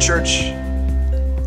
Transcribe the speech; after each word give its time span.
church. 0.00 0.44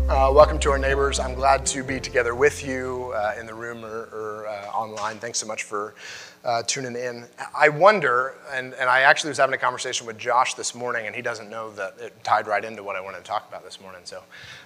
Uh, 0.08 0.30
welcome 0.32 0.60
to 0.60 0.70
our 0.70 0.78
neighbors. 0.78 1.18
I'm 1.18 1.34
glad 1.34 1.66
to 1.66 1.82
be 1.82 1.98
together 1.98 2.36
with 2.36 2.64
you 2.64 3.12
uh, 3.16 3.34
in 3.38 3.46
the 3.46 3.54
room 3.54 3.84
or, 3.84 4.08
or 4.12 4.46
uh, 4.46 4.66
online. 4.68 5.18
Thanks 5.18 5.40
so 5.40 5.46
much 5.46 5.64
for 5.64 5.96
uh, 6.44 6.62
tuning 6.62 6.94
in. 6.94 7.24
I 7.52 7.68
wonder, 7.68 8.36
and, 8.52 8.72
and 8.74 8.88
I 8.88 9.00
actually 9.00 9.30
was 9.30 9.38
having 9.38 9.56
a 9.56 9.58
conversation 9.58 10.06
with 10.06 10.18
Josh 10.18 10.54
this 10.54 10.72
morning, 10.72 11.08
and 11.08 11.16
he 11.16 11.20
doesn't 11.20 11.50
know 11.50 11.72
that 11.72 11.96
it 11.98 12.12
tied 12.22 12.46
right 12.46 12.64
into 12.64 12.84
what 12.84 12.94
I 12.94 13.00
wanted 13.00 13.18
to 13.18 13.24
talk 13.24 13.48
about 13.48 13.64
this 13.64 13.80
morning. 13.80 14.02
So 14.04 14.22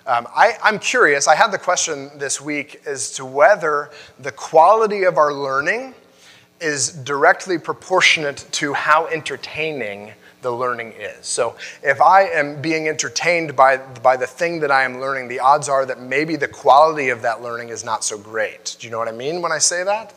um, 0.07 0.27
I, 0.37 0.59
I'm 0.63 0.79
curious. 0.79 1.27
I 1.27 1.35
had 1.35 1.51
the 1.51 1.59
question 1.59 2.11
this 2.19 2.43
week 2.43 2.83
as 2.85 3.13
to 3.13 3.25
whether 3.25 3.91
the 4.19 4.33
quality 4.33 5.05
of 5.05 5.17
our 5.17 5.33
learning 5.33 5.95
is 6.61 6.91
directly 6.91 7.57
proportionate 7.57 8.47
to 8.53 8.75
how 8.75 9.07
entertaining 9.07 10.13
the 10.43 10.51
learning 10.51 10.93
is. 10.99 11.27
So 11.27 11.57
if 11.83 12.01
I 12.01 12.23
am 12.29 12.61
being 12.61 12.89
entertained 12.89 13.57
by, 13.57 13.77
by 13.77 14.17
the 14.17 14.27
thing 14.27 14.61
that 14.61 14.71
I 14.71 14.85
am 14.85 15.01
learning, 15.01 15.29
the 15.29 15.41
odds 15.41 15.69
are 15.69 15.85
that 15.87 16.01
maybe 16.01 16.37
the 16.37 16.49
quality 16.49 17.09
of 17.09 17.23
that 17.23 17.43
learning 17.43 17.71
is 17.71 17.85
not 17.85 18.05
so 18.05 18.19
great. 18.19 18.77
Do 18.79 18.87
you 18.87 18.91
know 18.91 18.99
what 18.99 19.09
I 19.09 19.13
mean 19.13 19.43
when 19.43 19.53
I 19.53 19.59
say 19.59 19.85
that? 19.85 20.15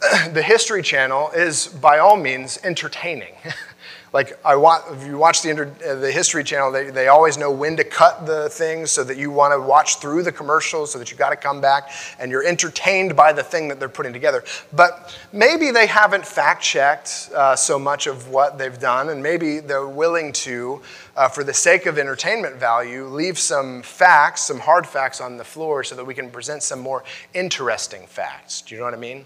the 0.32 0.42
History 0.42 0.82
Channel 0.82 1.30
is, 1.30 1.68
by 1.68 1.98
all 1.98 2.16
means, 2.16 2.58
entertaining. 2.62 3.34
like 4.16 4.38
I 4.46 4.56
want, 4.56 4.82
if 4.92 5.06
you 5.06 5.18
watch 5.18 5.42
the, 5.42 5.50
uh, 5.50 5.94
the 5.96 6.10
History 6.10 6.42
Channel, 6.42 6.72
they, 6.72 6.88
they 6.88 7.08
always 7.08 7.36
know 7.36 7.50
when 7.50 7.76
to 7.76 7.84
cut 7.84 8.24
the 8.24 8.48
things 8.48 8.90
so 8.90 9.04
that 9.04 9.18
you 9.18 9.30
want 9.30 9.52
to 9.52 9.60
watch 9.60 9.96
through 9.96 10.22
the 10.22 10.32
commercials 10.32 10.90
so 10.90 10.98
that 10.98 11.10
you 11.10 11.18
got 11.18 11.28
to 11.28 11.36
come 11.36 11.60
back 11.60 11.90
and 12.18 12.30
you're 12.30 12.46
entertained 12.46 13.14
by 13.14 13.34
the 13.34 13.42
thing 13.42 13.68
that 13.68 13.78
they're 13.78 13.90
putting 13.90 14.14
together. 14.14 14.42
But 14.72 15.14
maybe 15.34 15.70
they 15.70 15.86
haven't 15.86 16.24
fact 16.24 16.62
checked 16.62 17.28
uh, 17.34 17.56
so 17.56 17.78
much 17.78 18.06
of 18.06 18.30
what 18.30 18.56
they've 18.56 18.78
done, 18.78 19.10
and 19.10 19.22
maybe 19.22 19.58
they're 19.58 19.86
willing 19.86 20.32
to, 20.32 20.80
uh, 21.16 21.28
for 21.28 21.42
the 21.42 21.54
sake 21.54 21.86
of 21.86 21.98
entertainment 21.98 22.56
value, 22.56 23.06
leave 23.06 23.38
some 23.38 23.82
facts, 23.82 24.42
some 24.42 24.60
hard 24.60 24.86
facts 24.86 25.20
on 25.20 25.36
the 25.36 25.44
floor 25.44 25.82
so 25.82 25.94
that 25.94 26.04
we 26.04 26.14
can 26.14 26.30
present 26.30 26.62
some 26.62 26.78
more 26.78 27.02
interesting 27.32 28.06
facts. 28.06 28.60
Do 28.60 28.74
you 28.74 28.78
know 28.78 28.84
what 28.84 28.94
I 28.94 28.98
mean? 28.98 29.24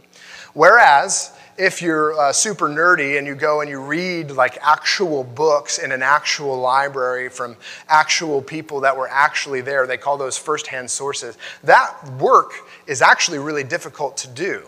Whereas, 0.55 1.33
if 1.57 1.83
you're 1.83 2.19
uh, 2.19 2.33
super 2.33 2.69
nerdy 2.69 3.19
and 3.19 3.27
you 3.27 3.35
go 3.35 3.61
and 3.61 3.69
you 3.69 3.81
read 3.81 4.31
like 4.31 4.57
actual 4.63 5.25
books 5.25 5.79
in 5.79 5.93
an 5.93 6.03
actual 6.03 6.59
library 6.59 7.29
from 7.29 7.57
actual 7.89 8.41
people 8.41 8.81
that 8.81 8.97
were 8.97 9.09
actually 9.09 9.61
there, 9.61 9.87
they 9.87 9.97
call 9.97 10.17
those 10.17 10.39
firsthand 10.39 10.91
sources, 10.91 11.37
that 11.65 11.95
work 12.19 12.53
is 12.87 13.03
actually 13.03 13.39
really 13.39 13.65
difficult 13.65 14.17
to 14.19 14.29
do. 14.29 14.63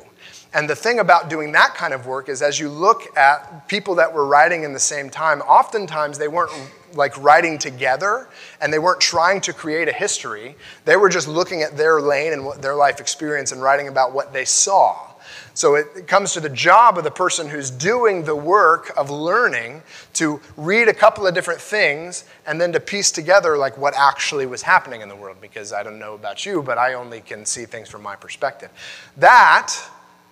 And 0.55 0.69
the 0.69 0.77
thing 0.77 0.99
about 0.99 1.31
doing 1.31 1.53
that 1.53 1.75
kind 1.75 1.95
of 1.95 2.07
work 2.07 2.29
is 2.29 2.43
as 2.43 2.61
you 2.61 2.69
look 2.69 3.17
at 3.17 3.67
people 3.69 3.95
that 3.95 4.13
were 4.13 4.27
writing 4.27 4.65
in 4.65 4.73
the 4.73 4.81
same 4.81 5.09
time, 5.09 5.41
oftentimes 5.43 6.19
they 6.19 6.29
weren't 6.29 6.53
like 6.95 7.17
writing 7.23 7.59
together 7.59 8.29
and 8.61 8.73
they 8.73 8.79
weren't 8.79 9.01
trying 9.01 9.41
to 9.43 9.53
create 9.53 9.89
a 9.89 9.93
history. 9.93 10.55
They 10.85 10.97
were 10.97 11.09
just 11.09 11.27
looking 11.27 11.63
at 11.63 11.77
their 11.77 12.01
lane 12.03 12.35
and 12.35 12.63
their 12.63 12.75
life 12.75 13.01
experience 13.01 13.53
and 13.53 13.63
writing 13.63 13.89
about 13.89 14.13
what 14.13 14.33
they 14.33 14.45
saw. 14.45 15.13
So 15.55 15.75
it 15.75 16.07
comes 16.07 16.33
to 16.33 16.41
the 16.41 16.49
job 16.49 16.97
of 16.97 17.05
the 17.05 17.11
person 17.11 17.49
who's 17.49 17.71
doing 17.71 18.25
the 18.25 18.35
work 18.35 18.93
of 18.97 19.11
learning 19.11 19.83
to 20.15 20.41
read 20.57 20.89
a 20.89 20.95
couple 20.95 21.27
of 21.27 21.35
different 21.35 21.61
things 21.61 22.25
and 22.47 22.61
then 22.61 22.73
to 22.73 22.81
piece 22.81 23.11
together 23.11 23.59
like 23.59 23.77
what 23.77 23.95
actually 23.97 24.47
was 24.47 24.63
happening 24.63 25.03
in 25.03 25.09
the 25.09 25.17
world 25.17 25.37
because 25.41 25.73
I 25.73 25.83
don't 25.83 25.99
know 25.99 26.15
about 26.15 26.47
you, 26.47 26.63
but 26.63 26.79
I 26.79 26.95
only 26.95 27.21
can 27.21 27.45
see 27.45 27.67
things 27.67 27.89
from 27.89 28.03
my 28.03 28.17
perspective. 28.17 28.71
That 29.19 29.75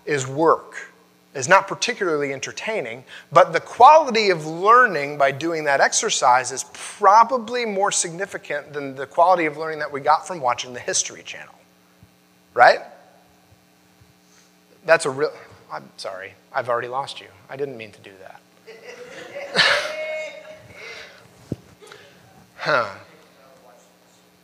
is 0.05 0.27
work. 0.27 0.87
Is 1.33 1.49
not 1.49 1.69
particularly 1.69 2.33
entertaining, 2.33 3.05
but 3.31 3.53
the 3.53 3.61
quality 3.61 4.31
of 4.31 4.47
learning 4.47 5.17
by 5.17 5.31
doing 5.31 5.63
that 5.65 5.81
exercise 5.81 6.51
is 6.51 6.65
probably 6.73 7.65
more 7.65 7.93
significant 7.93 8.73
than 8.73 8.97
the 8.97 9.07
quality 9.07 9.47
of 9.47 9.57
learning 9.57 9.79
that 9.79 9.93
we 9.93 10.01
got 10.01 10.27
from 10.27 10.41
watching 10.41 10.73
the 10.73 10.81
History 10.81 11.23
Channel. 11.23 11.55
Right? 12.53 12.81
That's 14.85 15.07
a 15.07 15.11
real. 15.11 15.33
I'm 15.73 15.89
sorry. 15.99 16.35
I've 16.53 16.69
already 16.69 16.89
lost 16.89 17.21
you. 17.21 17.29
I 17.49 17.57
didn't 17.57 17.77
mean 17.77 17.93
to 17.93 18.01
do 18.01 18.11
that. 18.21 18.41
huh. 22.57 22.89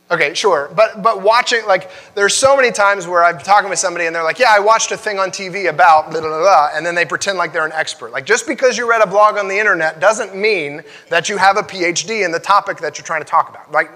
Okay, 0.09 0.33
sure. 0.33 0.71
But 0.73 1.03
but 1.03 1.21
watching 1.21 1.65
like 1.65 1.91
there's 2.15 2.33
so 2.33 2.55
many 2.55 2.71
times 2.71 3.07
where 3.07 3.25
I'm 3.25 3.37
talking 3.39 3.69
with 3.69 3.79
somebody 3.79 4.05
and 4.05 4.15
they're 4.15 4.23
like, 4.23 4.39
"Yeah, 4.39 4.53
I 4.55 4.59
watched 4.59 4.91
a 4.93 4.97
thing 4.97 5.19
on 5.19 5.31
TV 5.31 5.69
about 5.69 6.11
blah, 6.11 6.21
blah, 6.21 6.29
blah," 6.29 6.69
and 6.73 6.85
then 6.85 6.95
they 6.95 7.03
pretend 7.03 7.37
like 7.37 7.51
they're 7.51 7.65
an 7.65 7.73
expert. 7.73 8.13
Like 8.13 8.25
just 8.25 8.47
because 8.47 8.77
you 8.77 8.89
read 8.89 9.01
a 9.01 9.07
blog 9.07 9.37
on 9.37 9.49
the 9.49 9.59
internet 9.59 9.99
doesn't 9.99 10.33
mean 10.33 10.81
that 11.09 11.27
you 11.27 11.35
have 11.35 11.57
a 11.57 11.61
PhD 11.61 12.23
in 12.23 12.31
the 12.31 12.39
topic 12.39 12.77
that 12.77 12.97
you're 12.97 13.05
trying 13.05 13.21
to 13.21 13.27
talk 13.27 13.49
about. 13.49 13.69
Like 13.73 13.91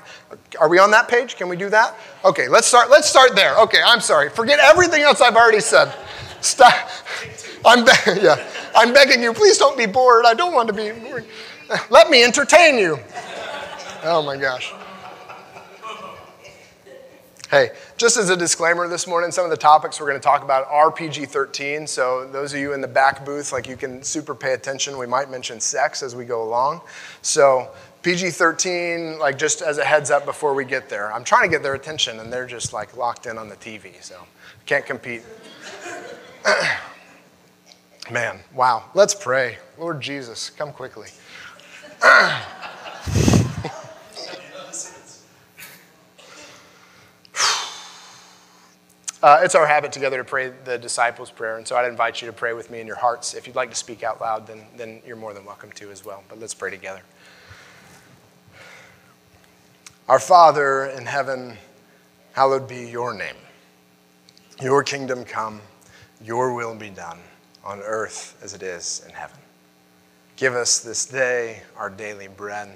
are 0.59 0.67
we 0.67 0.79
on 0.79 0.91
that 0.91 1.07
page? 1.07 1.37
Can 1.37 1.47
we 1.47 1.55
do 1.55 1.69
that? 1.69 1.95
Okay, 2.25 2.49
let's 2.49 2.67
start 2.67 2.89
let's 2.89 3.09
start 3.09 3.33
there. 3.33 3.57
Okay, 3.59 3.79
I'm 3.85 4.01
sorry. 4.01 4.29
Forget 4.29 4.59
everything 4.59 5.03
else 5.03 5.21
I've 5.21 5.37
already 5.37 5.61
said. 5.61 5.93
Stop. 6.41 6.73
I'm, 7.63 7.85
be- 7.85 7.91
yeah. 8.21 8.45
I'm 8.75 8.93
begging 8.93 9.21
you, 9.21 9.31
please 9.31 9.57
don't 9.57 9.77
be 9.77 9.85
bored. 9.85 10.25
I 10.25 10.33
don't 10.33 10.53
want 10.53 10.67
to 10.67 10.73
be 10.73 10.91
bored. 10.91 11.25
Let 11.89 12.09
me 12.09 12.23
entertain 12.23 12.77
you. 12.77 12.99
Oh 14.03 14.21
my 14.25 14.35
gosh. 14.35 14.73
Hey, 17.51 17.71
just 17.97 18.15
as 18.15 18.29
a 18.29 18.37
disclaimer 18.37 18.87
this 18.87 19.05
morning, 19.05 19.29
some 19.29 19.43
of 19.43 19.51
the 19.51 19.57
topics 19.57 19.99
we're 19.99 20.07
going 20.07 20.17
to 20.17 20.23
talk 20.23 20.41
about 20.41 20.65
are 20.69 20.89
PG 20.89 21.25
13. 21.25 21.85
So, 21.85 22.25
those 22.25 22.53
of 22.53 22.61
you 22.61 22.71
in 22.71 22.79
the 22.79 22.87
back 22.87 23.25
booth, 23.25 23.51
like 23.51 23.67
you 23.67 23.75
can 23.75 24.01
super 24.03 24.33
pay 24.33 24.53
attention. 24.53 24.97
We 24.97 25.05
might 25.05 25.29
mention 25.29 25.59
sex 25.59 26.01
as 26.01 26.15
we 26.15 26.23
go 26.23 26.43
along. 26.43 26.79
So, 27.23 27.69
PG 28.03 28.29
13, 28.29 29.19
like 29.19 29.37
just 29.37 29.61
as 29.61 29.79
a 29.79 29.83
heads 29.83 30.09
up 30.11 30.23
before 30.23 30.53
we 30.53 30.63
get 30.63 30.87
there. 30.87 31.11
I'm 31.11 31.25
trying 31.25 31.43
to 31.43 31.49
get 31.49 31.61
their 31.61 31.73
attention, 31.73 32.21
and 32.21 32.31
they're 32.31 32.47
just 32.47 32.71
like 32.71 32.95
locked 32.95 33.25
in 33.25 33.37
on 33.37 33.49
the 33.49 33.57
TV. 33.57 34.01
So, 34.01 34.15
can't 34.65 34.85
compete. 34.85 35.23
Man, 38.09 38.39
wow. 38.53 38.85
Let's 38.93 39.13
pray. 39.13 39.57
Lord 39.77 39.99
Jesus, 39.99 40.49
come 40.49 40.71
quickly. 40.71 41.09
uh, 49.23 49.41
it's 49.43 49.55
our 49.55 49.67
habit 49.67 49.91
together 49.91 50.17
to 50.17 50.23
pray 50.23 50.51
the 50.65 50.77
disciples' 50.77 51.29
prayer, 51.29 51.57
and 51.57 51.67
so 51.67 51.75
I'd 51.75 51.87
invite 51.87 52.21
you 52.21 52.25
to 52.27 52.33
pray 52.33 52.53
with 52.53 52.71
me 52.71 52.79
in 52.79 52.87
your 52.87 52.95
hearts. 52.95 53.33
If 53.33 53.45
you'd 53.45 53.55
like 53.55 53.69
to 53.69 53.75
speak 53.75 54.03
out 54.03 54.19
loud, 54.19 54.47
then, 54.47 54.61
then 54.77 55.01
you're 55.05 55.15
more 55.15 55.33
than 55.33 55.45
welcome 55.45 55.71
to 55.73 55.91
as 55.91 56.03
well. 56.03 56.23
But 56.27 56.39
let's 56.39 56.53
pray 56.53 56.71
together. 56.71 57.01
Our 60.09 60.19
Father 60.19 60.85
in 60.85 61.05
heaven, 61.05 61.57
hallowed 62.33 62.67
be 62.67 62.89
your 62.89 63.13
name. 63.13 63.35
Your 64.59 64.83
kingdom 64.83 65.23
come. 65.23 65.61
Your 66.23 66.53
will 66.53 66.75
be 66.75 66.89
done 66.89 67.19
on 67.63 67.79
earth 67.79 68.37
as 68.43 68.53
it 68.53 68.63
is 68.63 69.03
in 69.07 69.13
heaven. 69.13 69.37
Give 70.35 70.55
us 70.55 70.79
this 70.79 71.05
day 71.05 71.61
our 71.77 71.89
daily 71.89 72.27
bread, 72.27 72.69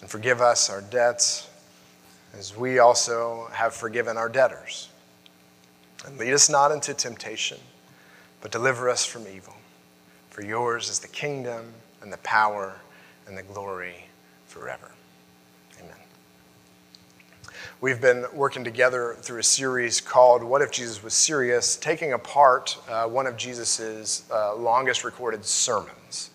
and 0.00 0.10
forgive 0.10 0.40
us 0.40 0.68
our 0.68 0.80
debts 0.80 1.48
as 2.36 2.56
we 2.56 2.80
also 2.80 3.48
have 3.52 3.74
forgiven 3.74 4.16
our 4.16 4.28
debtors. 4.28 4.88
And 6.04 6.18
lead 6.18 6.32
us 6.32 6.48
not 6.48 6.72
into 6.72 6.94
temptation, 6.94 7.58
but 8.40 8.50
deliver 8.50 8.88
us 8.88 9.04
from 9.04 9.26
evil. 9.28 9.54
For 10.30 10.42
yours 10.42 10.88
is 10.88 10.98
the 10.98 11.08
kingdom 11.08 11.72
and 12.00 12.12
the 12.12 12.18
power 12.18 12.80
and 13.26 13.38
the 13.38 13.42
glory 13.42 14.06
forever. 14.46 14.90
Amen. 15.78 15.96
We've 17.80 18.00
been 18.00 18.26
working 18.32 18.64
together 18.64 19.16
through 19.20 19.38
a 19.38 19.44
series 19.44 20.00
called 20.00 20.42
What 20.42 20.60
If 20.60 20.72
Jesus 20.72 21.02
Was 21.04 21.14
Serious, 21.14 21.76
taking 21.76 22.12
apart 22.14 22.78
uh, 22.88 23.06
one 23.06 23.26
of 23.26 23.36
Jesus' 23.36 24.24
uh, 24.30 24.56
longest 24.56 25.04
recorded 25.04 25.44
sermons. 25.44 26.30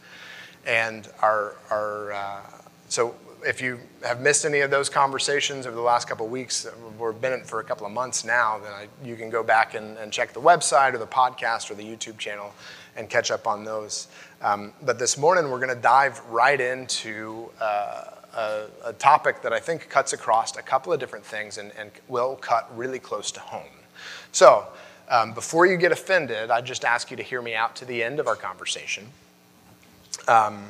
And 0.65 1.09
our, 1.21 1.55
our 1.69 2.13
uh, 2.13 2.41
so 2.87 3.15
if 3.45 3.61
you 3.61 3.79
have 4.03 4.21
missed 4.21 4.45
any 4.45 4.61
of 4.61 4.71
those 4.71 4.89
conversations 4.89 5.65
over 5.65 5.75
the 5.75 5.81
last 5.81 6.07
couple 6.07 6.25
of 6.25 6.31
weeks, 6.31 6.67
we've 6.99 7.21
been 7.21 7.33
in 7.33 7.43
for 7.43 7.59
a 7.59 7.63
couple 7.63 7.85
of 7.85 7.91
months 7.91 8.25
now, 8.25 8.59
then 8.59 8.71
I, 8.71 8.87
you 9.03 9.15
can 9.15 9.29
go 9.29 9.43
back 9.43 9.75
and, 9.75 9.97
and, 9.97 10.11
check 10.11 10.33
the 10.33 10.41
website 10.41 10.93
or 10.93 10.97
the 10.97 11.07
podcast 11.07 11.69
or 11.69 11.75
the 11.75 11.83
YouTube 11.83 12.17
channel 12.17 12.53
and 12.95 13.09
catch 13.09 13.31
up 13.31 13.47
on 13.47 13.63
those. 13.63 14.07
Um, 14.41 14.73
but 14.81 14.99
this 14.99 15.17
morning, 15.17 15.49
we're 15.49 15.59
going 15.59 15.75
to 15.75 15.81
dive 15.81 16.19
right 16.29 16.59
into 16.59 17.49
uh, 17.61 18.03
a, 18.35 18.65
a, 18.85 18.93
topic 18.93 19.41
that 19.41 19.53
I 19.53 19.59
think 19.59 19.89
cuts 19.89 20.13
across 20.13 20.55
a 20.57 20.61
couple 20.61 20.91
of 20.93 20.99
different 20.99 21.25
things 21.25 21.57
and, 21.57 21.71
and 21.77 21.91
will 22.07 22.35
cut 22.35 22.69
really 22.77 22.99
close 22.99 23.31
to 23.31 23.39
home. 23.39 23.63
So, 24.31 24.67
um, 25.09 25.33
before 25.33 25.65
you 25.65 25.77
get 25.77 25.91
offended, 25.91 26.51
I 26.51 26.61
just 26.61 26.83
ask 26.83 27.09
you 27.11 27.17
to 27.17 27.23
hear 27.23 27.41
me 27.41 27.55
out 27.55 27.75
to 27.77 27.85
the 27.85 28.03
end 28.03 28.19
of 28.19 28.27
our 28.27 28.35
conversation. 28.35 29.07
Um, 30.27 30.65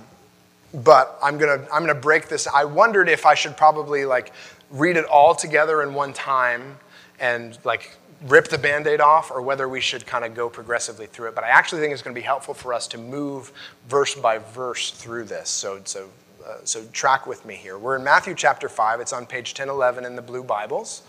but 0.73 1.17
I'm 1.21 1.37
gonna 1.37 1.67
I'm 1.71 1.85
gonna 1.85 1.95
break 1.95 2.27
this. 2.27 2.47
I 2.47 2.65
wondered 2.65 3.09
if 3.09 3.25
I 3.25 3.35
should 3.35 3.57
probably 3.57 4.05
like 4.05 4.31
read 4.69 4.97
it 4.97 5.05
all 5.05 5.33
together 5.35 5.81
in 5.81 5.93
one 5.93 6.13
time 6.13 6.77
and 7.19 7.57
like 7.63 7.95
rip 8.23 8.47
the 8.47 8.57
band-aid 8.57 8.99
off 8.99 9.31
or 9.31 9.41
whether 9.41 9.69
we 9.69 9.79
should 9.79 10.05
kind 10.05 10.25
of 10.25 10.33
go 10.33 10.49
progressively 10.49 11.05
through 11.05 11.27
it 11.27 11.35
but 11.35 11.43
i 11.43 11.49
actually 11.49 11.79
think 11.79 11.93
it's 11.93 12.01
going 12.01 12.15
to 12.15 12.19
be 12.19 12.25
helpful 12.25 12.51
for 12.51 12.73
us 12.73 12.87
to 12.87 12.97
move 12.97 13.51
verse 13.87 14.15
by 14.15 14.39
verse 14.39 14.89
through 14.89 15.23
this 15.23 15.47
so, 15.47 15.79
so 15.83 16.09
uh, 16.47 16.55
so 16.63 16.85
track 16.93 17.27
with 17.27 17.45
me 17.45 17.55
here. 17.55 17.77
We're 17.77 17.97
in 17.97 18.03
Matthew 18.03 18.33
chapter 18.33 18.69
5. 18.69 19.01
It's 19.01 19.11
on 19.11 19.25
page 19.25 19.49
1011 19.49 20.05
in 20.05 20.15
the 20.15 20.21
blue 20.21 20.43
Bibles. 20.43 21.03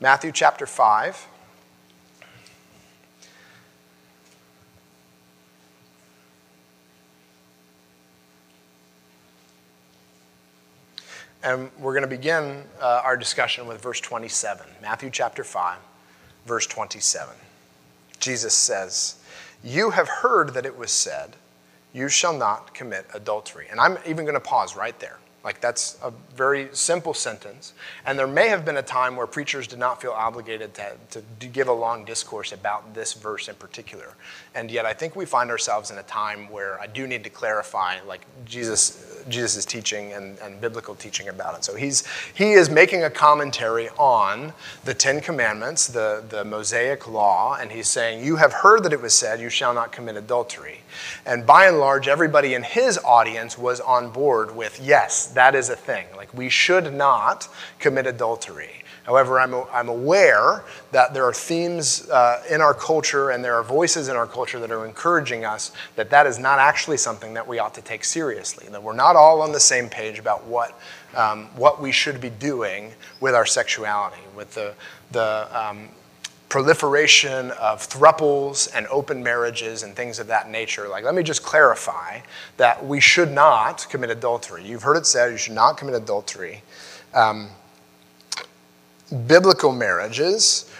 Matthew 0.00 0.32
chapter 0.32 0.66
5. 0.66 1.26
And 11.42 11.70
we're 11.78 11.92
going 11.92 12.02
to 12.02 12.08
begin 12.08 12.64
uh, 12.80 13.00
our 13.02 13.16
discussion 13.16 13.66
with 13.66 13.80
verse 13.80 14.00
27. 14.00 14.66
Matthew 14.82 15.10
chapter 15.10 15.42
5, 15.42 15.78
verse 16.44 16.66
27. 16.66 17.34
Jesus 18.18 18.52
says, 18.52 19.16
You 19.64 19.90
have 19.90 20.08
heard 20.08 20.52
that 20.54 20.66
it 20.66 20.76
was 20.76 20.90
said, 20.90 21.36
You 21.94 22.08
shall 22.08 22.36
not 22.36 22.74
commit 22.74 23.06
adultery. 23.14 23.68
And 23.70 23.80
I'm 23.80 23.96
even 24.06 24.26
going 24.26 24.34
to 24.34 24.40
pause 24.40 24.76
right 24.76 24.98
there. 25.00 25.18
Like, 25.42 25.60
that's 25.60 25.98
a 26.02 26.12
very 26.34 26.68
simple 26.72 27.14
sentence. 27.14 27.72
And 28.04 28.18
there 28.18 28.26
may 28.26 28.48
have 28.48 28.64
been 28.64 28.76
a 28.76 28.82
time 28.82 29.16
where 29.16 29.26
preachers 29.26 29.66
did 29.66 29.78
not 29.78 30.00
feel 30.00 30.12
obligated 30.12 30.74
to, 30.74 31.22
to 31.40 31.46
give 31.46 31.68
a 31.68 31.72
long 31.72 32.04
discourse 32.04 32.52
about 32.52 32.94
this 32.94 33.14
verse 33.14 33.48
in 33.48 33.54
particular. 33.54 34.14
And 34.54 34.70
yet, 34.70 34.84
I 34.84 34.92
think 34.92 35.16
we 35.16 35.24
find 35.24 35.50
ourselves 35.50 35.90
in 35.90 35.98
a 35.98 36.02
time 36.02 36.50
where 36.50 36.78
I 36.80 36.86
do 36.86 37.06
need 37.06 37.24
to 37.24 37.30
clarify, 37.30 38.00
like, 38.06 38.26
Jesus 38.44 39.10
Jesus' 39.28 39.64
teaching 39.64 40.12
and, 40.12 40.38
and 40.38 40.60
biblical 40.60 40.94
teaching 40.94 41.28
about 41.28 41.56
it. 41.56 41.64
So 41.64 41.74
he's, 41.74 42.04
he 42.34 42.52
is 42.52 42.70
making 42.70 43.04
a 43.04 43.10
commentary 43.10 43.88
on 43.98 44.52
the 44.84 44.94
Ten 44.94 45.20
Commandments, 45.20 45.86
the, 45.88 46.24
the 46.28 46.44
Mosaic 46.44 47.08
law, 47.08 47.56
and 47.60 47.70
he's 47.70 47.88
saying, 47.88 48.24
You 48.24 48.36
have 48.36 48.52
heard 48.52 48.82
that 48.84 48.92
it 48.92 49.00
was 49.00 49.14
said, 49.14 49.40
You 49.40 49.50
shall 49.50 49.74
not 49.74 49.92
commit 49.92 50.16
adultery. 50.16 50.80
And 51.26 51.46
by 51.46 51.66
and 51.66 51.78
large, 51.78 52.08
everybody 52.08 52.54
in 52.54 52.62
his 52.62 52.98
audience 52.98 53.58
was 53.58 53.80
on 53.80 54.10
board 54.10 54.54
with, 54.54 54.80
Yes, 54.82 55.26
that 55.34 55.54
is 55.54 55.68
a 55.68 55.76
thing. 55.76 56.06
Like, 56.16 56.32
we 56.34 56.48
should 56.48 56.92
not 56.92 57.48
commit 57.78 58.06
adultery. 58.06 58.80
However, 59.04 59.40
I'm, 59.40 59.54
I'm 59.72 59.88
aware 59.88 60.62
that 60.92 61.14
there 61.14 61.24
are 61.24 61.32
themes 61.32 62.08
uh, 62.10 62.42
in 62.48 62.60
our 62.60 62.74
culture 62.74 63.30
and 63.30 63.42
there 63.42 63.54
are 63.54 63.62
voices 63.62 64.08
in 64.08 64.16
our 64.16 64.26
culture 64.26 64.60
that 64.60 64.70
are 64.70 64.86
encouraging 64.86 65.44
us 65.44 65.72
that 65.96 66.10
that 66.10 66.26
is 66.26 66.38
not 66.38 66.58
actually 66.58 66.98
something 66.98 67.34
that 67.34 67.48
we 67.48 67.58
ought 67.58 67.74
to 67.74 67.82
take 67.82 68.04
seriously, 68.04 68.68
that 68.68 68.82
we're 68.82 68.92
not 68.92 69.16
all 69.16 69.42
on 69.42 69.52
the 69.52 69.60
same 69.60 69.88
page 69.88 70.18
about 70.18 70.44
what, 70.44 70.78
um, 71.16 71.46
what 71.56 71.80
we 71.80 71.90
should 71.90 72.20
be 72.20 72.30
doing 72.30 72.92
with 73.20 73.34
our 73.34 73.46
sexuality, 73.46 74.22
with 74.36 74.54
the, 74.54 74.74
the 75.12 75.48
um, 75.50 75.88
proliferation 76.50 77.52
of 77.52 77.88
thruples 77.88 78.68
and 78.74 78.86
open 78.88 79.22
marriages 79.22 79.84
and 79.84 79.94
things 79.94 80.18
of 80.18 80.26
that 80.26 80.50
nature. 80.50 80.88
Like, 80.88 81.04
let 81.04 81.14
me 81.14 81.22
just 81.22 81.42
clarify 81.42 82.20
that 82.58 82.84
we 82.84 83.00
should 83.00 83.30
not 83.30 83.86
commit 83.88 84.10
adultery. 84.10 84.64
You've 84.64 84.82
heard 84.82 84.96
it 84.96 85.06
said 85.06 85.30
you 85.30 85.38
should 85.38 85.54
not 85.54 85.78
commit 85.78 85.94
adultery. 85.94 86.62
Um, 87.14 87.50
biblical 89.26 89.72
marriages 89.72 90.70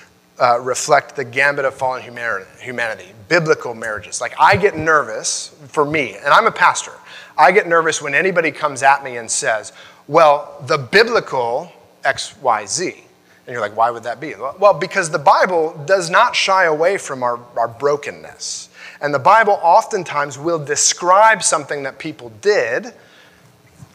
uh, 0.40 0.58
reflect 0.61 1.14
the 1.14 1.25
gambit 1.25 1.64
of 1.64 1.75
fallen 1.75 2.02
humanity. 2.02 3.12
Biblical 3.28 3.73
marriages. 3.75 4.20
Like, 4.20 4.34
I 4.40 4.56
get 4.56 4.76
nervous 4.76 5.55
for 5.69 5.84
me, 5.84 6.16
and 6.16 6.28
I'm 6.28 6.46
a 6.46 6.52
pastor. 6.52 6.93
I 7.38 7.52
get 7.52 7.69
nervous 7.69 8.02
when 8.02 8.14
anybody 8.14 8.50
comes 8.50 8.82
at 8.82 9.05
me 9.05 9.19
and 9.19 9.31
says, 9.31 9.73
well, 10.08 10.62
the 10.66 10.78
biblical 10.78 11.73
XYZ. 12.05 13.02
And 13.50 13.55
you're 13.56 13.62
like, 13.62 13.76
why 13.76 13.91
would 13.91 14.05
that 14.05 14.20
be? 14.20 14.32
Well, 14.61 14.75
because 14.75 15.11
the 15.11 15.19
Bible 15.19 15.76
does 15.85 16.08
not 16.08 16.37
shy 16.37 16.67
away 16.67 16.99
from 16.99 17.25
our, 17.25 17.41
our 17.56 17.67
brokenness. 17.67 18.69
And 19.00 19.12
the 19.12 19.19
Bible 19.19 19.58
oftentimes 19.61 20.38
will 20.38 20.64
describe 20.64 21.43
something 21.43 21.82
that 21.82 21.99
people 21.99 22.31
did 22.43 22.94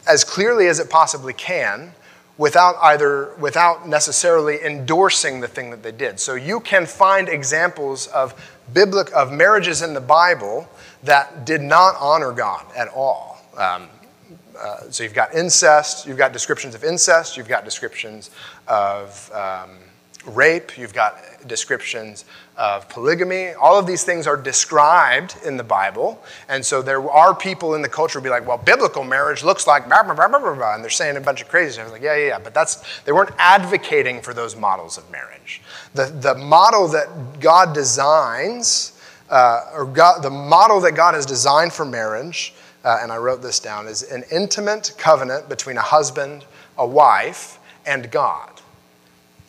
as 0.06 0.24
clearly 0.24 0.66
as 0.66 0.78
it 0.78 0.90
possibly 0.90 1.32
can 1.32 1.94
without 2.36 2.76
either 2.82 3.32
without 3.38 3.88
necessarily 3.88 4.62
endorsing 4.62 5.40
the 5.40 5.48
thing 5.48 5.70
that 5.70 5.82
they 5.82 5.90
did. 5.90 6.20
So 6.20 6.34
you 6.34 6.60
can 6.60 6.84
find 6.84 7.26
examples 7.26 8.08
of 8.08 8.34
biblical 8.74 9.14
of 9.14 9.32
marriages 9.32 9.80
in 9.80 9.94
the 9.94 10.02
Bible 10.02 10.68
that 11.02 11.46
did 11.46 11.62
not 11.62 11.94
honor 11.98 12.32
God 12.32 12.66
at 12.76 12.88
all. 12.88 13.40
Um, 13.56 13.88
uh, 14.58 14.90
so 14.90 15.02
you've 15.02 15.14
got 15.14 15.34
incest, 15.34 16.06
you've 16.06 16.18
got 16.18 16.32
descriptions 16.32 16.74
of 16.74 16.84
incest, 16.84 17.36
you've 17.36 17.48
got 17.48 17.64
descriptions 17.64 18.30
of 18.68 19.30
um, 19.32 19.78
rape, 20.26 20.76
you've 20.76 20.94
got 20.94 21.16
descriptions 21.46 22.24
of 22.56 22.88
polygamy. 22.88 23.52
All 23.52 23.78
of 23.78 23.86
these 23.86 24.02
things 24.02 24.26
are 24.26 24.36
described 24.36 25.36
in 25.44 25.56
the 25.56 25.64
Bible. 25.64 26.22
And 26.48 26.64
so 26.64 26.82
there 26.82 27.08
are 27.10 27.34
people 27.34 27.74
in 27.74 27.82
the 27.82 27.88
culture 27.88 28.18
who 28.18 28.24
be 28.24 28.30
like, 28.30 28.46
well, 28.46 28.58
biblical 28.58 29.04
marriage 29.04 29.44
looks 29.44 29.66
like 29.66 29.86
blah, 29.88 30.02
blah, 30.02 30.14
blah, 30.14 30.28
blah, 30.28 30.54
blah, 30.54 30.74
and 30.74 30.82
they're 30.82 30.90
saying 30.90 31.16
a 31.16 31.20
bunch 31.20 31.42
of 31.42 31.48
crazy 31.48 31.72
stuff. 31.72 31.92
Like, 31.92 32.02
yeah, 32.02 32.16
yeah, 32.16 32.26
yeah. 32.28 32.38
But 32.38 32.54
that's, 32.54 32.82
they 33.02 33.12
weren't 33.12 33.34
advocating 33.38 34.20
for 34.20 34.34
those 34.34 34.56
models 34.56 34.98
of 34.98 35.10
marriage. 35.10 35.62
The, 35.94 36.06
the 36.06 36.34
model 36.34 36.88
that 36.88 37.40
God 37.40 37.74
designs, 37.74 39.00
uh, 39.30 39.70
or 39.74 39.84
God, 39.86 40.22
the 40.22 40.30
model 40.30 40.80
that 40.80 40.92
God 40.92 41.14
has 41.14 41.26
designed 41.26 41.72
for 41.72 41.84
marriage, 41.84 42.54
uh, 42.86 43.00
and 43.02 43.10
I 43.10 43.16
wrote 43.16 43.42
this 43.42 43.58
down, 43.58 43.88
is 43.88 44.04
an 44.04 44.22
intimate 44.30 44.94
covenant 44.96 45.48
between 45.48 45.76
a 45.76 45.82
husband, 45.82 46.44
a 46.78 46.86
wife, 46.86 47.58
and 47.84 48.08
God. 48.12 48.52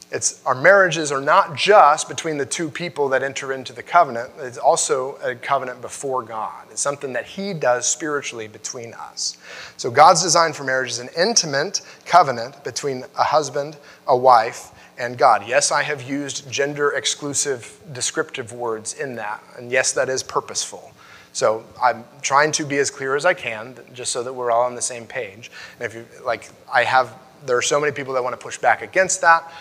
It's, 0.10 0.44
our 0.46 0.56
marriages 0.56 1.12
are 1.12 1.22
not 1.22 1.56
just 1.56 2.10
between 2.10 2.38
the 2.38 2.46
two 2.46 2.70
people 2.70 3.10
that 3.10 3.22
enter 3.22 3.54
into 3.54 3.74
the 3.74 3.84
covenant, 3.84 4.32
it's 4.40 4.58
also 4.58 5.18
a 5.18 5.36
covenant 5.36 5.82
before 5.82 6.24
God. 6.24 6.66
It's 6.72 6.82
something 6.82 7.14
that 7.14 7.26
He 7.26 7.54
does 7.54 7.86
spiritually 7.86 8.48
between 8.48 8.94
us. 8.96 9.38
So, 9.76 9.92
God's 9.92 10.24
design 10.24 10.54
for 10.54 10.64
marriage 10.64 10.92
is 10.92 11.00
an 11.00 11.10
intimate 11.16 11.82
covenant 12.06 12.64
between 12.64 13.04
a 13.20 13.24
husband, 13.24 13.78
a 14.08 14.18
wife, 14.18 14.72
and 14.98 15.16
God. 15.16 15.48
Yes, 15.48 15.72
I 15.72 15.84
have 15.84 16.02
used 16.02 16.50
gender 16.50 16.92
exclusive 16.94 17.80
descriptive 17.92 18.52
words 18.52 18.94
in 18.94 19.16
that, 19.18 19.44
and 19.58 19.70
yes, 19.72 19.92
that 19.92 20.10
is 20.10 20.24
purposeful. 20.24 20.92
So 21.38 21.64
I'm 21.80 22.04
trying 22.24 22.52
to 22.54 22.66
be 22.66 22.80
as 22.80 22.90
clear 22.90 23.16
as 23.16 23.24
I 23.24 23.36
can, 23.36 23.76
just 23.94 24.12
so 24.12 24.24
that 24.24 24.34
we're 24.34 24.50
all 24.50 24.64
on 24.64 24.74
the 24.74 24.82
same 24.82 25.06
page. 25.06 25.52
And 25.80 25.86
if 25.86 25.94
you 25.94 26.04
like, 26.26 26.50
I 26.74 26.84
have 26.84 27.16
there 27.46 27.56
are 27.56 27.62
so 27.62 27.80
many 27.80 27.94
people 27.94 28.16
that 28.16 28.24
want 28.24 28.34
to 28.34 28.44
push 28.44 28.58
back 28.58 28.82
against 28.82 29.22
that 29.22 29.52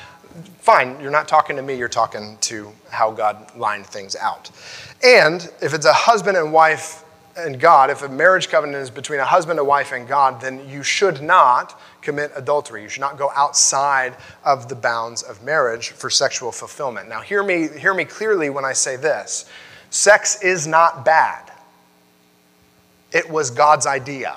fine, 0.59 0.99
you're 1.01 1.11
not 1.11 1.29
talking 1.29 1.57
to 1.57 1.63
me, 1.63 1.75
you're 1.75 1.89
talking 1.89 2.39
to 2.41 2.73
how 2.89 3.11
God 3.11 3.55
lined 3.57 3.87
things 3.87 4.17
out. 4.17 4.51
And 5.05 5.51
if 5.61 5.75
it's 5.75 5.87
a 5.87 5.93
husband 5.93 6.37
and 6.37 6.51
wife 6.51 7.05
and 7.37 7.61
God, 7.61 7.91
if 7.91 8.03
a 8.03 8.09
marriage 8.09 8.49
covenant 8.49 8.83
is 8.83 8.91
between 8.91 9.21
a 9.21 9.25
husband, 9.25 9.59
a 9.59 9.65
wife, 9.65 9.93
and 9.93 10.09
God, 10.09 10.41
then 10.41 10.67
you 10.69 10.83
should 10.83 11.21
not 11.21 11.79
commit 12.01 12.33
adultery. 12.35 12.83
You 12.83 12.89
should 12.89 13.03
not 13.03 13.19
go 13.19 13.31
outside 13.35 14.17
of 14.45 14.69
the 14.69 14.75
bounds 14.75 15.23
of 15.23 15.43
marriage 15.43 15.91
for 15.91 16.09
sexual 16.09 16.53
fulfillment. 16.53 17.09
Now, 17.09 17.21
hear 17.21 17.43
me, 17.43 17.69
hear 17.69 17.93
me 17.93 18.07
clearly 18.07 18.49
when 18.49 18.65
I 18.65 18.73
say 18.73 18.97
this 18.97 19.45
sex 19.91 20.43
is 20.43 20.67
not 20.67 21.05
bad, 21.05 21.51
it 23.13 23.29
was 23.29 23.51
God's 23.51 23.87
idea. 23.87 24.37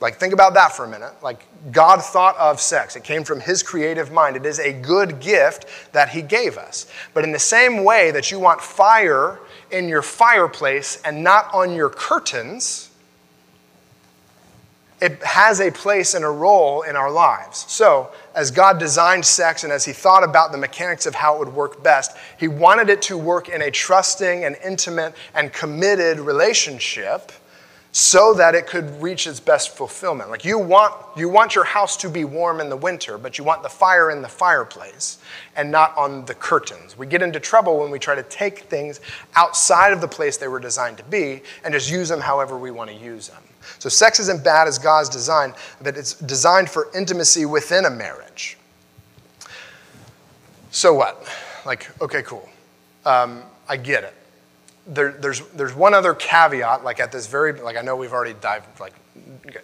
Like, 0.00 0.16
think 0.16 0.34
about 0.34 0.54
that 0.54 0.72
for 0.72 0.84
a 0.84 0.88
minute. 0.88 1.12
Like, 1.22 1.46
God 1.72 2.02
thought 2.02 2.36
of 2.36 2.60
sex. 2.60 2.96
It 2.96 3.04
came 3.04 3.24
from 3.24 3.40
His 3.40 3.62
creative 3.62 4.12
mind. 4.12 4.36
It 4.36 4.44
is 4.44 4.58
a 4.58 4.72
good 4.72 5.20
gift 5.20 5.66
that 5.92 6.10
He 6.10 6.22
gave 6.22 6.58
us. 6.58 6.90
But 7.14 7.24
in 7.24 7.32
the 7.32 7.38
same 7.38 7.82
way 7.82 8.10
that 8.10 8.30
you 8.30 8.38
want 8.38 8.60
fire 8.60 9.38
in 9.70 9.88
your 9.88 10.02
fireplace 10.02 11.00
and 11.04 11.24
not 11.24 11.52
on 11.54 11.74
your 11.74 11.88
curtains, 11.88 12.85
it 15.00 15.22
has 15.22 15.60
a 15.60 15.70
place 15.70 16.14
and 16.14 16.24
a 16.24 16.28
role 16.28 16.82
in 16.82 16.96
our 16.96 17.10
lives. 17.10 17.66
So, 17.68 18.10
as 18.34 18.50
God 18.50 18.78
designed 18.78 19.24
sex 19.24 19.64
and 19.64 19.72
as 19.72 19.84
He 19.84 19.92
thought 19.92 20.24
about 20.24 20.52
the 20.52 20.58
mechanics 20.58 21.06
of 21.06 21.14
how 21.14 21.36
it 21.36 21.38
would 21.38 21.54
work 21.54 21.82
best, 21.82 22.16
He 22.38 22.48
wanted 22.48 22.88
it 22.88 23.02
to 23.02 23.18
work 23.18 23.48
in 23.48 23.62
a 23.62 23.70
trusting 23.70 24.44
and 24.44 24.56
intimate 24.64 25.14
and 25.34 25.52
committed 25.52 26.18
relationship 26.18 27.32
so 27.96 28.34
that 28.34 28.54
it 28.54 28.66
could 28.66 29.00
reach 29.00 29.26
its 29.26 29.40
best 29.40 29.74
fulfillment. 29.74 30.28
Like 30.28 30.44
you 30.44 30.58
want, 30.58 30.92
you 31.16 31.30
want 31.30 31.54
your 31.54 31.64
house 31.64 31.96
to 31.96 32.10
be 32.10 32.26
warm 32.26 32.60
in 32.60 32.68
the 32.68 32.76
winter, 32.76 33.16
but 33.16 33.38
you 33.38 33.44
want 33.44 33.62
the 33.62 33.70
fire 33.70 34.10
in 34.10 34.20
the 34.20 34.28
fireplace 34.28 35.16
and 35.56 35.70
not 35.70 35.96
on 35.96 36.26
the 36.26 36.34
curtains. 36.34 36.98
We 36.98 37.06
get 37.06 37.22
into 37.22 37.40
trouble 37.40 37.78
when 37.78 37.90
we 37.90 37.98
try 37.98 38.14
to 38.14 38.22
take 38.24 38.58
things 38.58 39.00
outside 39.34 39.94
of 39.94 40.02
the 40.02 40.08
place 40.08 40.36
they 40.36 40.46
were 40.46 40.60
designed 40.60 40.98
to 40.98 41.04
be 41.04 41.40
and 41.64 41.72
just 41.72 41.90
use 41.90 42.10
them 42.10 42.20
however 42.20 42.58
we 42.58 42.70
want 42.70 42.90
to 42.90 42.96
use 42.96 43.28
them. 43.28 43.42
So 43.78 43.88
sex 43.88 44.20
isn't 44.20 44.44
bad 44.44 44.68
as 44.68 44.78
God's 44.78 45.08
design, 45.08 45.54
but 45.80 45.96
it's 45.96 46.16
designed 46.16 46.68
for 46.68 46.90
intimacy 46.94 47.46
within 47.46 47.86
a 47.86 47.90
marriage. 47.90 48.58
So 50.70 50.92
what? 50.92 51.26
Like, 51.64 51.90
okay, 52.02 52.20
cool. 52.20 52.46
Um, 53.06 53.42
I 53.70 53.78
get 53.78 54.04
it. 54.04 54.12
There, 54.86 55.12
there's, 55.12 55.40
there's 55.48 55.74
one 55.74 55.94
other 55.94 56.14
caveat, 56.14 56.84
like 56.84 57.00
at 57.00 57.10
this 57.10 57.26
very, 57.26 57.52
like 57.52 57.76
I 57.76 57.82
know 57.82 57.96
we've 57.96 58.12
already 58.12 58.34
dived, 58.40 58.78
like, 58.78 58.94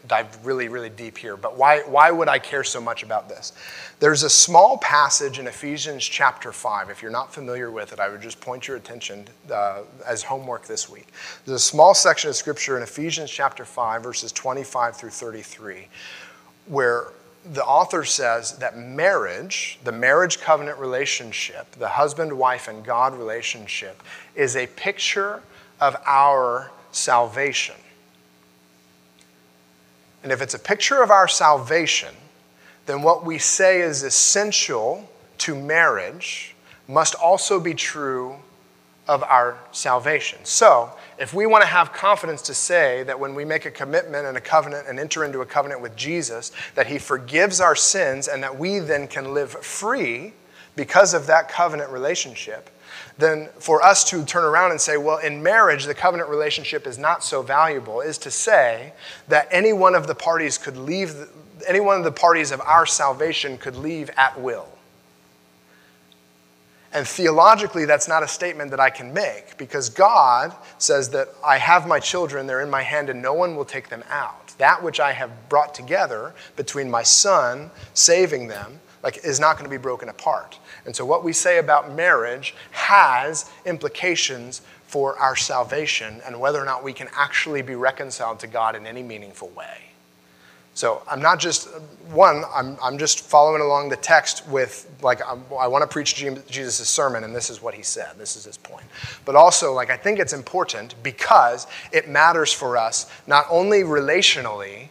dived 0.08 0.44
really, 0.44 0.68
really 0.68 0.90
deep 0.90 1.16
here, 1.16 1.36
but 1.36 1.56
why, 1.56 1.80
why 1.82 2.10
would 2.10 2.28
I 2.28 2.38
care 2.38 2.64
so 2.64 2.80
much 2.80 3.02
about 3.02 3.28
this? 3.28 3.52
There's 4.00 4.22
a 4.22 4.30
small 4.30 4.78
passage 4.78 5.38
in 5.38 5.46
Ephesians 5.46 6.04
chapter 6.04 6.52
5. 6.52 6.90
If 6.90 7.02
you're 7.02 7.10
not 7.10 7.32
familiar 7.32 7.70
with 7.70 7.92
it, 7.92 8.00
I 8.00 8.08
would 8.08 8.20
just 8.20 8.40
point 8.40 8.66
your 8.66 8.76
attention 8.76 9.26
uh, 9.52 9.82
as 10.06 10.22
homework 10.22 10.66
this 10.66 10.88
week. 10.88 11.08
There's 11.44 11.60
a 11.60 11.64
small 11.64 11.94
section 11.94 12.30
of 12.30 12.36
scripture 12.36 12.76
in 12.76 12.82
Ephesians 12.82 13.30
chapter 13.30 13.64
5, 13.64 14.02
verses 14.02 14.32
25 14.32 14.96
through 14.96 15.10
33, 15.10 15.88
where 16.66 17.12
the 17.44 17.64
author 17.64 18.04
says 18.04 18.58
that 18.58 18.78
marriage, 18.78 19.78
the 19.84 19.92
marriage 19.92 20.40
covenant 20.40 20.78
relationship, 20.78 21.70
the 21.72 21.88
husband, 21.88 22.32
wife, 22.32 22.68
and 22.68 22.84
God 22.84 23.14
relationship, 23.14 24.02
is 24.34 24.56
a 24.56 24.66
picture 24.68 25.42
of 25.80 25.96
our 26.06 26.70
salvation. 26.92 27.74
And 30.22 30.30
if 30.30 30.40
it's 30.40 30.54
a 30.54 30.58
picture 30.58 31.02
of 31.02 31.10
our 31.10 31.26
salvation, 31.26 32.14
then 32.86 33.02
what 33.02 33.24
we 33.24 33.38
say 33.38 33.80
is 33.80 34.02
essential 34.02 35.08
to 35.38 35.54
marriage 35.54 36.54
must 36.86 37.14
also 37.14 37.58
be 37.58 37.74
true 37.74 38.36
of 39.08 39.22
our 39.24 39.58
salvation. 39.72 40.38
So, 40.44 40.90
if 41.18 41.34
we 41.34 41.46
want 41.46 41.62
to 41.62 41.68
have 41.68 41.92
confidence 41.92 42.42
to 42.42 42.54
say 42.54 43.02
that 43.04 43.18
when 43.18 43.34
we 43.34 43.44
make 43.44 43.66
a 43.66 43.70
commitment 43.70 44.26
and 44.26 44.36
a 44.36 44.40
covenant 44.40 44.86
and 44.88 44.98
enter 44.98 45.24
into 45.24 45.40
a 45.40 45.46
covenant 45.46 45.80
with 45.80 45.94
Jesus, 45.96 46.52
that 46.74 46.86
He 46.86 46.98
forgives 46.98 47.60
our 47.60 47.76
sins 47.76 48.28
and 48.28 48.42
that 48.42 48.58
we 48.58 48.78
then 48.78 49.06
can 49.06 49.34
live 49.34 49.50
free 49.50 50.32
because 50.76 51.14
of 51.14 51.26
that 51.26 51.48
covenant 51.48 51.90
relationship, 51.90 52.70
then 53.18 53.48
for 53.58 53.82
us 53.82 54.04
to 54.04 54.24
turn 54.24 54.44
around 54.44 54.70
and 54.70 54.80
say, 54.80 54.96
well, 54.96 55.18
in 55.18 55.42
marriage, 55.42 55.84
the 55.84 55.94
covenant 55.94 56.30
relationship 56.30 56.86
is 56.86 56.98
not 56.98 57.22
so 57.22 57.42
valuable, 57.42 58.00
is 58.00 58.18
to 58.18 58.30
say 58.30 58.92
that 59.28 59.48
any 59.50 59.72
one 59.72 59.94
of 59.94 60.06
the 60.06 60.14
parties 60.14 60.56
could 60.56 60.76
leave, 60.76 61.28
any 61.68 61.80
one 61.80 61.98
of 61.98 62.04
the 62.04 62.12
parties 62.12 62.50
of 62.50 62.60
our 62.62 62.86
salvation 62.86 63.58
could 63.58 63.76
leave 63.76 64.10
at 64.16 64.40
will. 64.40 64.68
And 66.94 67.08
theologically, 67.08 67.86
that's 67.86 68.06
not 68.06 68.22
a 68.22 68.28
statement 68.28 68.70
that 68.70 68.80
I 68.80 68.90
can 68.90 69.14
make 69.14 69.56
because 69.56 69.88
God 69.88 70.54
says 70.76 71.08
that 71.10 71.28
I 71.42 71.56
have 71.56 71.86
my 71.86 71.98
children, 71.98 72.46
they're 72.46 72.60
in 72.60 72.68
my 72.70 72.82
hand, 72.82 73.08
and 73.08 73.22
no 73.22 73.32
one 73.32 73.56
will 73.56 73.64
take 73.64 73.88
them 73.88 74.04
out. 74.10 74.48
That 74.58 74.82
which 74.82 75.00
I 75.00 75.12
have 75.12 75.48
brought 75.48 75.74
together 75.74 76.34
between 76.54 76.90
my 76.90 77.02
son 77.02 77.70
saving 77.94 78.48
them, 78.48 78.80
like, 79.02 79.24
is 79.24 79.40
not 79.40 79.56
going 79.56 79.64
to 79.64 79.70
be 79.70 79.80
broken 79.80 80.10
apart. 80.10 80.58
And 80.84 80.94
so, 80.94 81.04
what 81.04 81.24
we 81.24 81.32
say 81.32 81.58
about 81.58 81.92
marriage 81.92 82.54
has 82.72 83.50
implications 83.64 84.60
for 84.86 85.18
our 85.18 85.34
salvation 85.34 86.20
and 86.26 86.38
whether 86.38 86.60
or 86.60 86.66
not 86.66 86.84
we 86.84 86.92
can 86.92 87.08
actually 87.16 87.62
be 87.62 87.74
reconciled 87.74 88.38
to 88.40 88.46
God 88.46 88.76
in 88.76 88.86
any 88.86 89.02
meaningful 89.02 89.48
way. 89.56 89.91
So 90.74 91.02
I'm 91.06 91.20
not 91.20 91.38
just, 91.38 91.68
one, 92.10 92.44
I'm, 92.52 92.78
I'm 92.82 92.96
just 92.96 93.20
following 93.20 93.60
along 93.60 93.90
the 93.90 93.96
text 93.96 94.46
with, 94.48 94.90
like, 95.02 95.20
I'm, 95.26 95.44
i 95.58 95.66
want 95.66 95.82
to 95.82 95.86
preach 95.86 96.14
Jesus' 96.14 96.88
sermon, 96.88 97.24
and 97.24 97.34
this 97.34 97.50
is 97.50 97.60
what 97.60 97.74
he 97.74 97.82
said. 97.82 98.12
This 98.16 98.36
is 98.36 98.44
his 98.44 98.56
point. 98.56 98.86
But 99.26 99.36
also, 99.36 99.74
like, 99.74 99.90
I 99.90 99.96
think 99.98 100.18
it's 100.18 100.32
important 100.32 100.94
because 101.02 101.66
it 101.92 102.08
matters 102.08 102.52
for 102.52 102.78
us, 102.78 103.10
not 103.26 103.44
only 103.50 103.82
relationally, 103.82 104.88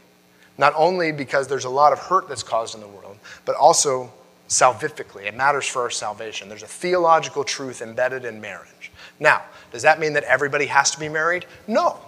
not 0.57 0.73
only 0.75 1.11
because 1.11 1.47
there's 1.47 1.65
a 1.65 1.69
lot 1.69 1.93
of 1.93 1.99
hurt 1.99 2.29
that's 2.29 2.43
caused 2.43 2.75
in 2.75 2.81
the 2.81 2.87
world, 2.87 3.17
but 3.45 3.55
also 3.55 4.11
salvifically. 4.47 5.25
It 5.25 5.33
matters 5.33 5.65
for 5.65 5.81
our 5.81 5.89
salvation. 5.89 6.47
There's 6.47 6.61
a 6.61 6.67
theological 6.67 7.43
truth 7.43 7.81
embedded 7.81 8.25
in 8.25 8.39
marriage. 8.39 8.91
Now, 9.19 9.43
does 9.71 9.81
that 9.81 9.99
mean 9.99 10.13
that 10.13 10.25
everybody 10.25 10.65
has 10.65 10.91
to 10.91 10.99
be 10.99 11.09
married? 11.09 11.45
No. 11.67 11.99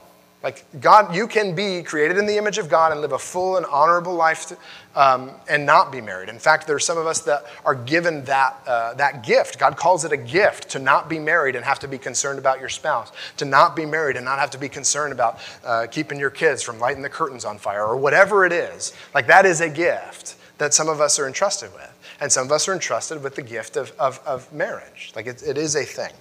Like, 0.43 0.65
God, 0.81 1.15
you 1.15 1.25
can 1.25 1.55
be 1.55 1.81
created 1.83 2.17
in 2.17 2.25
the 2.25 2.37
image 2.37 2.57
of 2.57 2.67
God 2.67 2.91
and 2.91 2.99
live 2.99 3.13
a 3.13 3.17
full 3.17 3.55
and 3.55 3.65
honorable 3.65 4.13
life 4.13 4.47
to, 4.47 4.57
um, 4.93 5.31
and 5.49 5.65
not 5.65 5.89
be 5.89 6.01
married. 6.01 6.27
In 6.27 6.37
fact, 6.37 6.67
there 6.67 6.75
are 6.75 6.81
some 6.81 6.97
of 6.97 7.07
us 7.07 7.21
that 7.21 7.45
are 7.63 7.75
given 7.75 8.25
that, 8.25 8.61
uh, 8.67 8.93
that 8.95 9.23
gift. 9.23 9.57
God 9.57 9.77
calls 9.77 10.03
it 10.03 10.11
a 10.11 10.17
gift 10.17 10.67
to 10.71 10.79
not 10.79 11.07
be 11.07 11.17
married 11.17 11.55
and 11.55 11.63
have 11.63 11.79
to 11.79 11.87
be 11.87 11.97
concerned 11.97 12.39
about 12.39 12.59
your 12.59 12.67
spouse, 12.67 13.13
to 13.37 13.45
not 13.45 13.73
be 13.73 13.85
married 13.85 14.17
and 14.17 14.25
not 14.25 14.37
have 14.37 14.51
to 14.51 14.57
be 14.57 14.67
concerned 14.67 15.13
about 15.13 15.39
uh, 15.63 15.87
keeping 15.89 16.19
your 16.19 16.29
kids 16.29 16.61
from 16.61 16.77
lighting 16.77 17.03
the 17.03 17.09
curtains 17.09 17.45
on 17.45 17.57
fire 17.57 17.85
or 17.85 17.95
whatever 17.95 18.45
it 18.45 18.51
is. 18.51 18.93
Like, 19.13 19.27
that 19.27 19.45
is 19.45 19.61
a 19.61 19.69
gift 19.69 20.35
that 20.57 20.73
some 20.73 20.89
of 20.89 20.99
us 20.99 21.19
are 21.19 21.25
entrusted 21.25 21.73
with. 21.73 21.89
And 22.19 22.29
some 22.29 22.45
of 22.45 22.51
us 22.51 22.67
are 22.67 22.73
entrusted 22.73 23.23
with 23.23 23.35
the 23.35 23.41
gift 23.41 23.77
of, 23.77 23.93
of, 23.97 24.19
of 24.25 24.51
marriage. 24.51 25.13
Like, 25.15 25.25
it, 25.25 25.41
it 25.41 25.57
is 25.57 25.77
a 25.77 25.85
thing. 25.85 26.11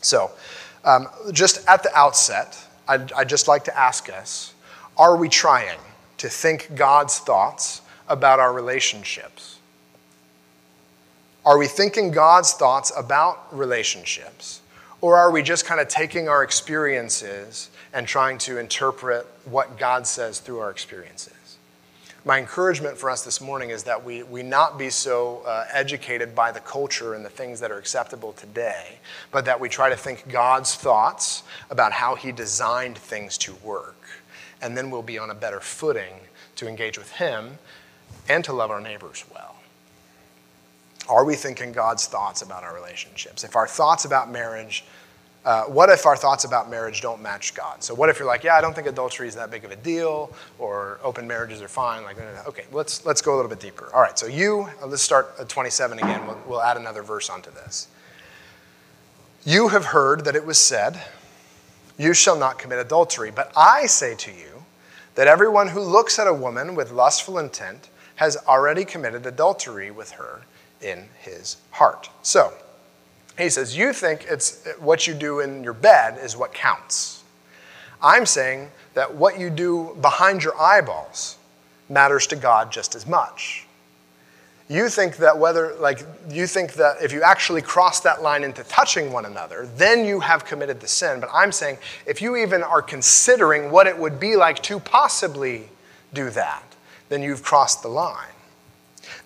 So, 0.00 0.30
um, 0.84 1.08
just 1.32 1.66
at 1.68 1.82
the 1.82 1.94
outset, 1.94 2.65
I'd, 2.88 3.12
I'd 3.12 3.28
just 3.28 3.48
like 3.48 3.64
to 3.64 3.78
ask 3.78 4.08
us 4.10 4.54
are 4.98 5.16
we 5.16 5.28
trying 5.28 5.78
to 6.18 6.28
think 6.28 6.74
God's 6.74 7.18
thoughts 7.18 7.82
about 8.08 8.40
our 8.40 8.52
relationships? 8.52 9.58
Are 11.44 11.58
we 11.58 11.66
thinking 11.66 12.10
God's 12.10 12.54
thoughts 12.54 12.90
about 12.96 13.56
relationships? 13.56 14.62
Or 15.00 15.16
are 15.16 15.30
we 15.30 15.42
just 15.42 15.66
kind 15.66 15.80
of 15.80 15.88
taking 15.88 16.28
our 16.28 16.42
experiences 16.42 17.70
and 17.92 18.08
trying 18.08 18.38
to 18.38 18.58
interpret 18.58 19.26
what 19.44 19.78
God 19.78 20.06
says 20.06 20.40
through 20.40 20.58
our 20.60 20.70
experiences? 20.70 21.32
My 22.26 22.40
encouragement 22.40 22.98
for 22.98 23.08
us 23.08 23.24
this 23.24 23.40
morning 23.40 23.70
is 23.70 23.84
that 23.84 24.04
we, 24.04 24.24
we 24.24 24.42
not 24.42 24.76
be 24.76 24.90
so 24.90 25.42
uh, 25.46 25.64
educated 25.72 26.34
by 26.34 26.50
the 26.50 26.58
culture 26.58 27.14
and 27.14 27.24
the 27.24 27.30
things 27.30 27.60
that 27.60 27.70
are 27.70 27.78
acceptable 27.78 28.32
today, 28.32 28.98
but 29.30 29.44
that 29.44 29.60
we 29.60 29.68
try 29.68 29.88
to 29.88 29.96
think 29.96 30.28
God's 30.28 30.74
thoughts 30.74 31.44
about 31.70 31.92
how 31.92 32.16
He 32.16 32.32
designed 32.32 32.98
things 32.98 33.38
to 33.38 33.54
work. 33.62 34.08
And 34.60 34.76
then 34.76 34.90
we'll 34.90 35.02
be 35.02 35.18
on 35.18 35.30
a 35.30 35.36
better 35.36 35.60
footing 35.60 36.14
to 36.56 36.66
engage 36.66 36.98
with 36.98 37.12
Him 37.12 37.58
and 38.28 38.44
to 38.44 38.52
love 38.52 38.72
our 38.72 38.80
neighbors 38.80 39.24
well. 39.32 39.54
Are 41.08 41.24
we 41.24 41.36
thinking 41.36 41.70
God's 41.70 42.08
thoughts 42.08 42.42
about 42.42 42.64
our 42.64 42.74
relationships? 42.74 43.44
If 43.44 43.54
our 43.54 43.68
thoughts 43.68 44.04
about 44.04 44.32
marriage 44.32 44.84
uh, 45.46 45.62
what 45.66 45.88
if 45.90 46.06
our 46.06 46.16
thoughts 46.16 46.44
about 46.44 46.68
marriage 46.68 47.00
don't 47.00 47.22
match 47.22 47.54
God? 47.54 47.82
So 47.82 47.94
what 47.94 48.08
if 48.08 48.18
you're 48.18 48.26
like, 48.26 48.42
yeah, 48.42 48.56
I 48.56 48.60
don't 48.60 48.74
think 48.74 48.88
adultery 48.88 49.28
is 49.28 49.36
that 49.36 49.48
big 49.48 49.64
of 49.64 49.70
a 49.70 49.76
deal, 49.76 50.34
or 50.58 50.98
open 51.04 51.24
marriages 51.24 51.62
are 51.62 51.68
fine. 51.68 52.02
Like, 52.02 52.18
okay, 52.48 52.64
let's 52.72 53.06
let's 53.06 53.22
go 53.22 53.32
a 53.32 53.36
little 53.36 53.48
bit 53.48 53.60
deeper. 53.60 53.88
All 53.94 54.00
right, 54.00 54.18
so 54.18 54.26
you, 54.26 54.68
uh, 54.82 54.88
let's 54.88 55.02
start 55.02 55.32
at 55.38 55.48
27 55.48 55.98
again. 56.00 56.26
We'll, 56.26 56.40
we'll 56.48 56.62
add 56.62 56.76
another 56.76 57.04
verse 57.04 57.30
onto 57.30 57.52
this. 57.52 57.86
You 59.44 59.68
have 59.68 59.84
heard 59.84 60.24
that 60.24 60.34
it 60.34 60.44
was 60.44 60.58
said, 60.58 61.00
"You 61.96 62.12
shall 62.12 62.36
not 62.36 62.58
commit 62.58 62.80
adultery." 62.80 63.30
But 63.30 63.52
I 63.56 63.86
say 63.86 64.16
to 64.16 64.32
you 64.32 64.64
that 65.14 65.28
everyone 65.28 65.68
who 65.68 65.80
looks 65.80 66.18
at 66.18 66.26
a 66.26 66.34
woman 66.34 66.74
with 66.74 66.90
lustful 66.90 67.38
intent 67.38 67.88
has 68.16 68.36
already 68.48 68.84
committed 68.84 69.24
adultery 69.24 69.92
with 69.92 70.10
her 70.10 70.42
in 70.80 71.08
his 71.20 71.58
heart. 71.70 72.10
So 72.22 72.52
he 73.38 73.50
says, 73.50 73.76
You 73.76 73.92
think 73.92 74.26
it's 74.28 74.66
what 74.78 75.06
you 75.06 75.14
do 75.14 75.40
in 75.40 75.62
your 75.62 75.74
bed 75.74 76.18
is 76.22 76.36
what 76.36 76.52
counts. 76.52 77.22
I'm 78.02 78.26
saying 78.26 78.70
that 78.94 79.14
what 79.14 79.38
you 79.38 79.50
do 79.50 79.96
behind 80.00 80.42
your 80.42 80.58
eyeballs 80.60 81.36
matters 81.88 82.26
to 82.28 82.36
God 82.36 82.72
just 82.72 82.94
as 82.94 83.06
much. 83.06 83.66
You 84.68 84.88
think 84.88 85.18
that 85.18 85.38
whether, 85.38 85.74
like, 85.76 86.00
you 86.28 86.48
think 86.48 86.72
that 86.74 87.00
if 87.00 87.12
you 87.12 87.22
actually 87.22 87.62
cross 87.62 88.00
that 88.00 88.22
line 88.22 88.42
into 88.42 88.64
touching 88.64 89.12
one 89.12 89.24
another, 89.24 89.68
then 89.76 90.04
you 90.04 90.18
have 90.18 90.44
committed 90.44 90.80
the 90.80 90.88
sin. 90.88 91.20
But 91.20 91.30
I'm 91.32 91.52
saying 91.52 91.78
if 92.04 92.20
you 92.20 92.36
even 92.36 92.64
are 92.64 92.82
considering 92.82 93.70
what 93.70 93.86
it 93.86 93.96
would 93.96 94.18
be 94.18 94.34
like 94.34 94.62
to 94.64 94.80
possibly 94.80 95.68
do 96.12 96.30
that, 96.30 96.64
then 97.08 97.22
you've 97.22 97.44
crossed 97.44 97.82
the 97.82 97.88
line. 97.88 98.26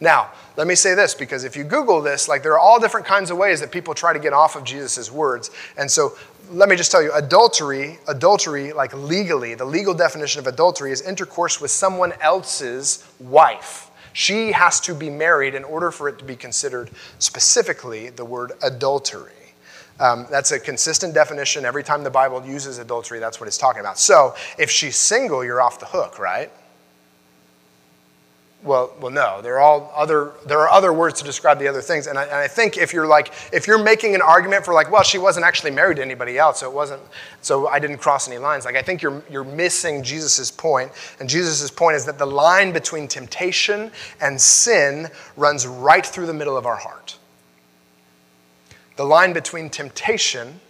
Now, 0.01 0.33
let 0.57 0.67
me 0.67 0.75
say 0.75 0.95
this 0.95 1.15
because 1.15 1.45
if 1.45 1.57
you 1.57 1.65
Google 1.65 2.01
this, 2.01 2.27
like 2.27 2.43
there 2.43 2.53
are 2.53 2.59
all 2.59 2.81
different 2.81 3.07
kinds 3.07 3.31
of 3.31 3.37
ways 3.37 3.61
that 3.61 3.71
people 3.71 3.93
try 3.93 4.13
to 4.13 4.19
get 4.19 4.33
off 4.33 4.57
of 4.57 4.65
Jesus' 4.65 5.11
words. 5.11 5.51
And 5.77 5.91
so 5.91 6.17
let 6.51 6.69
me 6.69 6.77
just 6.77 6.91
tell 6.91 7.03
you 7.03 7.13
adultery, 7.13 7.99
adultery, 8.09 8.73
like 8.73 8.95
legally, 8.95 9.55
the 9.55 9.65
legal 9.65 9.95
definition 9.95 10.41
of 10.41 10.47
adultery 10.47 10.91
is 10.91 11.03
intercourse 11.03 11.61
with 11.61 11.71
someone 11.71 12.13
else's 12.21 13.07
wife. 13.21 13.91
She 14.13 14.53
has 14.53 14.81
to 14.81 14.95
be 14.95 15.11
married 15.11 15.55
in 15.55 15.65
order 15.65 15.91
for 15.91 16.09
it 16.09 16.19
to 16.19 16.25
be 16.25 16.35
considered 16.35 16.91
specifically 17.19 18.09
the 18.09 18.25
word 18.25 18.53
adultery. 18.63 19.33
Um, 20.01 20.27
that's 20.31 20.51
a 20.51 20.59
consistent 20.59 21.13
definition. 21.15 21.67
Every 21.67 21.85
time 21.85 22.03
the 22.03 22.11
Bible 22.11 22.45
uses 22.45 22.79
adultery, 22.79 23.19
that's 23.19 23.39
what 23.39 23.47
it's 23.47 23.59
talking 23.59 23.81
about. 23.81 23.99
So 23.99 24.35
if 24.59 24.71
she's 24.71 24.97
single, 24.97 25.45
you're 25.45 25.61
off 25.61 25.79
the 25.79 25.87
hook, 25.87 26.19
right? 26.19 26.51
Well, 28.63 28.93
well, 29.01 29.11
no. 29.11 29.41
There 29.41 29.55
are 29.55 29.61
all 29.61 29.91
other. 29.97 30.33
There 30.47 30.61
are 30.61 30.69
other 30.69 30.93
words 30.93 31.19
to 31.21 31.25
describe 31.25 31.59
the 31.59 31.67
other 31.67 31.81
things, 31.81 32.07
and 32.07 32.19
I, 32.19 32.25
and 32.25 32.35
I, 32.35 32.47
think 32.47 32.77
if 32.77 32.93
you're 32.93 33.07
like, 33.07 33.33
if 33.55 33.67
you're 33.67 33.83
making 33.83 34.15
an 34.15 34.21
argument 34.21 34.67
for 34.67 34.75
like, 34.75 34.91
well, 34.91 35.03
she 35.03 35.17
wasn't 35.17 35.47
actually 35.47 35.71
married 35.71 35.97
to 35.97 36.03
anybody 36.03 36.37
else, 36.37 36.61
so 36.61 36.69
it 36.69 36.75
wasn't, 36.75 37.01
so 37.41 37.69
I 37.69 37.79
didn't 37.79 37.99
cross 37.99 38.29
any 38.29 38.37
lines. 38.37 38.67
Like, 38.67 38.77
I 38.77 38.83
think 38.83 39.01
you're 39.01 39.23
you're 39.31 39.45
missing 39.45 40.03
Jesus's 40.03 40.51
point. 40.51 40.93
and 41.21 41.29
Jesus's 41.29 41.71
point 41.71 41.97
is 41.97 42.05
that 42.05 42.19
the 42.19 42.27
line 42.27 42.73
between 42.73 43.09
temptation 43.09 43.91
and 44.21 44.39
sin 44.39 45.09
runs 45.39 45.67
right 45.67 46.05
through 46.05 46.27
the 46.27 46.35
middle 46.35 46.59
of 46.59 46.67
our 46.67 46.77
heart. 46.77 47.17
The 48.97 49.05
line 49.05 49.33
between 49.33 49.71
temptation 49.71 50.61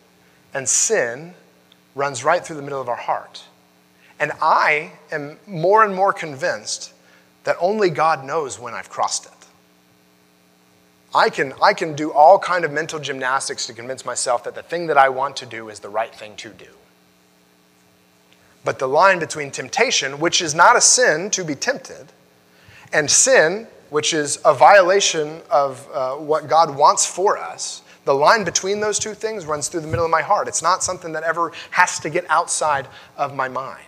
and 0.55 0.69
sin 0.69 1.35
runs 1.97 2.23
right 2.23 2.45
through 2.45 2.57
the 2.57 2.63
middle 2.63 2.81
of 2.81 2.89
our 2.89 2.95
heart. 2.95 3.43
And 4.21 4.31
I 4.41 4.93
am 5.11 5.39
more 5.49 5.83
and 5.83 5.93
more 5.93 6.13
convinced 6.13 6.93
that 7.45 7.57
only 7.61 7.91
God 7.91 8.25
knows 8.25 8.59
when 8.59 8.75
I've 8.75 8.91
crossed 8.91 9.27
it. 9.27 9.33
I 11.15 11.29
can, 11.29 11.55
I 11.63 11.73
can 11.73 11.95
do 11.95 12.13
all 12.13 12.39
kind 12.39 12.65
of 12.65 12.71
mental 12.71 13.01
gymnastics 13.01 13.67
to 13.67 13.73
convince 13.73 14.05
myself 14.05 14.45
that 14.45 14.55
the 14.55 14.63
thing 14.63 14.87
that 14.87 14.97
I 14.97 15.09
want 15.09 15.37
to 15.37 15.47
do 15.47 15.69
is 15.69 15.81
the 15.81 15.89
right 15.89 16.15
thing 16.15 16.37
to 16.37 16.51
do. 16.51 16.67
But 18.65 18.79
the 18.79 18.87
line 18.87 19.19
between 19.19 19.51
temptation, 19.51 20.21
which 20.21 20.41
is 20.41 20.55
not 20.55 20.77
a 20.77 20.81
sin 20.81 21.31
to 21.31 21.45
be 21.45 21.55
tempted, 21.55 22.13
and 22.93 23.11
sin, 23.11 23.67
which 23.89 24.13
is 24.13 24.39
a 24.45 24.55
violation 24.55 25.41
of 25.51 25.89
uh, 25.93 26.15
what 26.15 26.49
God 26.49 26.77
wants 26.77 27.07
for 27.07 27.39
us, 27.39 27.83
the 28.05 28.15
line 28.15 28.45
between 28.45 28.81
those 28.81 28.99
two 28.99 29.15
things 29.15 29.47
runs 29.47 29.69
through 29.69 29.81
the 29.81 29.89
middle 29.89 30.05
of 30.05 30.11
my 30.11 30.23
heart. 30.23 30.47
It's 30.49 30.63
not 30.63 30.83
something 30.83 31.13
that 31.13 31.23
ever 31.23 31.53
has 31.71 31.99
to 32.01 32.11
get 32.11 32.25
outside 32.29 32.87
of 33.17 33.35
my 33.35 33.49
mind. 33.49 33.85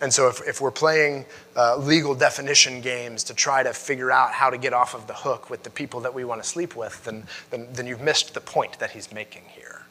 And 0.00 0.12
so, 0.12 0.28
if, 0.28 0.46
if 0.46 0.60
we're 0.60 0.70
playing 0.70 1.24
uh, 1.56 1.76
legal 1.76 2.14
definition 2.14 2.80
games 2.80 3.24
to 3.24 3.34
try 3.34 3.64
to 3.64 3.72
figure 3.72 4.12
out 4.12 4.32
how 4.32 4.48
to 4.48 4.56
get 4.56 4.72
off 4.72 4.94
of 4.94 5.08
the 5.08 5.14
hook 5.14 5.50
with 5.50 5.64
the 5.64 5.70
people 5.70 6.00
that 6.00 6.14
we 6.14 6.24
want 6.24 6.42
to 6.42 6.48
sleep 6.48 6.76
with, 6.76 7.04
then, 7.04 7.24
then, 7.50 7.66
then 7.72 7.86
you've 7.86 8.00
missed 8.00 8.32
the 8.34 8.40
point 8.40 8.78
that 8.78 8.92
he's 8.92 9.12
making 9.12 9.42
here. 9.48 9.82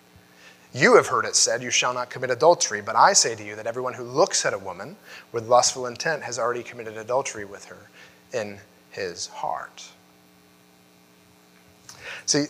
You 0.74 0.96
have 0.96 1.08
heard 1.08 1.26
it 1.26 1.36
said, 1.36 1.62
You 1.62 1.72
shall 1.72 1.94
not 1.94 2.10
commit 2.10 2.30
adultery. 2.30 2.82
But 2.82 2.96
I 2.96 3.14
say 3.14 3.36
to 3.36 3.44
you 3.44 3.56
that 3.56 3.68
everyone 3.68 3.94
who 3.94 4.04
looks 4.04 4.46
at 4.46 4.54
a 4.54 4.58
woman 4.58 4.96
with 5.32 5.48
lustful 5.48 5.88
intent 5.88 6.24
has 6.24 6.40
already 6.40 6.64
committed 6.64 6.98
adultery 6.98 7.46
with 7.46 7.66
her 7.66 7.90
in 8.34 8.60
his 8.92 9.28
heart. 9.28 9.90
See, 12.26 12.46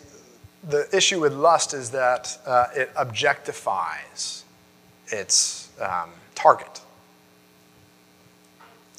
the 0.67 0.87
issue 0.95 1.21
with 1.21 1.33
lust 1.33 1.73
is 1.73 1.91
that 1.91 2.37
uh, 2.45 2.67
it 2.75 2.93
objectifies 2.95 4.43
its 5.07 5.69
um, 5.79 6.09
target. 6.35 6.81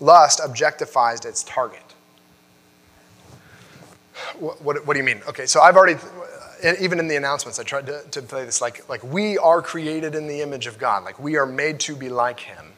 Lust 0.01 0.41
objectifies 0.41 1.25
its 1.27 1.43
target. 1.43 1.83
What, 4.39 4.61
what, 4.63 4.87
what, 4.87 4.95
do 4.95 4.99
you 4.99 5.05
mean? 5.05 5.21
Okay, 5.29 5.47
so 5.47 5.61
I've 5.61 5.77
already, 5.77 5.99
even 6.81 6.99
in 6.99 7.09
the 7.09 7.17
announcements, 7.17 7.59
I 7.59 7.63
tried 7.63 7.87
to, 7.87 8.03
to 8.11 8.23
play 8.23 8.45
this 8.45 8.61
like, 8.61 8.89
like 8.89 9.03
we 9.05 9.39
are 9.39 9.63
created 9.63 10.15
in 10.15 10.27
the 10.27 10.41
image 10.41 10.67
of 10.67 10.79
God, 10.79 11.05
like 11.05 11.19
we 11.19 11.37
are 11.37 11.47
made 11.47 11.81
to 11.81 11.97
be 11.97 12.09
like 12.09 12.41
Him. 12.41 12.73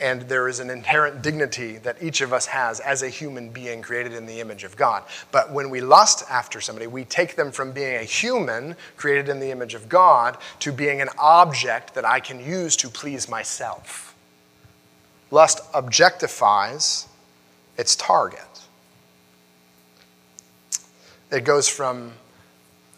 And 0.00 0.22
there 0.22 0.48
is 0.48 0.58
an 0.58 0.70
inherent 0.70 1.22
dignity 1.22 1.78
that 1.78 2.02
each 2.02 2.20
of 2.20 2.32
us 2.32 2.46
has 2.46 2.80
as 2.80 3.02
a 3.02 3.08
human 3.08 3.50
being 3.50 3.80
created 3.80 4.12
in 4.12 4.26
the 4.26 4.40
image 4.40 4.64
of 4.64 4.76
God. 4.76 5.04
But 5.30 5.52
when 5.52 5.70
we 5.70 5.80
lust 5.80 6.24
after 6.28 6.60
somebody, 6.60 6.88
we 6.88 7.04
take 7.04 7.36
them 7.36 7.52
from 7.52 7.70
being 7.70 7.96
a 7.96 8.02
human 8.02 8.76
created 8.96 9.28
in 9.28 9.38
the 9.38 9.52
image 9.52 9.74
of 9.74 9.88
God 9.88 10.36
to 10.60 10.72
being 10.72 11.00
an 11.00 11.10
object 11.16 11.94
that 11.94 12.04
I 12.04 12.18
can 12.18 12.44
use 12.44 12.74
to 12.76 12.88
please 12.88 13.28
myself. 13.28 14.13
Lust 15.30 15.60
objectifies 15.72 17.06
its 17.76 17.96
target. 17.96 18.40
It 21.30 21.44
goes 21.44 21.68
from 21.68 22.12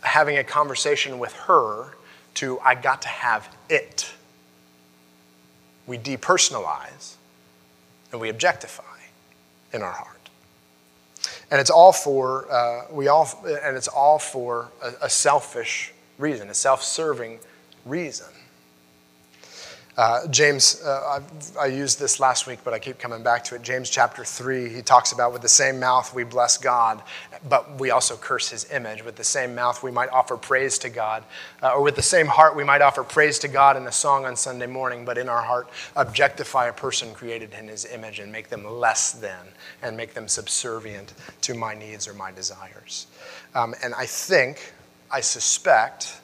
having 0.00 0.38
a 0.38 0.44
conversation 0.44 1.18
with 1.18 1.32
her 1.32 1.96
to 2.34 2.60
I 2.60 2.74
got 2.74 3.02
to 3.02 3.08
have 3.08 3.48
it. 3.68 4.12
We 5.86 5.98
depersonalize 5.98 7.14
and 8.12 8.20
we 8.20 8.28
objectify 8.28 8.84
in 9.72 9.82
our 9.82 9.92
heart. 9.92 10.16
And 11.50 11.60
it's 11.60 11.70
all 11.70 11.92
for 11.92 12.50
uh, 12.52 12.86
we 12.90 13.08
all 13.08 13.28
and 13.46 13.76
it's 13.76 13.88
all 13.88 14.18
for 14.18 14.70
a, 14.82 14.92
a 15.02 15.10
selfish 15.10 15.92
reason, 16.18 16.50
a 16.50 16.54
self-serving 16.54 17.38
reason. 17.84 18.35
Uh, 19.96 20.26
James, 20.28 20.82
uh, 20.82 21.20
I, 21.58 21.66
used 21.66 21.98
this 21.98 22.20
last 22.20 22.46
week, 22.46 22.58
but 22.62 22.74
I 22.74 22.78
keep 22.78 22.98
coming 22.98 23.22
back 23.22 23.42
to 23.44 23.54
it. 23.54 23.62
James 23.62 23.88
chapter 23.88 24.26
3, 24.26 24.68
he 24.68 24.82
talks 24.82 25.12
about 25.12 25.32
with 25.32 25.40
the 25.40 25.48
same 25.48 25.80
mouth 25.80 26.14
we 26.14 26.22
bless 26.22 26.58
God, 26.58 27.02
but 27.48 27.80
we 27.80 27.90
also 27.90 28.14
curse 28.14 28.50
his 28.50 28.70
image. 28.70 29.02
With 29.02 29.16
the 29.16 29.24
same 29.24 29.54
mouth 29.54 29.82
we 29.82 29.90
might 29.90 30.10
offer 30.10 30.36
praise 30.36 30.78
to 30.80 30.90
God, 30.90 31.24
uh, 31.62 31.72
or 31.72 31.82
with 31.82 31.96
the 31.96 32.02
same 32.02 32.26
heart 32.26 32.54
we 32.54 32.62
might 32.62 32.82
offer 32.82 33.02
praise 33.02 33.38
to 33.38 33.48
God 33.48 33.78
in 33.78 33.86
a 33.86 33.92
song 33.92 34.26
on 34.26 34.36
Sunday 34.36 34.66
morning, 34.66 35.06
but 35.06 35.16
in 35.16 35.30
our 35.30 35.42
heart 35.42 35.70
objectify 35.96 36.66
a 36.66 36.74
person 36.74 37.14
created 37.14 37.54
in 37.58 37.66
his 37.66 37.86
image 37.86 38.18
and 38.18 38.30
make 38.30 38.50
them 38.50 38.66
less 38.66 39.12
than 39.12 39.46
and 39.80 39.96
make 39.96 40.12
them 40.12 40.28
subservient 40.28 41.14
to 41.40 41.54
my 41.54 41.74
needs 41.74 42.06
or 42.06 42.12
my 42.12 42.30
desires. 42.30 43.06
Um, 43.54 43.74
and 43.82 43.94
I 43.94 44.04
think, 44.04 44.74
I 45.10 45.22
suspect, 45.22 46.20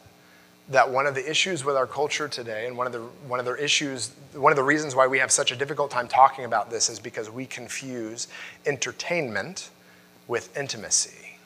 that 0.69 0.91
one 0.91 1.07
of 1.07 1.15
the 1.15 1.29
issues 1.29 1.65
with 1.65 1.77
our 1.77 1.87
culture 1.87 2.29
today, 2.29 2.67
and 2.67 2.77
one 2.77 2.87
of 2.87 2.93
the 2.93 3.01
one 3.27 3.41
of 3.41 3.45
the 3.45 3.63
issues, 3.63 4.13
one 4.35 4.53
of 4.53 4.57
the 4.57 4.63
reasons 4.63 4.95
why 4.95 5.07
we 5.07 5.19
have 5.19 5.31
such 5.31 5.53
a 5.53 5.57
difficult 5.57 5.91
time 5.91 6.09
talking 6.09 6.45
about 6.45 6.71
this 6.71 6.89
is 6.89 6.99
because 6.99 7.29
we 7.31 7.47
confuse 7.47 8.29
entertainment 8.65 9.71
with 10.29 10.57
intimacy. 10.57 11.39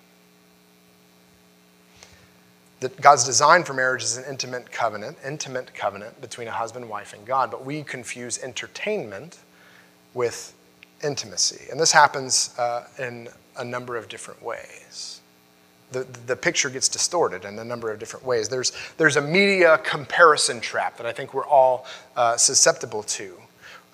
That 2.80 3.00
God's 3.00 3.24
design 3.24 3.64
for 3.64 3.72
marriage 3.72 4.02
is 4.02 4.18
an 4.18 4.24
intimate 4.28 4.70
covenant, 4.70 5.16
intimate 5.24 5.74
covenant 5.74 6.20
between 6.20 6.46
a 6.46 6.52
husband, 6.52 6.88
wife, 6.88 7.14
and 7.14 7.24
God, 7.26 7.50
but 7.50 7.64
we 7.64 7.82
confuse 7.82 8.38
entertainment 8.42 9.38
with 10.12 10.54
intimacy. 11.02 11.70
And 11.70 11.80
this 11.80 11.92
happens 11.92 12.54
uh, 12.58 12.86
in 12.98 13.28
a 13.56 13.64
number 13.64 13.96
of 13.96 14.08
different 14.08 14.42
ways 14.42 15.20
the, 15.92 16.06
the 16.26 16.36
picture 16.36 16.70
gets 16.70 16.88
distorted 16.88 17.44
in 17.44 17.58
a 17.58 17.64
number 17.64 17.92
of 17.92 17.98
different 17.98 18.26
ways. 18.26 18.48
There's, 18.48 18.72
there's 18.96 19.16
a 19.16 19.20
media 19.20 19.78
comparison 19.78 20.60
trap 20.60 20.96
that 20.96 21.06
I 21.06 21.12
think 21.12 21.34
we're 21.34 21.46
all 21.46 21.86
uh, 22.16 22.36
susceptible 22.36 23.02
to. 23.04 23.38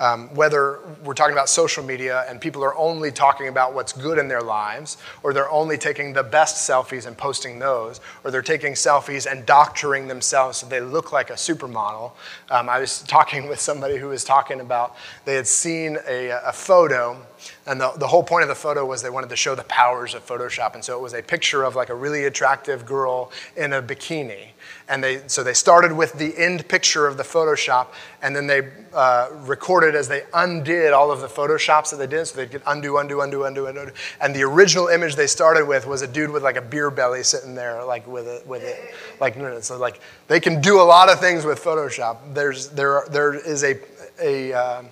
Um, 0.02 0.34
whether 0.34 0.80
we're 1.04 1.14
talking 1.14 1.32
about 1.32 1.48
social 1.48 1.84
media 1.84 2.24
and 2.28 2.40
people 2.40 2.64
are 2.64 2.76
only 2.76 3.12
talking 3.12 3.46
about 3.46 3.72
what's 3.72 3.92
good 3.92 4.18
in 4.18 4.26
their 4.26 4.42
lives, 4.42 4.96
or 5.22 5.32
they're 5.32 5.48
only 5.48 5.78
taking 5.78 6.12
the 6.12 6.24
best 6.24 6.68
selfies 6.68 7.06
and 7.06 7.16
posting 7.16 7.60
those, 7.60 8.00
or 8.24 8.32
they're 8.32 8.42
taking 8.42 8.72
selfies 8.72 9.30
and 9.30 9.46
doctoring 9.46 10.08
themselves 10.08 10.58
so 10.58 10.66
they 10.66 10.80
look 10.80 11.12
like 11.12 11.30
a 11.30 11.34
supermodel. 11.34 12.10
Um, 12.50 12.68
I 12.68 12.80
was 12.80 13.02
talking 13.02 13.48
with 13.52 13.60
somebody 13.60 13.96
who 13.96 14.08
was 14.08 14.24
talking 14.24 14.58
about 14.58 14.96
they 15.24 15.36
had 15.36 15.46
seen 15.46 15.98
a, 16.08 16.30
a 16.30 16.52
photo 16.52 17.24
and 17.66 17.80
the, 17.80 17.92
the 17.96 18.06
whole 18.06 18.22
point 18.22 18.42
of 18.42 18.48
the 18.48 18.54
photo 18.54 18.84
was 18.84 19.02
they 19.02 19.10
wanted 19.10 19.30
to 19.30 19.36
show 19.36 19.54
the 19.54 19.64
powers 19.64 20.14
of 20.14 20.26
Photoshop. 20.26 20.74
And 20.74 20.84
so 20.84 20.98
it 20.98 21.00
was 21.00 21.14
a 21.14 21.22
picture 21.22 21.62
of 21.62 21.76
like 21.76 21.88
a 21.88 21.94
really 21.94 22.24
attractive 22.24 22.84
girl 22.84 23.30
in 23.56 23.72
a 23.72 23.82
bikini. 23.82 24.48
And 24.88 25.02
they, 25.02 25.22
so 25.26 25.42
they 25.42 25.54
started 25.54 25.92
with 25.92 26.14
the 26.14 26.36
end 26.36 26.68
picture 26.68 27.06
of 27.06 27.16
the 27.16 27.22
Photoshop, 27.22 27.88
and 28.20 28.34
then 28.34 28.46
they 28.46 28.68
uh, 28.92 29.28
recorded 29.40 29.94
as 29.94 30.08
they 30.08 30.22
undid 30.34 30.92
all 30.92 31.10
of 31.10 31.20
the 31.20 31.26
Photoshops 31.26 31.90
that 31.90 31.96
they 31.96 32.06
did. 32.06 32.26
So 32.26 32.36
they'd 32.36 32.50
get 32.50 32.62
undo, 32.66 32.98
undo, 32.98 33.20
undo, 33.20 33.44
undo, 33.44 33.66
undo. 33.66 33.92
And 34.20 34.34
the 34.34 34.42
original 34.42 34.88
image 34.88 35.16
they 35.16 35.26
started 35.26 35.66
with 35.66 35.86
was 35.86 36.02
a 36.02 36.06
dude 36.06 36.30
with 36.30 36.42
like 36.42 36.56
a 36.56 36.62
beer 36.62 36.90
belly 36.90 37.22
sitting 37.22 37.54
there, 37.54 37.82
like 37.84 38.06
with 38.06 38.26
it, 38.26 38.46
with 38.46 38.62
it. 38.62 38.94
Like, 39.20 39.36
so 39.62 39.78
like 39.78 40.00
they 40.28 40.40
can 40.40 40.60
do 40.60 40.80
a 40.80 40.82
lot 40.82 41.08
of 41.08 41.20
things 41.20 41.44
with 41.44 41.62
Photoshop. 41.62 42.18
There's, 42.34 42.68
there, 42.68 43.04
there 43.10 43.34
is 43.34 43.64
a, 43.64 43.78
a, 44.20 44.52
uh, 44.52 44.82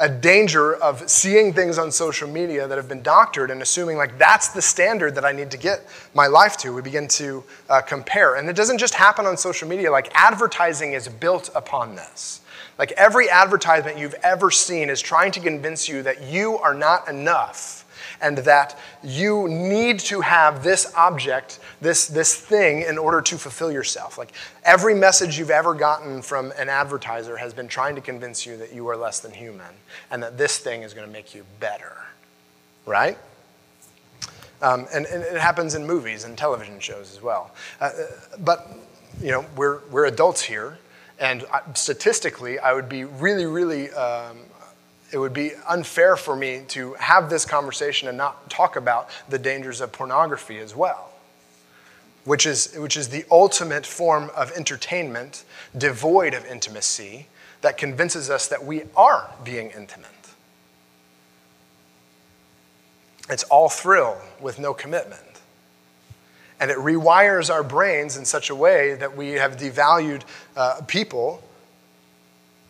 a 0.00 0.08
danger 0.08 0.74
of 0.76 1.08
seeing 1.10 1.52
things 1.52 1.76
on 1.76 1.90
social 1.90 2.28
media 2.28 2.68
that 2.68 2.76
have 2.76 2.88
been 2.88 3.02
doctored 3.02 3.50
and 3.50 3.60
assuming 3.60 3.96
like 3.96 4.16
that's 4.16 4.48
the 4.48 4.62
standard 4.62 5.14
that 5.16 5.24
I 5.24 5.32
need 5.32 5.50
to 5.50 5.58
get 5.58 5.86
my 6.14 6.28
life 6.28 6.56
to. 6.58 6.72
We 6.72 6.82
begin 6.82 7.08
to 7.08 7.42
uh, 7.68 7.80
compare. 7.80 8.36
And 8.36 8.48
it 8.48 8.54
doesn't 8.54 8.78
just 8.78 8.94
happen 8.94 9.26
on 9.26 9.36
social 9.36 9.68
media, 9.68 9.90
like 9.90 10.10
advertising 10.14 10.92
is 10.92 11.08
built 11.08 11.50
upon 11.54 11.96
this. 11.96 12.40
Like 12.78 12.92
every 12.92 13.28
advertisement 13.28 13.98
you've 13.98 14.14
ever 14.22 14.52
seen 14.52 14.88
is 14.88 15.00
trying 15.00 15.32
to 15.32 15.40
convince 15.40 15.88
you 15.88 16.04
that 16.04 16.22
you 16.22 16.58
are 16.58 16.74
not 16.74 17.08
enough 17.08 17.84
and 18.20 18.38
that 18.38 18.78
you 19.02 19.48
need 19.48 20.00
to 20.00 20.20
have 20.20 20.62
this 20.62 20.92
object, 20.94 21.60
this, 21.80 22.06
this 22.06 22.34
thing, 22.34 22.82
in 22.82 22.98
order 22.98 23.20
to 23.20 23.38
fulfill 23.38 23.70
yourself. 23.70 24.18
Like 24.18 24.32
every 24.64 24.94
message 24.94 25.38
you've 25.38 25.50
ever 25.50 25.74
gotten 25.74 26.22
from 26.22 26.52
an 26.58 26.68
advertiser 26.68 27.36
has 27.36 27.54
been 27.54 27.68
trying 27.68 27.94
to 27.94 28.00
convince 28.00 28.44
you 28.46 28.56
that 28.56 28.72
you 28.72 28.88
are 28.88 28.96
less 28.96 29.20
than 29.20 29.32
human 29.32 29.74
and 30.10 30.22
that 30.22 30.38
this 30.38 30.58
thing 30.58 30.82
is 30.82 30.94
going 30.94 31.06
to 31.06 31.12
make 31.12 31.34
you 31.34 31.44
better, 31.60 31.96
right? 32.86 33.18
Um, 34.60 34.86
and, 34.92 35.06
and, 35.06 35.22
it 35.22 35.40
happens 35.40 35.76
in 35.76 35.86
movies 35.86 36.24
and 36.24 36.36
television 36.36 36.80
shows 36.80 37.12
as 37.14 37.22
well. 37.22 37.54
Uh, 37.80 37.84
uh 37.84 37.90
but, 38.40 38.68
you 39.22 39.30
know, 39.30 39.46
we're, 39.54 39.80
we're 39.90 40.06
adults 40.06 40.42
here, 40.42 40.78
and 41.20 41.44
statistically, 41.74 42.58
I 42.58 42.72
would 42.72 42.88
be 42.88 43.04
really, 43.04 43.46
really 43.46 43.90
um, 43.90 44.38
it 45.10 45.18
would 45.18 45.32
be 45.32 45.52
unfair 45.66 46.16
for 46.16 46.36
me 46.36 46.62
to 46.68 46.94
have 46.94 47.30
this 47.30 47.44
conversation 47.44 48.08
and 48.08 48.18
not 48.18 48.50
talk 48.50 48.76
about 48.76 49.08
the 49.28 49.38
dangers 49.38 49.80
of 49.80 49.90
pornography 49.90 50.58
as 50.58 50.76
well, 50.76 51.10
which 52.24 52.44
is, 52.44 52.74
which 52.76 52.96
is 52.96 53.08
the 53.08 53.24
ultimate 53.30 53.86
form 53.86 54.30
of 54.36 54.52
entertainment 54.52 55.44
devoid 55.76 56.34
of 56.34 56.44
intimacy 56.44 57.26
that 57.62 57.78
convinces 57.78 58.28
us 58.28 58.48
that 58.48 58.64
we 58.64 58.82
are 58.96 59.30
being 59.44 59.70
intimate. 59.70 60.10
It's 63.30 63.44
all 63.44 63.68
thrill 63.68 64.18
with 64.40 64.58
no 64.58 64.74
commitment. 64.74 65.22
And 66.60 66.70
it 66.70 66.76
rewires 66.76 67.52
our 67.52 67.62
brains 67.62 68.16
in 68.16 68.24
such 68.24 68.50
a 68.50 68.54
way 68.54 68.94
that 68.94 69.16
we 69.16 69.32
have 69.32 69.56
devalued 69.56 70.22
uh, 70.56 70.80
people 70.86 71.42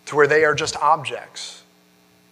to 0.07 0.17
where 0.17 0.27
they 0.27 0.45
are 0.45 0.55
just 0.55 0.77
objects 0.77 1.58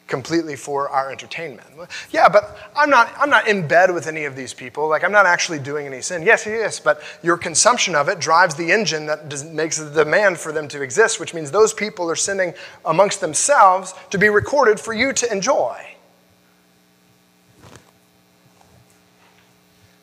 completely 0.06 0.54
for 0.54 0.88
our 0.88 1.10
entertainment. 1.10 1.66
Yeah, 2.10 2.28
but 2.28 2.56
I'm 2.76 2.90
not, 2.90 3.12
I'm 3.18 3.30
not 3.30 3.48
in 3.48 3.66
bed 3.66 3.92
with 3.92 4.06
any 4.06 4.24
of 4.24 4.36
these 4.36 4.54
people. 4.54 4.88
Like, 4.88 5.02
I'm 5.02 5.12
not 5.12 5.26
actually 5.26 5.58
doing 5.58 5.86
any 5.86 6.00
sin. 6.00 6.22
Yes, 6.22 6.46
yes, 6.46 6.78
but 6.78 7.02
your 7.22 7.36
consumption 7.36 7.94
of 7.94 8.08
it 8.08 8.20
drives 8.20 8.54
the 8.54 8.70
engine 8.70 9.06
that 9.06 9.28
does, 9.28 9.44
makes 9.44 9.78
the 9.78 9.90
demand 9.90 10.38
for 10.38 10.52
them 10.52 10.68
to 10.68 10.82
exist, 10.82 11.18
which 11.18 11.34
means 11.34 11.50
those 11.50 11.74
people 11.74 12.10
are 12.10 12.16
sinning 12.16 12.54
amongst 12.84 13.20
themselves 13.20 13.94
to 14.10 14.18
be 14.18 14.28
recorded 14.28 14.78
for 14.78 14.92
you 14.92 15.12
to 15.12 15.32
enjoy. 15.32 15.76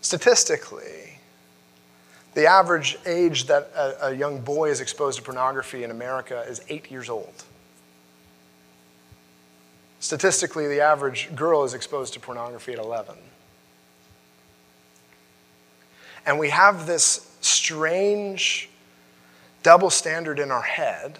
Statistically, 0.01 1.19
the 2.33 2.45
average 2.45 2.97
age 3.05 3.45
that 3.45 3.71
a, 3.75 4.07
a 4.07 4.15
young 4.15 4.41
boy 4.41 4.69
is 4.69 4.81
exposed 4.81 5.17
to 5.17 5.23
pornography 5.23 5.83
in 5.83 5.91
America 5.91 6.43
is 6.47 6.61
eight 6.67 6.91
years 6.91 7.09
old. 7.09 7.45
Statistically, 10.03 10.67
the 10.67 10.81
average 10.81 11.33
girl 11.33 11.63
is 11.63 11.73
exposed 11.73 12.11
to 12.11 12.19
pornography 12.19 12.73
at 12.73 12.77
11. 12.77 13.15
And 16.25 16.37
we 16.37 16.49
have 16.49 16.85
this 16.85 17.33
strange 17.39 18.67
double 19.63 19.89
standard 19.89 20.39
in 20.39 20.51
our 20.51 20.61
head 20.61 21.19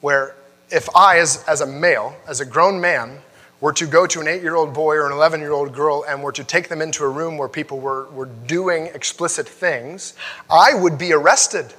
where 0.00 0.34
if 0.70 0.88
I, 0.96 1.18
as, 1.18 1.44
as 1.46 1.60
a 1.60 1.66
male, 1.66 2.16
as 2.26 2.40
a 2.40 2.46
grown 2.46 2.80
man, 2.80 3.18
were 3.60 3.74
to 3.74 3.86
go 3.86 4.06
to 4.06 4.22
an 4.22 4.26
eight 4.26 4.40
year 4.40 4.54
old 4.54 4.72
boy 4.72 4.94
or 4.94 5.04
an 5.04 5.12
11 5.12 5.40
year 5.40 5.52
old 5.52 5.74
girl 5.74 6.06
and 6.08 6.22
were 6.22 6.32
to 6.32 6.42
take 6.42 6.70
them 6.70 6.80
into 6.80 7.04
a 7.04 7.08
room 7.10 7.36
where 7.36 7.50
people 7.50 7.80
were, 7.80 8.08
were 8.12 8.30
doing 8.46 8.86
explicit 8.86 9.46
things, 9.46 10.14
I 10.48 10.72
would 10.72 10.96
be 10.96 11.12
arrested. 11.12 11.74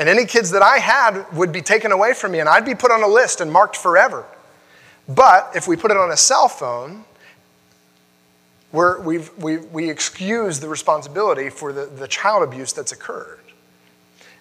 And 0.00 0.08
any 0.08 0.24
kids 0.24 0.50
that 0.52 0.62
I 0.62 0.78
had 0.78 1.30
would 1.34 1.52
be 1.52 1.60
taken 1.60 1.92
away 1.92 2.14
from 2.14 2.32
me, 2.32 2.40
and 2.40 2.48
I'd 2.48 2.64
be 2.64 2.74
put 2.74 2.90
on 2.90 3.02
a 3.02 3.06
list 3.06 3.42
and 3.42 3.52
marked 3.52 3.76
forever. 3.76 4.24
But 5.06 5.50
if 5.54 5.68
we 5.68 5.76
put 5.76 5.90
it 5.90 5.98
on 5.98 6.10
a 6.10 6.16
cell 6.16 6.48
phone, 6.48 7.04
we've, 8.72 9.30
we, 9.36 9.58
we 9.58 9.90
excuse 9.90 10.58
the 10.58 10.70
responsibility 10.70 11.50
for 11.50 11.74
the, 11.74 11.84
the 11.84 12.08
child 12.08 12.42
abuse 12.42 12.72
that's 12.72 12.92
occurred. 12.92 13.40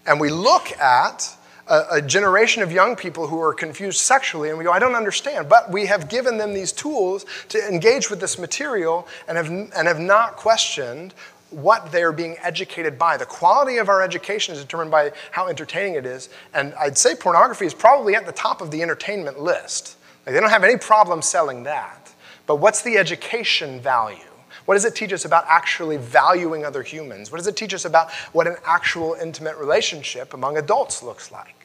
And 0.08 0.17
we 0.17 0.30
look 0.30 0.72
at 0.80 1.36
a, 1.67 1.84
a, 1.91 2.02
generation 2.02 2.63
of 2.63 2.72
young 2.72 2.95
people 2.95 3.28
who 3.28 3.41
are 3.41 3.54
confused 3.54 4.00
sexually, 4.00 4.48
and 4.48 4.58
we 4.58 4.63
go, 4.63 4.72
I 4.72 4.80
don't 4.80 4.95
understand. 4.95 5.50
But 5.50 5.69
we 5.69 5.88
have 5.88 6.08
given 6.08 6.38
them 6.38 6.54
these 6.54 6.72
tools 6.72 7.26
to 7.50 7.67
engage 7.67 8.10
with 8.10 8.22
this 8.22 8.39
material 8.39 9.10
and 9.28 9.36
have, 9.36 9.50
and 9.50 9.88
have 9.89 10.00
not 10.00 10.38
questioned 10.38 11.13
what 11.51 11.91
they're 11.91 12.12
being 12.12 12.38
educated 12.41 12.97
by. 12.97 13.17
The 13.17 13.25
quality 13.25 13.77
of 13.77 13.89
our 13.89 14.01
education 14.01 14.53
is 14.53 14.62
determined 14.62 14.91
by 14.91 15.12
how 15.31 15.47
entertaining 15.47 15.95
it 15.95 16.05
is. 16.05 16.29
And 16.53 16.73
I'd 16.75 16.97
say 16.97 17.15
pornography 17.15 17.65
is 17.65 17.73
probably 17.73 18.15
at 18.15 18.25
the 18.25 18.31
top 18.31 18.62
of 18.62 18.71
the 18.71 18.81
entertainment 18.81 19.39
list. 19.39 19.97
Like 20.25 20.33
they 20.33 20.39
don't 20.39 20.49
have 20.49 20.63
any 20.63 20.77
problem 20.77 21.21
selling 21.21 21.63
that. 21.63 22.13
But 22.45 22.57
what's 22.57 22.81
the 22.81 22.97
education 22.97 23.79
value? 23.79 24.17
What 24.65 24.75
does 24.75 24.85
it 24.85 24.95
teach 24.95 25.13
us 25.13 25.25
about 25.25 25.45
actually 25.47 25.97
valuing 25.97 26.65
other 26.65 26.83
humans? 26.83 27.31
What 27.31 27.38
does 27.38 27.47
it 27.47 27.55
teach 27.55 27.73
us 27.73 27.85
about 27.85 28.12
what 28.33 28.45
an 28.45 28.55
actual 28.65 29.15
intimate 29.19 29.57
relationship 29.57 30.33
among 30.33 30.57
adults 30.57 31.01
looks 31.01 31.31
like? 31.31 31.55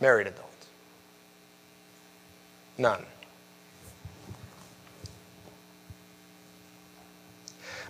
Married 0.00 0.28
adults. 0.28 0.66
None. 2.78 3.04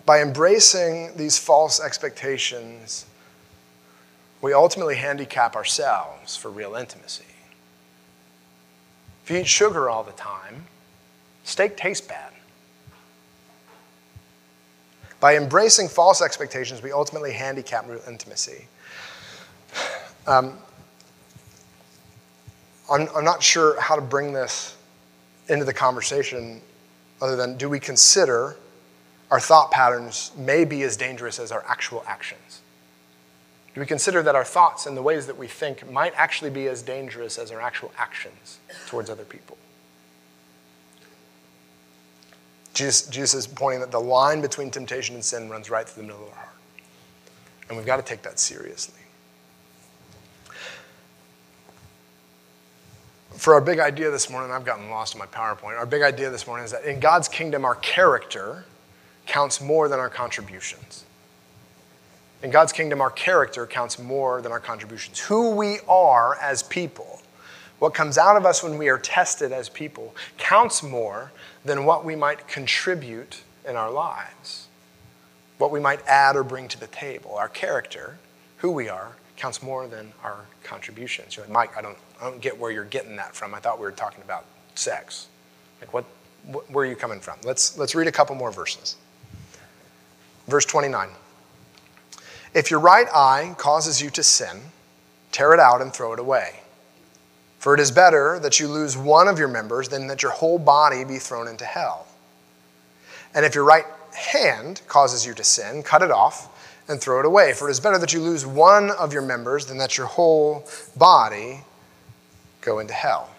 By 0.07 0.23
embracing 0.23 1.16
these 1.16 1.37
false 1.37 1.81
expectations, 1.81 3.07
we 4.40 4.55
ultimately 4.55 4.95
handicap 4.95 5.57
ourselves 5.57 6.37
for 6.37 6.49
real 6.49 6.77
intimacy. 6.77 7.25
If 9.25 9.31
you 9.33 9.38
eat 9.38 9.49
sugar 9.49 9.90
all 9.90 10.05
the 10.05 10.12
time, 10.12 10.66
steak 11.42 11.77
tastes 11.77 12.07
bad. 12.07 12.33
By 15.19 15.37
embracing 15.37 15.88
false 15.88 16.23
expectations, 16.23 16.83
we 16.83 16.92
ultimately 16.92 17.33
handicap 17.33 17.88
real 17.88 18.01
intimacy. 18.07 18.69
Um, 20.29 20.59
I'm, 22.88 23.09
I'm 23.16 23.25
not 23.25 23.42
sure 23.42 23.81
how 23.81 23.97
to 23.97 24.03
bring 24.03 24.33
this 24.33 24.77
into 25.49 25.64
the 25.64 25.73
conversation 25.73 26.61
other 27.21 27.35
than 27.35 27.57
do 27.57 27.69
we 27.69 27.81
consider 27.81 28.57
our 29.31 29.41
thought 29.41 29.71
patterns 29.71 30.33
may 30.37 30.65
be 30.65 30.83
as 30.83 30.97
dangerous 30.97 31.39
as 31.39 31.51
our 31.51 31.65
actual 31.67 32.05
actions? 32.07 32.61
Do 33.75 33.81
we 33.81 33.87
consider 33.87 34.23
that 34.23 34.35
our 34.35 34.45
thoughts 34.45 34.87
and 34.87 34.97
the 34.97 35.03
ways 35.03 35.27
that 35.27 35.37
we 35.37 35.47
think 35.47 35.91
might 35.91 36.15
actually 36.17 36.51
be 36.51 36.67
as 36.67 36.81
dangerous 36.81 37.39
as 37.39 37.51
our 37.51 37.61
actual 37.61 37.93
actions 37.99 38.59
towards 38.87 39.11
other 39.11 39.25
people? 39.25 39.59
Jesus, 42.73 43.07
Jesus 43.09 43.41
is 43.41 43.47
pointing 43.47 43.81
that 43.81 43.91
the 43.91 44.01
line 44.01 44.41
between 44.41 44.71
temptation 44.71 45.15
and 45.15 45.25
sin 45.25 45.49
runs 45.49 45.71
right 45.71 45.89
through 45.89 46.05
the 46.05 46.07
middle 46.09 46.25
of 46.25 46.31
our 46.31 46.37
heart. 46.37 46.57
And 47.69 47.77
we've 47.77 47.87
got 47.87 47.97
to 47.97 48.03
take 48.03 48.23
that 48.23 48.39
seriously. 48.39 49.01
For 53.33 53.55
our 53.55 53.61
big 53.61 53.79
idea 53.79 54.11
this 54.11 54.31
morning, 54.31 54.51
I've 54.51 54.65
gotten 54.65 54.89
lost 54.89 55.15
in 55.15 55.19
my 55.19 55.27
PowerPoint. 55.27 55.79
Our 55.79 55.87
big 55.87 56.03
idea 56.03 56.31
this 56.31 56.47
morning 56.47 56.65
is 56.65 56.73
that 56.73 56.85
in 56.85 57.01
God's 57.01 57.29
kingdom, 57.29 57.65
our 57.65 57.75
character 57.75 58.65
counts 59.27 59.61
more 59.61 59.89
than 59.89 59.99
our 59.99 60.09
contributions. 60.09 61.05
In 62.43 62.51
God's 62.51 62.73
kingdom, 62.73 63.01
our 63.01 63.11
character 63.11 63.67
counts 63.67 63.99
more 63.99 64.41
than 64.41 64.53
our 64.53 64.61
contributions. 64.61 65.19
Who 65.21 65.51
we 65.51 65.79
are 65.89 66.37
as 66.41 66.62
people, 66.62 67.21
what 67.79 67.95
comes 67.95 68.19
out 68.19 68.37
of 68.37 68.47
us 68.47 68.62
when 68.62 68.79
we 68.79 68.89
are 68.89 68.99
tested 68.99 69.53
as 69.53 69.69
people, 69.69 70.15
counts 70.39 70.83
more 70.83 71.33
than 71.65 71.85
what 71.85 72.05
we 72.05 72.15
might 72.15 72.47
contribute 72.47 73.43
in 73.69 73.75
our 73.75 73.91
lives, 73.91 74.69
what 75.59 75.71
we 75.71 75.81
might 75.81 76.07
add 76.07 76.37
or 76.37 76.45
bring 76.45 76.69
to 76.69 76.79
the 76.79 76.87
table. 76.87 77.35
Our 77.35 77.49
character, 77.49 78.19
who 78.59 78.71
we 78.71 78.89
are, 78.89 79.17
counts 79.37 79.62
more 79.62 79.87
than 79.87 80.12
our 80.23 80.45
contributions. 80.62 81.37
You're 81.37 81.47
like, 81.47 81.53
Mike, 81.53 81.77
I 81.77 81.83
don't, 81.83 81.99
I 82.21 82.31
don't 82.31 82.41
get 82.41 82.59
where 82.59 82.71
you're 82.71 82.85
getting 82.85 83.17
that 83.17 83.35
from. 83.35 83.55
I 83.55 83.59
thought 83.59 83.79
we 83.79 83.85
were 83.85 83.93
talking 83.93 84.23
about 84.23 84.45
sex. 84.75 85.29
Like, 85.81 85.93
what, 85.93 86.05
where 86.69 86.87
are 86.87 86.89
you 86.89 86.97
coming 86.97 87.21
from? 87.21 87.39
Let's, 87.45 87.77
let's 87.77 87.95
read 87.95 88.07
a 88.07 88.12
couple 88.12 88.35
more 88.37 88.51
verses. 88.51 88.97
Verse 90.46 90.64
29. 90.64 91.09
If 92.54 92.70
your 92.70 92.80
right 92.80 93.06
eye 93.14 93.54
causes 93.59 94.00
you 94.00 94.11
to 94.11 94.22
sin, 94.22 94.61
tear 95.32 95.52
it 95.52 95.61
out 95.61 95.82
and 95.82 95.92
throw 95.92 96.12
it 96.12 96.18
away. 96.18 96.61
For 97.59 97.74
it 97.74 97.80
is 97.80 97.90
better 97.90 98.38
that 98.40 98.61
you 98.61 98.68
lose 98.68 98.96
one 98.96 99.28
of 99.28 99.38
your 99.38 99.48
members 99.48 99.88
than 99.88 100.06
that 100.06 100.22
your 100.22 100.32
whole 100.32 100.59
body 100.59 101.04
be 101.04 101.18
thrown 101.18 101.48
into 101.48 101.64
hell. 101.64 102.06
And 103.35 103.44
if 103.44 103.54
your 103.54 103.64
right 103.64 103.85
hand 104.14 104.80
causes 104.88 105.26
you 105.26 105.35
to 105.35 105.44
sin, 105.44 105.82
cut 105.82 106.02
it 106.02 106.11
off 106.11 106.48
and 106.88 107.00
throw 107.00 107.20
it 107.20 107.26
away. 107.26 107.52
For 107.52 107.68
it 107.68 107.72
is 107.72 107.80
better 107.80 107.98
that 107.98 108.12
you 108.12 108.20
lose 108.20 108.46
one 108.46 108.90
of 108.90 109.12
your 109.12 109.22
members 109.22 109.66
than 109.66 109.78
that 109.78 109.98
your 109.98 110.06
whole 110.06 110.66
body 110.96 111.62
go 112.61 112.78
into 112.78 112.94
hell. 112.94 113.30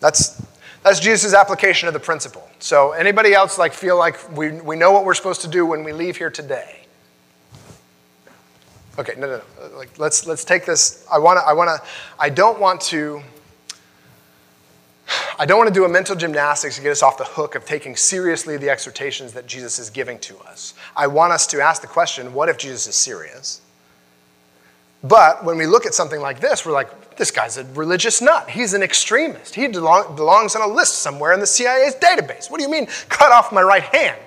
That's 0.00 0.42
that's 0.86 1.00
Jesus' 1.00 1.34
application 1.34 1.88
of 1.88 1.94
the 1.94 2.00
principle. 2.00 2.48
So 2.60 2.92
anybody 2.92 3.34
else 3.34 3.58
like 3.58 3.72
feel 3.72 3.98
like 3.98 4.36
we, 4.36 4.52
we 4.52 4.76
know 4.76 4.92
what 4.92 5.04
we're 5.04 5.14
supposed 5.14 5.40
to 5.40 5.48
do 5.48 5.66
when 5.66 5.82
we 5.82 5.92
leave 5.92 6.16
here 6.16 6.30
today? 6.30 6.86
Okay, 8.96 9.14
no, 9.18 9.26
no, 9.26 9.42
no. 9.60 9.76
Like, 9.76 9.98
let's, 9.98 10.28
let's 10.28 10.44
take 10.44 10.64
this. 10.64 11.04
I 11.12 11.18
want 11.18 11.40
to, 11.40 11.44
I 11.44 11.54
want 11.54 11.70
to, 11.70 11.88
I 12.20 12.28
don't 12.28 12.60
want 12.60 12.80
to, 12.82 13.20
I 15.40 15.44
don't 15.44 15.58
want 15.58 15.66
to 15.66 15.74
do 15.74 15.84
a 15.84 15.88
mental 15.88 16.14
gymnastics 16.14 16.76
to 16.76 16.82
get 16.82 16.92
us 16.92 17.02
off 17.02 17.18
the 17.18 17.24
hook 17.24 17.56
of 17.56 17.64
taking 17.64 17.96
seriously 17.96 18.56
the 18.56 18.70
exhortations 18.70 19.32
that 19.32 19.48
Jesus 19.48 19.80
is 19.80 19.90
giving 19.90 20.20
to 20.20 20.38
us. 20.38 20.74
I 20.94 21.08
want 21.08 21.32
us 21.32 21.48
to 21.48 21.60
ask 21.60 21.82
the 21.82 21.88
question 21.88 22.32
what 22.32 22.48
if 22.48 22.58
Jesus 22.58 22.86
is 22.86 22.94
serious? 22.94 23.60
But 25.02 25.44
when 25.44 25.56
we 25.58 25.66
look 25.66 25.86
at 25.86 25.94
something 25.94 26.20
like 26.20 26.40
this, 26.40 26.64
we're 26.64 26.72
like, 26.72 27.16
this 27.16 27.30
guy's 27.30 27.56
a 27.56 27.64
religious 27.74 28.20
nut. 28.20 28.48
He's 28.50 28.74
an 28.74 28.82
extremist. 28.82 29.54
He 29.54 29.68
belongs 29.68 30.54
on 30.54 30.62
a 30.62 30.72
list 30.72 30.98
somewhere 30.98 31.32
in 31.32 31.40
the 31.40 31.46
CIA's 31.46 31.94
database. 31.94 32.50
What 32.50 32.58
do 32.58 32.64
you 32.64 32.70
mean, 32.70 32.86
cut 33.08 33.32
off 33.32 33.52
my 33.52 33.62
right 33.62 33.82
hand? 33.82 34.20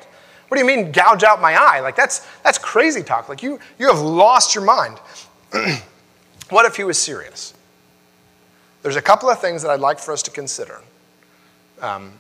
What 0.47 0.57
do 0.57 0.63
you 0.63 0.67
mean, 0.67 0.91
gouge 0.91 1.23
out 1.23 1.41
my 1.41 1.53
eye? 1.53 1.79
Like, 1.81 1.95
that's, 1.95 2.25
that's 2.43 2.57
crazy 2.57 3.03
talk. 3.03 3.29
Like, 3.29 3.43
you, 3.43 3.59
you 3.77 3.87
have 3.87 3.99
lost 3.99 4.55
your 4.55 4.63
mind. 4.63 4.97
what 6.49 6.65
if 6.65 6.75
he 6.75 6.83
was 6.83 6.97
serious? 6.97 7.53
There's 8.81 8.95
a 8.95 9.01
couple 9.01 9.29
of 9.29 9.39
things 9.39 9.61
that 9.61 9.69
I'd 9.69 9.79
like 9.79 9.99
for 9.99 10.11
us 10.11 10.23
to 10.23 10.31
consider 10.31 10.81
um, 11.81 12.13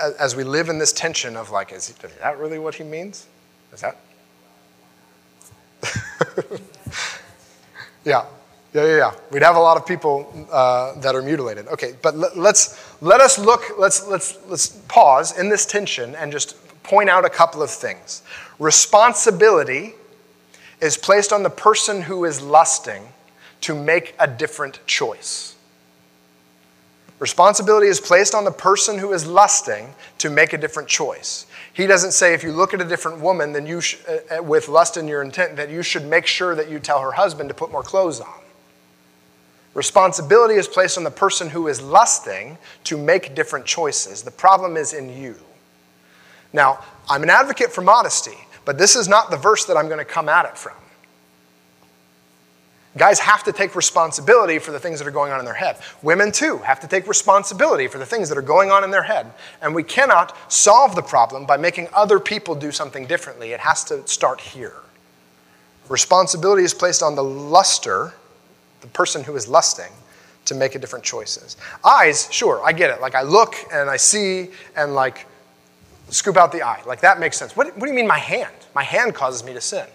as, 0.00 0.14
as, 0.14 0.36
we 0.36 0.44
live 0.44 0.68
in 0.68 0.78
this 0.78 0.92
tension 0.92 1.36
of, 1.36 1.50
like, 1.50 1.72
is, 1.72 1.90
is 1.90 1.96
that 2.20 2.38
really 2.38 2.58
what 2.58 2.74
he 2.74 2.84
means? 2.84 3.26
Is 3.72 3.80
that? 3.80 3.96
yeah. 8.04 8.24
Yeah, 8.72 8.84
yeah, 8.84 8.96
yeah. 8.96 9.12
We'd 9.32 9.42
have 9.42 9.56
a 9.56 9.60
lot 9.60 9.76
of 9.76 9.84
people 9.84 10.46
uh, 10.52 10.94
that 11.00 11.16
are 11.16 11.22
mutilated. 11.22 11.66
Okay, 11.68 11.94
but 12.02 12.16
let, 12.16 12.38
let's 12.38 12.80
let 13.00 13.20
us 13.20 13.36
look. 13.36 13.62
Let's 13.76 14.06
let's 14.06 14.38
let's 14.46 14.68
pause 14.86 15.36
in 15.36 15.48
this 15.48 15.66
tension 15.66 16.14
and 16.14 16.30
just 16.30 16.56
point 16.84 17.10
out 17.10 17.24
a 17.24 17.28
couple 17.28 17.62
of 17.62 17.70
things. 17.70 18.22
Responsibility 18.60 19.94
is 20.80 20.96
placed 20.96 21.32
on 21.32 21.42
the 21.42 21.50
person 21.50 22.02
who 22.02 22.24
is 22.24 22.40
lusting 22.40 23.02
to 23.62 23.74
make 23.74 24.14
a 24.20 24.28
different 24.28 24.78
choice. 24.86 25.56
Responsibility 27.20 27.86
is 27.86 28.00
placed 28.00 28.34
on 28.34 28.44
the 28.44 28.50
person 28.50 28.98
who 28.98 29.12
is 29.12 29.26
lusting 29.26 29.94
to 30.18 30.30
make 30.30 30.54
a 30.54 30.58
different 30.58 30.88
choice. 30.88 31.44
He 31.74 31.86
doesn't 31.86 32.12
say 32.12 32.32
if 32.32 32.42
you 32.42 32.50
look 32.50 32.72
at 32.72 32.80
a 32.80 32.84
different 32.84 33.20
woman 33.20 33.52
then 33.52 33.66
you 33.66 33.82
sh- 33.82 33.98
uh, 34.08 34.38
uh, 34.38 34.42
with 34.42 34.68
lust 34.68 34.96
in 34.96 35.06
your 35.06 35.22
intent 35.22 35.56
that 35.56 35.68
you 35.68 35.82
should 35.82 36.06
make 36.06 36.26
sure 36.26 36.54
that 36.54 36.70
you 36.70 36.78
tell 36.78 37.00
her 37.02 37.12
husband 37.12 37.50
to 37.50 37.54
put 37.54 37.70
more 37.70 37.82
clothes 37.82 38.20
on. 38.20 38.40
Responsibility 39.74 40.54
is 40.54 40.66
placed 40.66 40.96
on 40.96 41.04
the 41.04 41.10
person 41.10 41.50
who 41.50 41.68
is 41.68 41.82
lusting 41.82 42.56
to 42.84 42.96
make 42.96 43.34
different 43.34 43.66
choices. 43.66 44.22
The 44.22 44.30
problem 44.30 44.78
is 44.78 44.94
in 44.94 45.14
you. 45.14 45.36
Now, 46.54 46.82
I'm 47.08 47.22
an 47.22 47.30
advocate 47.30 47.70
for 47.70 47.82
modesty, 47.82 48.38
but 48.64 48.78
this 48.78 48.96
is 48.96 49.08
not 49.08 49.30
the 49.30 49.36
verse 49.36 49.66
that 49.66 49.76
I'm 49.76 49.86
going 49.86 49.98
to 49.98 50.06
come 50.06 50.30
at 50.30 50.46
it 50.46 50.56
from. 50.56 50.74
Guys 52.96 53.20
have 53.20 53.44
to 53.44 53.52
take 53.52 53.76
responsibility 53.76 54.58
for 54.58 54.72
the 54.72 54.78
things 54.80 54.98
that 54.98 55.06
are 55.06 55.12
going 55.12 55.30
on 55.30 55.38
in 55.38 55.44
their 55.44 55.54
head. 55.54 55.76
Women, 56.02 56.32
too, 56.32 56.58
have 56.58 56.80
to 56.80 56.88
take 56.88 57.06
responsibility 57.06 57.86
for 57.86 57.98
the 57.98 58.06
things 58.06 58.28
that 58.28 58.36
are 58.36 58.42
going 58.42 58.72
on 58.72 58.82
in 58.82 58.90
their 58.90 59.04
head. 59.04 59.30
And 59.62 59.72
we 59.74 59.84
cannot 59.84 60.36
solve 60.50 60.96
the 60.96 61.02
problem 61.02 61.46
by 61.46 61.56
making 61.56 61.88
other 61.94 62.18
people 62.18 62.56
do 62.56 62.72
something 62.72 63.06
differently. 63.06 63.52
It 63.52 63.60
has 63.60 63.84
to 63.84 64.04
start 64.08 64.40
here. 64.40 64.74
Responsibility 65.88 66.64
is 66.64 66.74
placed 66.74 67.02
on 67.02 67.14
the 67.14 67.22
luster, 67.22 68.12
the 68.80 68.88
person 68.88 69.22
who 69.22 69.36
is 69.36 69.46
lusting, 69.46 69.92
to 70.46 70.54
make 70.56 70.74
a 70.74 70.78
different 70.78 71.04
choices. 71.04 71.56
Eyes, 71.84 72.28
sure, 72.32 72.60
I 72.64 72.72
get 72.72 72.90
it. 72.90 73.00
Like 73.00 73.14
I 73.14 73.22
look 73.22 73.54
and 73.72 73.88
I 73.88 73.98
see 73.98 74.50
and 74.74 74.94
like 74.94 75.26
scoop 76.08 76.36
out 76.36 76.50
the 76.50 76.62
eye. 76.62 76.82
Like 76.86 77.00
that 77.02 77.20
makes 77.20 77.36
sense. 77.36 77.56
What, 77.56 77.68
what 77.76 77.86
do 77.86 77.88
you 77.88 77.94
mean 77.94 78.08
my 78.08 78.18
hand? 78.18 78.54
My 78.74 78.82
hand 78.82 79.14
causes 79.14 79.44
me 79.44 79.52
to 79.52 79.60
sin. 79.60 79.86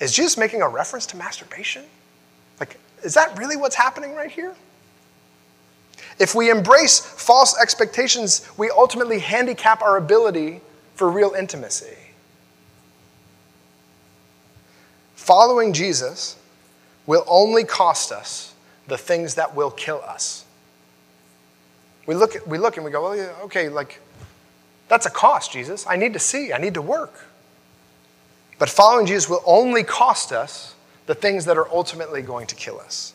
Is 0.00 0.12
Jesus 0.12 0.36
making 0.36 0.62
a 0.62 0.68
reference 0.68 1.06
to 1.06 1.16
masturbation? 1.16 1.84
Like, 2.58 2.78
is 3.04 3.14
that 3.14 3.38
really 3.38 3.56
what's 3.56 3.76
happening 3.76 4.14
right 4.14 4.30
here? 4.30 4.54
If 6.18 6.34
we 6.34 6.50
embrace 6.50 6.98
false 6.98 7.58
expectations, 7.60 8.46
we 8.56 8.70
ultimately 8.70 9.18
handicap 9.18 9.82
our 9.82 9.96
ability 9.96 10.60
for 10.94 11.10
real 11.10 11.32
intimacy. 11.32 11.96
Following 15.14 15.72
Jesus 15.72 16.36
will 17.06 17.24
only 17.26 17.64
cost 17.64 18.10
us 18.10 18.54
the 18.86 18.98
things 18.98 19.34
that 19.36 19.54
will 19.54 19.70
kill 19.70 20.02
us. 20.02 20.44
We 22.06 22.14
look, 22.14 22.34
we 22.46 22.58
look 22.58 22.76
and 22.76 22.84
we 22.84 22.90
go, 22.90 23.02
well, 23.02 23.36
okay, 23.44 23.68
like, 23.68 24.00
that's 24.88 25.06
a 25.06 25.10
cost, 25.10 25.52
Jesus. 25.52 25.86
I 25.86 25.96
need 25.96 26.14
to 26.14 26.18
see, 26.18 26.52
I 26.52 26.58
need 26.58 26.74
to 26.74 26.82
work. 26.82 27.26
But 28.60 28.68
following 28.68 29.06
Jesus 29.06 29.26
will 29.26 29.42
only 29.46 29.82
cost 29.82 30.32
us 30.32 30.74
the 31.06 31.14
things 31.14 31.46
that 31.46 31.56
are 31.56 31.66
ultimately 31.70 32.20
going 32.20 32.46
to 32.48 32.54
kill 32.54 32.78
us. 32.78 33.14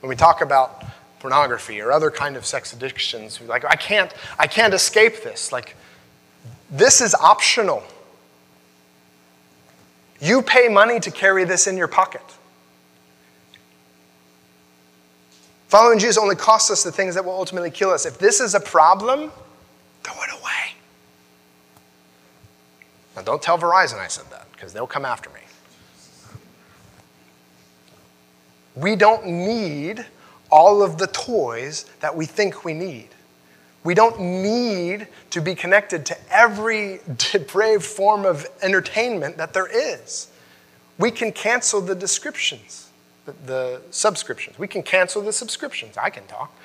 When 0.00 0.10
we 0.10 0.14
talk 0.14 0.42
about 0.42 0.84
pornography 1.20 1.80
or 1.80 1.90
other 1.90 2.10
kind 2.10 2.36
of 2.36 2.44
sex 2.44 2.74
addictions, 2.74 3.40
like, 3.40 3.64
I 3.64 3.76
can't, 3.76 4.12
I 4.38 4.46
can't 4.46 4.74
escape 4.74 5.22
this. 5.24 5.52
Like, 5.52 5.74
this 6.70 7.00
is 7.00 7.14
optional. 7.14 7.82
You 10.20 10.42
pay 10.42 10.68
money 10.68 11.00
to 11.00 11.10
carry 11.10 11.44
this 11.44 11.66
in 11.66 11.78
your 11.78 11.88
pocket. 11.88 12.20
Following 15.68 15.98
Jesus 15.98 16.18
only 16.18 16.36
costs 16.36 16.70
us 16.70 16.82
the 16.82 16.92
things 16.92 17.14
that 17.14 17.24
will 17.24 17.32
ultimately 17.32 17.70
kill 17.70 17.88
us. 17.88 18.04
If 18.04 18.18
this 18.18 18.38
is 18.38 18.54
a 18.54 18.60
problem, 18.60 19.32
throw 20.02 20.22
it 20.24 20.30
away. 20.30 20.74
Now, 23.20 23.24
don't 23.24 23.42
tell 23.42 23.58
Verizon 23.58 23.98
I 23.98 24.08
said 24.08 24.24
that, 24.30 24.50
because 24.52 24.72
they'll 24.72 24.86
come 24.86 25.04
after 25.04 25.28
me. 25.28 25.40
We 28.74 28.96
don't 28.96 29.26
need 29.26 30.06
all 30.50 30.82
of 30.82 30.96
the 30.96 31.06
toys 31.08 31.84
that 32.00 32.16
we 32.16 32.24
think 32.24 32.64
we 32.64 32.72
need. 32.72 33.08
We 33.84 33.92
don't 33.92 34.18
need 34.18 35.06
to 35.30 35.42
be 35.42 35.54
connected 35.54 36.06
to 36.06 36.16
every 36.30 37.00
depraved 37.32 37.84
form 37.84 38.24
of 38.24 38.46
entertainment 38.62 39.36
that 39.36 39.52
there 39.52 39.66
is. 39.66 40.28
We 40.96 41.10
can 41.10 41.30
cancel 41.30 41.82
the 41.82 41.94
descriptions, 41.94 42.88
the, 43.26 43.34
the 43.44 43.82
subscriptions. 43.90 44.58
We 44.58 44.66
can 44.66 44.82
cancel 44.82 45.20
the 45.20 45.32
subscriptions. 45.32 45.98
I 45.98 46.08
can 46.08 46.26
talk. 46.26 46.56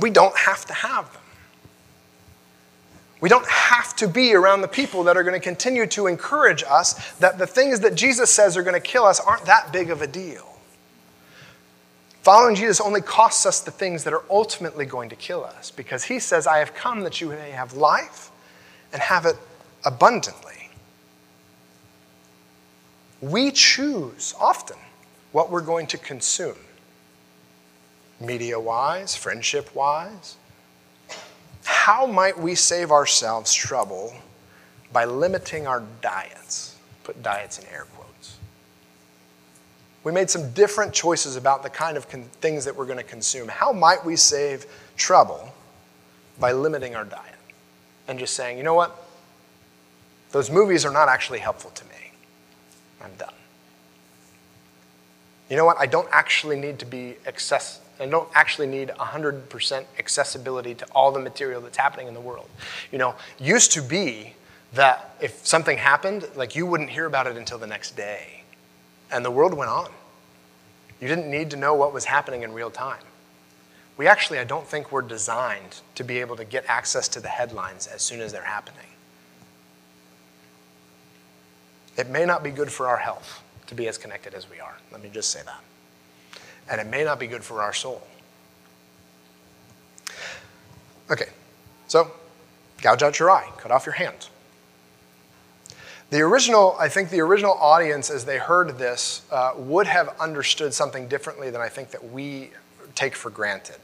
We 0.00 0.10
don't 0.10 0.36
have 0.36 0.64
to 0.66 0.72
have 0.72 1.12
them. 1.12 1.22
We 3.24 3.30
don't 3.30 3.48
have 3.48 3.96
to 3.96 4.06
be 4.06 4.34
around 4.34 4.60
the 4.60 4.68
people 4.68 5.04
that 5.04 5.16
are 5.16 5.22
going 5.22 5.32
to 5.32 5.42
continue 5.42 5.86
to 5.86 6.08
encourage 6.08 6.62
us 6.62 7.12
that 7.20 7.38
the 7.38 7.46
things 7.46 7.80
that 7.80 7.94
Jesus 7.94 8.28
says 8.28 8.54
are 8.54 8.62
going 8.62 8.74
to 8.74 8.86
kill 8.86 9.06
us 9.06 9.18
aren't 9.18 9.46
that 9.46 9.72
big 9.72 9.88
of 9.88 10.02
a 10.02 10.06
deal. 10.06 10.58
Following 12.20 12.54
Jesus 12.54 12.82
only 12.82 13.00
costs 13.00 13.46
us 13.46 13.60
the 13.60 13.70
things 13.70 14.04
that 14.04 14.12
are 14.12 14.24
ultimately 14.28 14.84
going 14.84 15.08
to 15.08 15.16
kill 15.16 15.42
us 15.42 15.70
because 15.70 16.04
he 16.04 16.18
says, 16.18 16.46
I 16.46 16.58
have 16.58 16.74
come 16.74 17.00
that 17.00 17.22
you 17.22 17.30
may 17.30 17.52
have 17.52 17.72
life 17.72 18.30
and 18.92 19.00
have 19.00 19.24
it 19.24 19.36
abundantly. 19.86 20.68
We 23.22 23.52
choose 23.52 24.34
often 24.38 24.76
what 25.32 25.50
we're 25.50 25.62
going 25.62 25.86
to 25.86 25.96
consume, 25.96 26.58
media 28.20 28.60
wise, 28.60 29.16
friendship 29.16 29.74
wise 29.74 30.36
how 31.64 32.06
might 32.06 32.38
we 32.38 32.54
save 32.54 32.90
ourselves 32.90 33.52
trouble 33.52 34.14
by 34.92 35.04
limiting 35.04 35.66
our 35.66 35.82
diets? 36.00 36.76
Put 37.02 37.22
diets 37.22 37.58
in 37.58 37.66
air 37.66 37.86
quotes. 37.94 38.38
We 40.04 40.12
made 40.12 40.30
some 40.30 40.52
different 40.52 40.92
choices 40.92 41.36
about 41.36 41.62
the 41.62 41.70
kind 41.70 41.96
of 41.96 42.08
con- 42.08 42.28
things 42.40 42.64
that 42.64 42.76
we're 42.76 42.86
going 42.86 42.98
to 42.98 43.02
consume. 43.02 43.48
How 43.48 43.72
might 43.72 44.04
we 44.04 44.16
save 44.16 44.66
trouble 44.96 45.52
by 46.38 46.52
limiting 46.52 46.94
our 46.94 47.04
diet 47.04 47.34
and 48.08 48.18
just 48.18 48.34
saying, 48.34 48.58
you 48.58 48.64
know 48.64 48.74
what? 48.74 49.04
Those 50.32 50.50
movies 50.50 50.84
are 50.84 50.92
not 50.92 51.08
actually 51.08 51.38
helpful 51.38 51.70
to 51.70 51.84
me. 51.84 52.12
I'm 53.02 53.14
done. 53.16 53.32
You 55.48 55.56
know 55.56 55.64
what? 55.64 55.76
I 55.78 55.86
don't 55.86 56.08
actually 56.10 56.58
need 56.58 56.78
to 56.80 56.86
be 56.86 57.16
excess, 57.26 57.80
and 57.98 58.10
don't 58.10 58.28
actually 58.34 58.66
need 58.66 58.88
100% 58.88 59.84
accessibility 59.98 60.74
to 60.74 60.86
all 60.94 61.12
the 61.12 61.20
material 61.20 61.60
that's 61.60 61.76
happening 61.76 62.08
in 62.08 62.14
the 62.14 62.20
world. 62.20 62.48
You 62.90 62.98
know, 62.98 63.14
used 63.38 63.72
to 63.72 63.82
be 63.82 64.34
that 64.72 65.14
if 65.20 65.46
something 65.46 65.78
happened, 65.78 66.28
like 66.34 66.56
you 66.56 66.66
wouldn't 66.66 66.90
hear 66.90 67.06
about 67.06 67.26
it 67.26 67.36
until 67.36 67.58
the 67.58 67.66
next 67.66 67.96
day. 67.96 68.42
And 69.10 69.24
the 69.24 69.30
world 69.30 69.54
went 69.54 69.70
on. 69.70 69.90
You 71.00 71.08
didn't 71.08 71.30
need 71.30 71.50
to 71.50 71.56
know 71.56 71.74
what 71.74 71.92
was 71.92 72.06
happening 72.06 72.42
in 72.42 72.52
real 72.52 72.70
time. 72.70 73.02
We 73.96 74.08
actually, 74.08 74.40
I 74.40 74.44
don't 74.44 74.66
think 74.66 74.90
we're 74.90 75.02
designed 75.02 75.80
to 75.94 76.02
be 76.02 76.18
able 76.18 76.34
to 76.36 76.44
get 76.44 76.64
access 76.66 77.06
to 77.08 77.20
the 77.20 77.28
headlines 77.28 77.86
as 77.86 78.02
soon 78.02 78.20
as 78.20 78.32
they're 78.32 78.42
happening. 78.42 78.86
It 81.96 82.08
may 82.08 82.24
not 82.24 82.42
be 82.42 82.50
good 82.50 82.72
for 82.72 82.88
our 82.88 82.96
health 82.96 83.40
to 83.68 83.74
be 83.76 83.86
as 83.86 83.98
connected 83.98 84.34
as 84.34 84.50
we 84.50 84.58
are. 84.58 84.76
Let 84.90 85.00
me 85.00 85.10
just 85.12 85.30
say 85.30 85.42
that 85.44 85.60
and 86.70 86.80
it 86.80 86.86
may 86.86 87.04
not 87.04 87.18
be 87.18 87.26
good 87.26 87.44
for 87.44 87.62
our 87.62 87.72
soul. 87.72 88.06
Okay, 91.10 91.28
so 91.86 92.10
gouge 92.80 93.02
out 93.02 93.18
your 93.18 93.30
eye, 93.30 93.50
cut 93.58 93.70
off 93.70 93.86
your 93.86 93.94
hand. 93.94 94.28
The 96.10 96.20
original, 96.20 96.76
I 96.78 96.88
think 96.88 97.10
the 97.10 97.20
original 97.20 97.54
audience, 97.54 98.08
as 98.08 98.24
they 98.24 98.38
heard 98.38 98.78
this, 98.78 99.22
uh, 99.30 99.52
would 99.56 99.86
have 99.86 100.14
understood 100.20 100.72
something 100.72 101.08
differently 101.08 101.50
than 101.50 101.60
I 101.60 101.68
think 101.68 101.90
that 101.90 102.12
we 102.12 102.50
take 102.94 103.16
for 103.16 103.30
granted. 103.30 103.78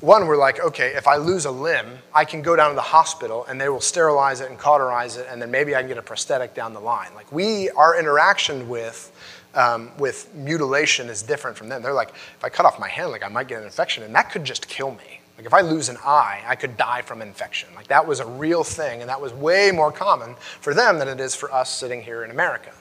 One, 0.00 0.26
we're 0.26 0.36
like, 0.36 0.60
okay, 0.60 0.94
if 0.94 1.06
I 1.06 1.16
lose 1.16 1.46
a 1.46 1.50
limb, 1.50 1.86
I 2.14 2.24
can 2.24 2.42
go 2.42 2.54
down 2.54 2.70
to 2.70 2.74
the 2.74 2.82
hospital 2.82 3.46
and 3.48 3.60
they 3.60 3.68
will 3.68 3.80
sterilize 3.80 4.40
it 4.40 4.50
and 4.50 4.58
cauterize 4.58 5.16
it, 5.16 5.26
and 5.30 5.40
then 5.40 5.50
maybe 5.50 5.74
I 5.74 5.80
can 5.80 5.88
get 5.88 5.98
a 5.98 6.02
prosthetic 6.02 6.54
down 6.54 6.74
the 6.74 6.80
line. 6.80 7.14
Like, 7.14 7.30
we, 7.32 7.70
our 7.70 7.98
interaction 7.98 8.68
with 8.68 9.10
um, 9.56 9.90
with 9.98 10.32
mutilation 10.34 11.08
is 11.08 11.22
different 11.22 11.56
from 11.56 11.68
them. 11.68 11.82
They're 11.82 11.92
like, 11.92 12.10
if 12.10 12.44
I 12.44 12.48
cut 12.48 12.66
off 12.66 12.78
my 12.78 12.88
hand, 12.88 13.10
like 13.10 13.24
I 13.24 13.28
might 13.28 13.48
get 13.48 13.58
an 13.58 13.64
infection, 13.64 14.04
and 14.04 14.14
that 14.14 14.30
could 14.30 14.44
just 14.44 14.68
kill 14.68 14.92
me. 14.92 15.20
Like 15.36 15.46
if 15.46 15.54
I 15.54 15.62
lose 15.62 15.88
an 15.88 15.96
eye, 16.04 16.42
I 16.46 16.54
could 16.54 16.76
die 16.76 17.02
from 17.02 17.20
infection. 17.20 17.68
Like 17.74 17.88
that 17.88 18.06
was 18.06 18.20
a 18.20 18.26
real 18.26 18.62
thing, 18.62 19.00
and 19.00 19.08
that 19.08 19.20
was 19.20 19.32
way 19.32 19.70
more 19.72 19.90
common 19.90 20.34
for 20.60 20.74
them 20.74 20.98
than 20.98 21.08
it 21.08 21.20
is 21.20 21.34
for 21.34 21.52
us 21.52 21.70
sitting 21.74 22.02
here 22.02 22.24
in 22.24 22.30
America. 22.30 22.72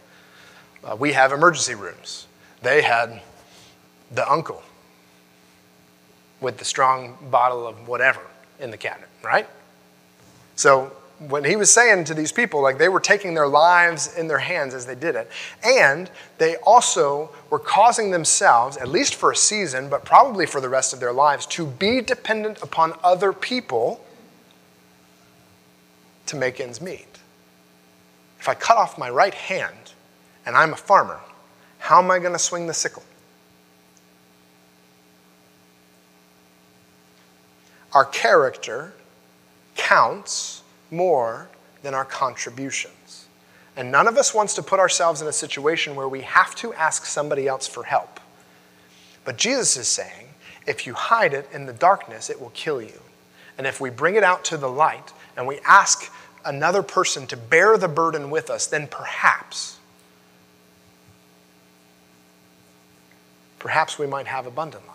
Uh, 0.83 0.95
we 0.97 1.13
have 1.13 1.31
emergency 1.31 1.75
rooms. 1.75 2.27
They 2.61 2.81
had 2.81 3.21
the 4.11 4.29
uncle 4.29 4.61
with 6.41 6.57
the 6.57 6.65
strong 6.65 7.17
bottle 7.31 7.65
of 7.65 7.87
whatever 7.87 8.21
in 8.59 8.69
the 8.69 8.77
cabinet, 8.77 9.09
right? 9.23 9.47
So 10.55 10.91
when 11.19 11.45
he 11.45 11.55
was 11.55 11.73
saying 11.73 12.03
to 12.05 12.13
these 12.13 12.31
people, 12.31 12.61
like 12.61 12.77
they 12.77 12.89
were 12.89 12.99
taking 12.99 13.33
their 13.33 13.47
lives 13.47 14.15
in 14.17 14.27
their 14.27 14.39
hands 14.39 14.73
as 14.73 14.85
they 14.85 14.95
did 14.95 15.15
it, 15.15 15.31
and 15.63 16.11
they 16.37 16.57
also 16.57 17.29
were 17.49 17.59
causing 17.59 18.11
themselves, 18.11 18.75
at 18.77 18.89
least 18.89 19.15
for 19.15 19.31
a 19.31 19.35
season, 19.35 19.89
but 19.89 20.03
probably 20.03 20.45
for 20.45 20.59
the 20.59 20.67
rest 20.67 20.93
of 20.93 20.99
their 20.99 21.13
lives, 21.13 21.45
to 21.45 21.65
be 21.65 22.01
dependent 22.01 22.61
upon 22.61 22.93
other 23.03 23.31
people 23.31 24.03
to 26.25 26.35
make 26.35 26.59
ends 26.59 26.81
meet. 26.81 27.07
If 28.39 28.49
I 28.49 28.53
cut 28.53 28.77
off 28.77 28.97
my 28.97 29.09
right 29.09 29.33
hand 29.33 29.93
and 30.45 30.55
I'm 30.55 30.73
a 30.73 30.77
farmer, 30.77 31.19
how 31.79 32.01
am 32.01 32.11
I 32.11 32.19
going 32.19 32.33
to 32.33 32.39
swing 32.39 32.67
the 32.67 32.73
sickle? 32.73 33.03
Our 37.93 38.05
character 38.05 38.93
counts 39.75 40.63
more 40.95 41.49
than 41.81 41.93
our 41.93 42.05
contributions. 42.05 43.27
And 43.77 43.91
none 43.91 44.07
of 44.07 44.17
us 44.17 44.33
wants 44.33 44.53
to 44.55 44.63
put 44.63 44.79
ourselves 44.79 45.21
in 45.21 45.27
a 45.27 45.33
situation 45.33 45.95
where 45.95 46.07
we 46.07 46.21
have 46.21 46.55
to 46.55 46.73
ask 46.73 47.05
somebody 47.05 47.47
else 47.47 47.67
for 47.67 47.83
help. 47.83 48.19
But 49.25 49.37
Jesus 49.37 49.75
is 49.75 49.87
saying, 49.87 50.29
if 50.65 50.87
you 50.87 50.93
hide 50.93 51.33
it 51.33 51.49
in 51.51 51.65
the 51.65 51.73
darkness, 51.73 52.29
it 52.29 52.39
will 52.39 52.51
kill 52.51 52.81
you. 52.81 53.01
And 53.57 53.67
if 53.67 53.79
we 53.81 53.89
bring 53.89 54.15
it 54.15 54.23
out 54.23 54.43
to 54.45 54.57
the 54.57 54.69
light 54.69 55.13
and 55.37 55.45
we 55.45 55.59
ask 55.65 56.11
another 56.45 56.83
person 56.83 57.27
to 57.27 57.37
bear 57.37 57.77
the 57.77 57.87
burden 57.87 58.29
with 58.29 58.49
us, 58.49 58.67
then 58.67 58.87
perhaps, 58.87 59.77
perhaps 63.59 63.97
we 63.97 64.07
might 64.07 64.27
have 64.27 64.45
abundant 64.45 64.87
life. 64.87 64.94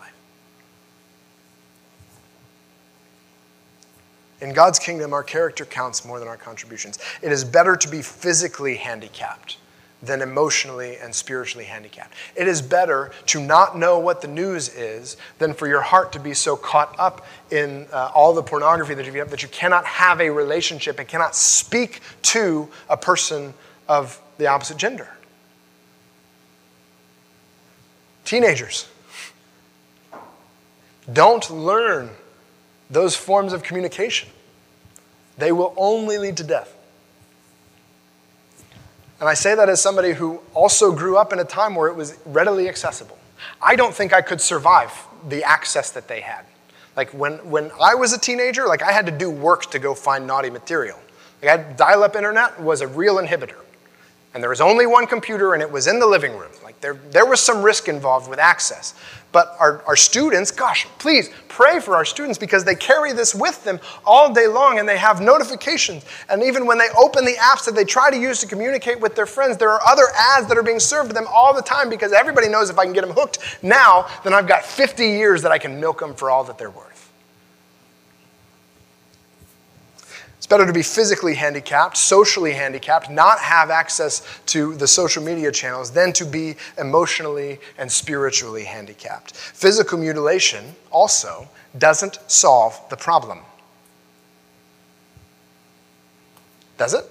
In 4.41 4.53
God's 4.53 4.79
kingdom, 4.79 5.13
our 5.13 5.23
character 5.23 5.65
counts 5.65 6.03
more 6.03 6.19
than 6.19 6.27
our 6.27 6.37
contributions. 6.37 6.97
It 7.21 7.31
is 7.31 7.43
better 7.43 7.75
to 7.75 7.87
be 7.87 8.01
physically 8.01 8.75
handicapped 8.75 9.57
than 10.01 10.23
emotionally 10.23 10.97
and 10.97 11.13
spiritually 11.13 11.65
handicapped. 11.65 12.13
It 12.35 12.47
is 12.47 12.59
better 12.59 13.11
to 13.27 13.39
not 13.39 13.77
know 13.77 13.99
what 13.99 14.21
the 14.21 14.27
news 14.27 14.69
is 14.69 15.15
than 15.37 15.53
for 15.53 15.67
your 15.67 15.81
heart 15.81 16.11
to 16.13 16.19
be 16.19 16.33
so 16.33 16.55
caught 16.55 16.95
up 16.97 17.25
in 17.51 17.85
uh, 17.93 18.11
all 18.15 18.33
the 18.33 18.41
pornography 18.41 18.95
that 18.95 19.05
you 19.05 19.13
have 19.13 19.29
that 19.29 19.43
you 19.43 19.49
cannot 19.49 19.85
have 19.85 20.19
a 20.19 20.29
relationship 20.31 20.97
and 20.97 21.07
cannot 21.07 21.35
speak 21.35 21.99
to 22.23 22.67
a 22.89 22.97
person 22.97 23.53
of 23.87 24.19
the 24.39 24.47
opposite 24.47 24.77
gender. 24.77 25.07
Teenagers, 28.25 28.87
don't 31.13 31.49
learn 31.51 32.09
those 32.91 33.15
forms 33.15 33.53
of 33.53 33.63
communication. 33.63 34.29
They 35.37 35.51
will 35.51 35.73
only 35.77 36.17
lead 36.17 36.37
to 36.37 36.43
death. 36.43 36.75
And 39.19 39.29
I 39.29 39.33
say 39.33 39.55
that 39.55 39.69
as 39.69 39.81
somebody 39.81 40.13
who 40.13 40.41
also 40.53 40.91
grew 40.91 41.17
up 41.17 41.31
in 41.31 41.39
a 41.39 41.45
time 41.45 41.75
where 41.75 41.87
it 41.87 41.95
was 41.95 42.17
readily 42.25 42.67
accessible. 42.67 43.17
I 43.61 43.75
don't 43.75 43.93
think 43.93 44.13
I 44.13 44.21
could 44.21 44.41
survive 44.41 44.91
the 45.29 45.43
access 45.43 45.91
that 45.91 46.07
they 46.07 46.21
had. 46.21 46.45
Like 46.95 47.11
when, 47.11 47.33
when 47.49 47.71
I 47.79 47.95
was 47.95 48.13
a 48.13 48.19
teenager, 48.19 48.67
like 48.67 48.81
I 48.81 48.91
had 48.91 49.05
to 49.05 49.11
do 49.11 49.29
work 49.29 49.71
to 49.71 49.79
go 49.79 49.93
find 49.93 50.27
naughty 50.27 50.49
material. 50.49 50.99
Like 51.41 51.77
dial-up 51.77 52.15
internet 52.15 52.59
was 52.59 52.81
a 52.81 52.87
real 52.87 53.15
inhibitor. 53.15 53.59
And 54.33 54.41
there 54.41 54.49
was 54.49 54.61
only 54.61 54.85
one 54.85 55.07
computer 55.07 55.53
and 55.53 55.61
it 55.61 55.71
was 55.71 55.87
in 55.87 55.99
the 55.99 56.07
living 56.07 56.37
room. 56.37 56.51
Like 56.63 56.79
there, 56.81 56.95
there 57.11 57.25
was 57.25 57.39
some 57.39 57.61
risk 57.61 57.87
involved 57.87 58.29
with 58.29 58.39
access. 58.39 58.93
But 59.31 59.55
our, 59.59 59.81
our 59.83 59.95
students, 59.95 60.51
gosh, 60.51 60.87
please 60.99 61.29
pray 61.47 61.79
for 61.79 61.95
our 61.95 62.05
students 62.05 62.37
because 62.37 62.63
they 62.63 62.75
carry 62.75 63.13
this 63.13 63.33
with 63.33 63.63
them 63.63 63.79
all 64.05 64.33
day 64.33 64.47
long 64.47 64.79
and 64.79 64.87
they 64.87 64.97
have 64.97 65.21
notifications. 65.21 66.05
And 66.29 66.43
even 66.43 66.65
when 66.65 66.77
they 66.77 66.89
open 66.97 67.23
the 67.23 67.35
apps 67.35 67.65
that 67.65 67.75
they 67.75 67.85
try 67.85 68.11
to 68.11 68.17
use 68.17 68.39
to 68.41 68.47
communicate 68.47 68.99
with 68.99 69.15
their 69.15 69.25
friends, 69.25 69.57
there 69.57 69.69
are 69.69 69.81
other 69.87 70.07
ads 70.17 70.47
that 70.47 70.57
are 70.57 70.63
being 70.63 70.79
served 70.79 71.09
to 71.09 71.13
them 71.13 71.27
all 71.29 71.53
the 71.53 71.61
time 71.61 71.89
because 71.89 72.11
everybody 72.11 72.49
knows 72.49 72.69
if 72.69 72.77
I 72.77 72.83
can 72.83 72.93
get 72.93 73.05
them 73.05 73.15
hooked 73.15 73.39
now, 73.61 74.07
then 74.23 74.33
I've 74.33 74.47
got 74.47 74.65
50 74.65 75.03
years 75.03 75.41
that 75.43 75.51
I 75.51 75.57
can 75.57 75.79
milk 75.79 75.99
them 75.99 76.13
for 76.13 76.29
all 76.29 76.43
that 76.45 76.57
they're 76.57 76.69
worth. 76.69 76.90
Better 80.51 80.65
to 80.65 80.73
be 80.73 80.83
physically 80.83 81.33
handicapped, 81.33 81.95
socially 81.95 82.51
handicapped, 82.51 83.09
not 83.09 83.39
have 83.39 83.69
access 83.69 84.21
to 84.45 84.75
the 84.75 84.85
social 84.85 85.23
media 85.23 85.49
channels 85.49 85.91
than 85.91 86.11
to 86.11 86.25
be 86.25 86.57
emotionally 86.77 87.57
and 87.77 87.89
spiritually 87.89 88.65
handicapped. 88.65 89.33
Physical 89.33 89.97
mutilation 89.97 90.75
also 90.91 91.47
doesn't 91.77 92.19
solve 92.27 92.77
the 92.89 92.97
problem. 92.97 93.39
Does 96.77 96.93
it? 96.93 97.05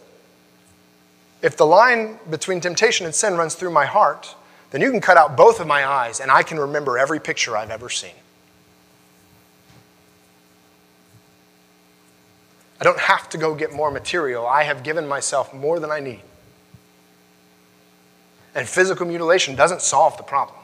If 1.41 1.57
the 1.57 1.65
line 1.65 2.19
between 2.29 2.61
temptation 2.61 3.07
and 3.07 3.15
sin 3.15 3.39
runs 3.39 3.55
through 3.55 3.71
my 3.71 3.87
heart, 3.87 4.35
then 4.71 4.83
you 4.83 4.91
can 4.91 5.01
cut 5.01 5.17
out 5.17 5.39
both 5.39 5.61
of 5.61 5.67
my 5.67 5.87
eyes 5.87 6.21
and 6.21 6.31
I 6.31 6.43
can 6.43 6.59
remember 6.59 6.99
every 6.99 7.19
picture 7.19 7.57
I've 7.57 7.71
ever 7.71 7.89
seen. 7.89 8.13
I 12.81 12.85
don't 12.85 12.99
have 12.99 13.29
to 13.31 13.39
go 13.39 13.55
get 13.55 13.73
more 13.73 13.91
material. 13.91 14.47
I 14.47 14.63
have 14.63 14.83
given 14.83 15.07
myself 15.07 15.53
more 15.53 15.79
than 15.79 15.91
I 15.91 16.01
need. 16.01 16.23
And 18.55 18.69
physical 18.69 19.07
mutilation 19.07 19.55
doesn't 19.55 19.83
solve 19.83 20.17
the 20.17 20.23
problem. 20.23 20.57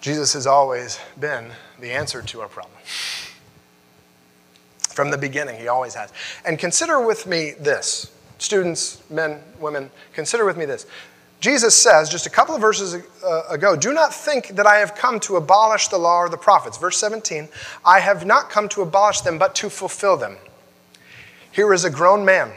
Jesus 0.00 0.32
has 0.34 0.46
always 0.46 0.98
been 1.18 1.50
the 1.80 1.90
answer 1.90 2.22
to 2.22 2.40
our 2.40 2.48
problem. 2.48 2.76
From 4.78 5.10
the 5.10 5.18
beginning, 5.18 5.60
he 5.60 5.68
always 5.68 5.94
has. 5.94 6.12
And 6.44 6.58
consider 6.58 7.00
with 7.00 7.26
me 7.26 7.54
this 7.58 8.12
students, 8.38 9.02
men, 9.10 9.40
women, 9.58 9.90
consider 10.12 10.44
with 10.44 10.56
me 10.56 10.64
this. 10.64 10.86
Jesus 11.40 11.74
says, 11.74 12.08
just 12.08 12.26
a 12.26 12.30
couple 12.30 12.54
of 12.54 12.60
verses 12.60 12.96
uh, 13.24 13.42
ago, 13.50 13.76
do 13.76 13.92
not 13.92 14.12
think 14.12 14.48
that 14.56 14.66
I 14.66 14.76
have 14.78 14.94
come 14.94 15.20
to 15.20 15.36
abolish 15.36 15.88
the 15.88 15.98
law 15.98 16.20
or 16.20 16.28
the 16.28 16.38
prophets. 16.38 16.78
Verse 16.78 16.98
17, 16.98 17.48
I 17.84 18.00
have 18.00 18.24
not 18.24 18.48
come 18.48 18.68
to 18.70 18.82
abolish 18.82 19.20
them, 19.20 19.38
but 19.38 19.54
to 19.56 19.68
fulfill 19.68 20.16
them. 20.16 20.38
Here 21.52 21.72
is 21.72 21.84
a 21.84 21.90
grown 21.90 22.24
man, 22.24 22.52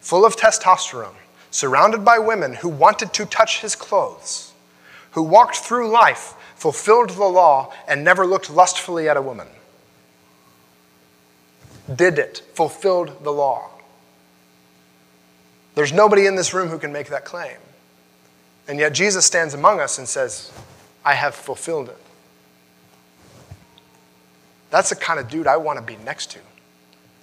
full 0.00 0.24
of 0.24 0.36
testosterone, 0.36 1.14
surrounded 1.50 2.04
by 2.04 2.18
women 2.18 2.54
who 2.54 2.68
wanted 2.68 3.12
to 3.14 3.26
touch 3.26 3.60
his 3.60 3.74
clothes, 3.74 4.52
who 5.12 5.22
walked 5.22 5.56
through 5.56 5.90
life, 5.90 6.34
fulfilled 6.54 7.10
the 7.10 7.24
law, 7.24 7.72
and 7.88 8.04
never 8.04 8.26
looked 8.26 8.48
lustfully 8.48 9.08
at 9.08 9.16
a 9.16 9.22
woman. 9.22 9.48
Did 11.94 12.18
it, 12.18 12.42
fulfilled 12.54 13.24
the 13.24 13.32
law. 13.32 13.70
There's 15.74 15.92
nobody 15.92 16.26
in 16.26 16.36
this 16.36 16.54
room 16.54 16.68
who 16.68 16.78
can 16.78 16.92
make 16.92 17.08
that 17.08 17.24
claim. 17.24 17.56
And 18.70 18.78
yet 18.78 18.94
Jesus 18.94 19.26
stands 19.26 19.52
among 19.52 19.80
us 19.80 19.98
and 19.98 20.06
says, 20.06 20.52
I 21.04 21.14
have 21.14 21.34
fulfilled 21.34 21.88
it. 21.88 21.98
That's 24.70 24.90
the 24.90 24.94
kind 24.94 25.18
of 25.18 25.28
dude 25.28 25.48
I 25.48 25.56
want 25.56 25.80
to 25.80 25.84
be 25.84 25.96
next 26.04 26.30
to. 26.30 26.38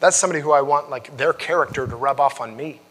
That's 0.01 0.17
somebody 0.17 0.41
who 0.41 0.51
I 0.51 0.59
want 0.59 0.89
like 0.89 1.15
their 1.15 1.31
character 1.31 1.87
to 1.87 1.95
rub 1.95 2.19
off 2.19 2.41
on 2.41 2.57
me. 2.57 2.81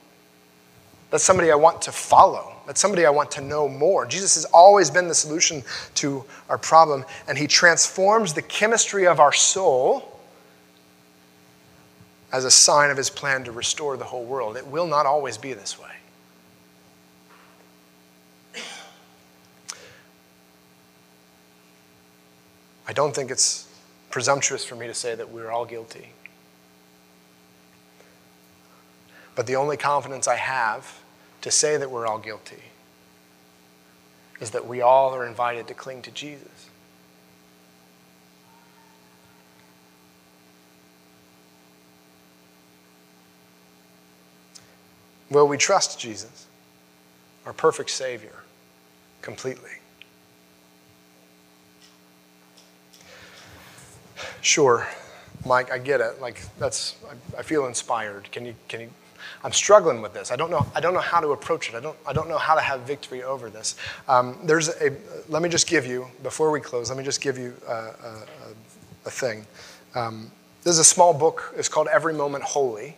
That's 1.11 1.23
somebody 1.23 1.53
I 1.53 1.55
want 1.55 1.83
to 1.83 1.93
follow. 1.93 2.55
That's 2.67 2.81
somebody 2.81 3.05
I 3.05 3.11
want 3.11 3.31
to 3.33 3.43
know 3.43 3.69
more. 3.69 4.07
Jesus 4.07 4.37
has 4.37 4.47
always 4.47 4.91
been 4.91 5.07
the 5.07 5.15
solution 5.15 5.63
to 5.97 6.25
our 6.49 6.57
problem, 6.57 7.05
and 7.29 7.37
he 7.37 7.47
transforms 7.47 8.33
the 8.33 8.41
chemistry 8.41 9.07
of 9.07 9.21
our 9.21 9.35
soul 9.35 10.19
as 12.33 12.47
a 12.47 12.51
sign 12.51 12.91
of 12.91 12.97
his 12.97 13.11
plan 13.11 13.45
to 13.45 13.53
restore 13.53 13.99
the 13.99 14.05
whole 14.05 14.25
world. 14.25 14.57
It 14.57 14.67
will 14.67 14.87
not 14.87 15.05
always 15.05 15.37
be 15.37 15.53
this 15.53 15.79
way. 15.79 15.91
I 22.87 22.93
don't 22.93 23.15
think 23.15 23.31
it's 23.31 23.69
presumptuous 24.11 24.65
for 24.65 24.77
me 24.77 24.87
to 24.87 24.95
say 24.95 25.15
that 25.15 25.31
we're 25.31 25.51
all 25.51 25.65
guilty. 25.65 26.11
But 29.35 29.47
the 29.47 29.57
only 29.57 29.77
confidence 29.77 30.27
I 30.29 30.37
have 30.37 31.03
to 31.43 31.51
say 31.51 31.77
that 31.77 31.91
we're 31.91 32.07
all 32.07 32.19
guilty 32.19 32.63
is 34.41 34.51
that 34.51 34.67
we 34.67 34.81
all 34.81 35.15
are 35.15 35.27
invited 35.27 35.69
to 35.69 35.75
cling 35.75 36.03
to 36.03 36.11
Jesus. 36.11 36.69
Will 45.29 45.49
we 45.49 45.59
trust 45.59 45.99
Jesus, 45.99 46.47
our 47.45 47.53
perfect 47.53 47.91
Savior, 47.91 48.37
completely? 49.23 49.71
Sure, 54.47 54.87
Mike, 55.45 55.73
I 55.73 55.79
get 55.79 56.01
it. 56.01 56.21
Like 56.21 56.41
that's, 56.61 56.95
I, 57.11 57.41
I 57.41 57.43
feel 57.43 57.67
inspired. 57.67 58.31
Can 58.31 58.47
you, 58.47 58.55
can 58.69 58.81
you? 58.81 58.91
I'm 59.43 59.51
struggling 59.51 60.01
with 60.01 60.15
this. 60.15 60.31
I 60.31 60.37
don't 60.37 60.53
know. 60.53 60.65
I 60.73 60.79
don't 60.79 60.95
know 60.95 61.01
how 61.01 61.19
to 61.19 61.31
approach 61.33 61.69
it. 61.69 61.75
I 61.75 61.81
don't. 61.81 61.97
I 62.07 62.13
don't 62.13 62.29
know 62.29 62.39
how 62.39 62.55
to 62.55 62.61
have 62.61 62.83
victory 62.83 63.25
over 63.25 63.51
this. 63.51 63.75
Um, 64.07 64.39
there's 64.45 64.69
a. 64.69 64.97
Let 65.29 65.43
me 65.43 65.49
just 65.49 65.67
give 65.67 65.85
you 65.85 66.07
before 66.23 66.53
we 66.53 66.61
close. 66.61 66.91
Let 66.91 66.97
me 66.97 67.03
just 67.03 67.21
give 67.21 67.37
you 67.37 67.55
a, 67.67 67.73
a, 67.73 68.27
a 69.07 69.11
thing. 69.11 69.45
Um, 69.97 70.31
this 70.63 70.75
is 70.75 70.79
a 70.79 70.85
small 70.85 71.13
book. 71.13 71.53
It's 71.57 71.69
called 71.69 71.89
Every 71.89 72.15
Moment 72.15 72.45
Holy. 72.45 72.97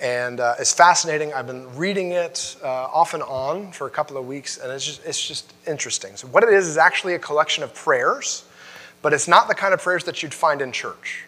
And 0.00 0.40
uh, 0.40 0.56
it's 0.58 0.74
fascinating. 0.74 1.32
I've 1.34 1.46
been 1.46 1.72
reading 1.76 2.10
it 2.10 2.56
uh, 2.64 2.66
off 2.66 3.14
and 3.14 3.22
on 3.22 3.70
for 3.70 3.86
a 3.86 3.90
couple 3.90 4.16
of 4.16 4.26
weeks, 4.26 4.58
and 4.58 4.72
it's 4.72 4.84
just, 4.84 5.04
it's 5.04 5.24
just 5.24 5.52
interesting. 5.68 6.16
So, 6.16 6.26
what 6.26 6.42
it 6.42 6.48
is 6.48 6.66
is 6.66 6.78
actually 6.78 7.14
a 7.14 7.18
collection 7.20 7.62
of 7.62 7.72
prayers, 7.74 8.44
but 9.02 9.12
it's 9.12 9.28
not 9.28 9.48
the 9.48 9.54
kind 9.54 9.74
of 9.74 9.80
prayers 9.80 10.04
that 10.04 10.22
you'd 10.22 10.34
find 10.34 10.60
in 10.60 10.72
church, 10.72 11.24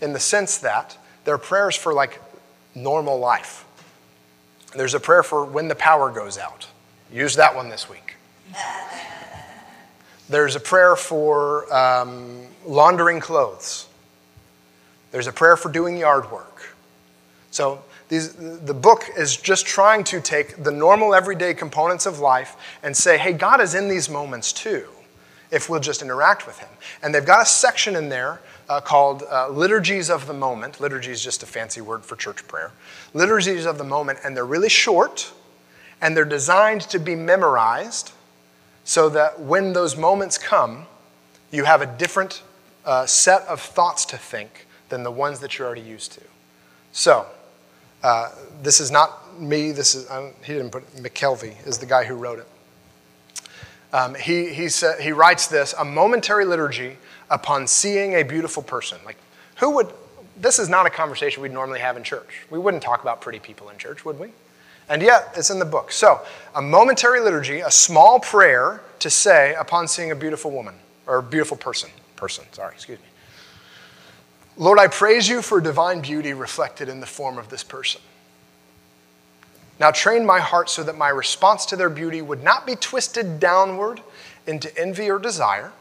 in 0.00 0.12
the 0.12 0.20
sense 0.20 0.58
that 0.58 0.96
they're 1.24 1.38
prayers 1.38 1.76
for 1.76 1.92
like 1.92 2.20
normal 2.74 3.18
life. 3.18 3.64
There's 4.74 4.94
a 4.94 5.00
prayer 5.00 5.22
for 5.22 5.44
when 5.44 5.68
the 5.68 5.74
power 5.74 6.10
goes 6.10 6.38
out. 6.38 6.66
Use 7.12 7.36
that 7.36 7.54
one 7.54 7.68
this 7.68 7.88
week. 7.88 8.16
There's 10.28 10.54
a 10.54 10.60
prayer 10.60 10.94
for 10.94 11.72
um, 11.74 12.46
laundering 12.64 13.18
clothes. 13.18 13.88
There's 15.10 15.26
a 15.26 15.32
prayer 15.32 15.56
for 15.56 15.72
doing 15.72 15.96
yard 15.96 16.30
work. 16.30 16.76
So 17.50 17.82
these, 18.08 18.34
the 18.34 18.74
book 18.74 19.06
is 19.16 19.36
just 19.36 19.66
trying 19.66 20.04
to 20.04 20.20
take 20.20 20.62
the 20.62 20.70
normal 20.70 21.14
everyday 21.14 21.52
components 21.52 22.06
of 22.06 22.20
life 22.20 22.56
and 22.84 22.96
say, 22.96 23.18
hey, 23.18 23.32
God 23.32 23.60
is 23.60 23.74
in 23.74 23.88
these 23.88 24.08
moments 24.08 24.52
too, 24.52 24.86
if 25.50 25.68
we'll 25.68 25.80
just 25.80 26.02
interact 26.02 26.46
with 26.46 26.58
Him. 26.58 26.68
And 27.02 27.14
they've 27.14 27.24
got 27.24 27.42
a 27.42 27.46
section 27.46 27.96
in 27.96 28.08
there 28.08 28.40
uh, 28.68 28.80
called 28.80 29.24
uh, 29.30 29.48
Liturgies 29.48 30.10
of 30.10 30.26
the 30.26 30.32
Moment. 30.32 30.80
Liturgy 30.80 31.10
is 31.10 31.22
just 31.22 31.42
a 31.42 31.46
fancy 31.46 31.80
word 31.80 32.04
for 32.04 32.16
church 32.16 32.46
prayer. 32.46 32.72
Liturgies 33.14 33.66
of 33.66 33.78
the 33.78 33.84
Moment, 33.84 34.20
and 34.24 34.36
they're 34.36 34.46
really 34.46 34.68
short, 34.68 35.32
and 36.00 36.16
they're 36.16 36.24
designed 36.24 36.82
to 36.82 36.98
be 36.98 37.14
memorized 37.14 38.12
so 38.84 39.08
that 39.08 39.40
when 39.40 39.72
those 39.72 39.96
moments 39.96 40.38
come, 40.38 40.86
you 41.50 41.64
have 41.64 41.82
a 41.82 41.86
different 41.86 42.42
uh, 42.84 43.06
set 43.06 43.42
of 43.42 43.60
thoughts 43.60 44.04
to 44.06 44.16
think 44.16 44.66
than 44.88 45.02
the 45.02 45.10
ones 45.10 45.40
that 45.40 45.58
you're 45.58 45.66
already 45.66 45.82
used 45.82 46.12
to. 46.12 46.22
So, 46.92 47.26
uh, 48.02 48.30
this 48.62 48.80
is 48.80 48.90
not 48.90 49.38
me. 49.40 49.72
This 49.72 49.94
is 49.94 50.08
he 50.42 50.54
didn't 50.54 50.70
put 50.70 50.86
McKelvey 50.96 51.66
is 51.66 51.78
the 51.78 51.86
guy 51.86 52.04
who 52.04 52.14
wrote 52.14 52.38
it. 52.38 52.46
Um, 53.92 54.14
he 54.14 54.52
he 54.52 54.68
said 54.68 55.00
he 55.00 55.12
writes 55.12 55.46
this 55.46 55.74
a 55.78 55.84
momentary 55.84 56.44
liturgy 56.44 56.96
upon 57.28 57.66
seeing 57.66 58.14
a 58.14 58.22
beautiful 58.22 58.62
person. 58.62 58.98
Like 59.04 59.16
who 59.56 59.70
would? 59.70 59.92
This 60.36 60.58
is 60.58 60.68
not 60.68 60.86
a 60.86 60.90
conversation 60.90 61.42
we'd 61.42 61.52
normally 61.52 61.80
have 61.80 61.96
in 61.96 62.02
church. 62.02 62.46
We 62.50 62.58
wouldn't 62.58 62.82
talk 62.82 63.02
about 63.02 63.20
pretty 63.20 63.40
people 63.40 63.68
in 63.68 63.76
church, 63.76 64.04
would 64.04 64.18
we? 64.18 64.30
And 64.88 65.02
yet, 65.02 65.32
it's 65.36 65.50
in 65.50 65.60
the 65.60 65.64
book. 65.64 65.92
So, 65.92 66.20
a 66.54 66.60
momentary 66.60 67.20
liturgy, 67.20 67.60
a 67.60 67.70
small 67.70 68.18
prayer 68.18 68.82
to 68.98 69.08
say 69.08 69.54
upon 69.54 69.86
seeing 69.86 70.10
a 70.10 70.16
beautiful 70.16 70.50
woman 70.50 70.74
or 71.06 71.22
beautiful 71.22 71.56
person. 71.56 71.90
Person, 72.16 72.44
sorry, 72.52 72.74
excuse 72.74 72.98
me. 72.98 73.04
Lord, 74.56 74.78
I 74.78 74.88
praise 74.88 75.28
you 75.28 75.42
for 75.42 75.60
divine 75.60 76.00
beauty 76.00 76.34
reflected 76.34 76.88
in 76.88 77.00
the 77.00 77.06
form 77.06 77.38
of 77.38 77.48
this 77.48 77.62
person. 77.62 78.00
Now 79.80 79.90
train 79.90 80.26
my 80.26 80.38
heart 80.38 80.68
so 80.68 80.82
that 80.84 80.96
my 80.96 81.08
response 81.08 81.66
to 81.66 81.76
their 81.76 81.88
beauty 81.88 82.22
would 82.22 82.44
not 82.44 82.66
be 82.66 82.76
twisted 82.76 83.40
downward 83.40 84.02
into 84.46 84.76
envy 84.78 85.10
or 85.10 85.18
desire, 85.18 85.72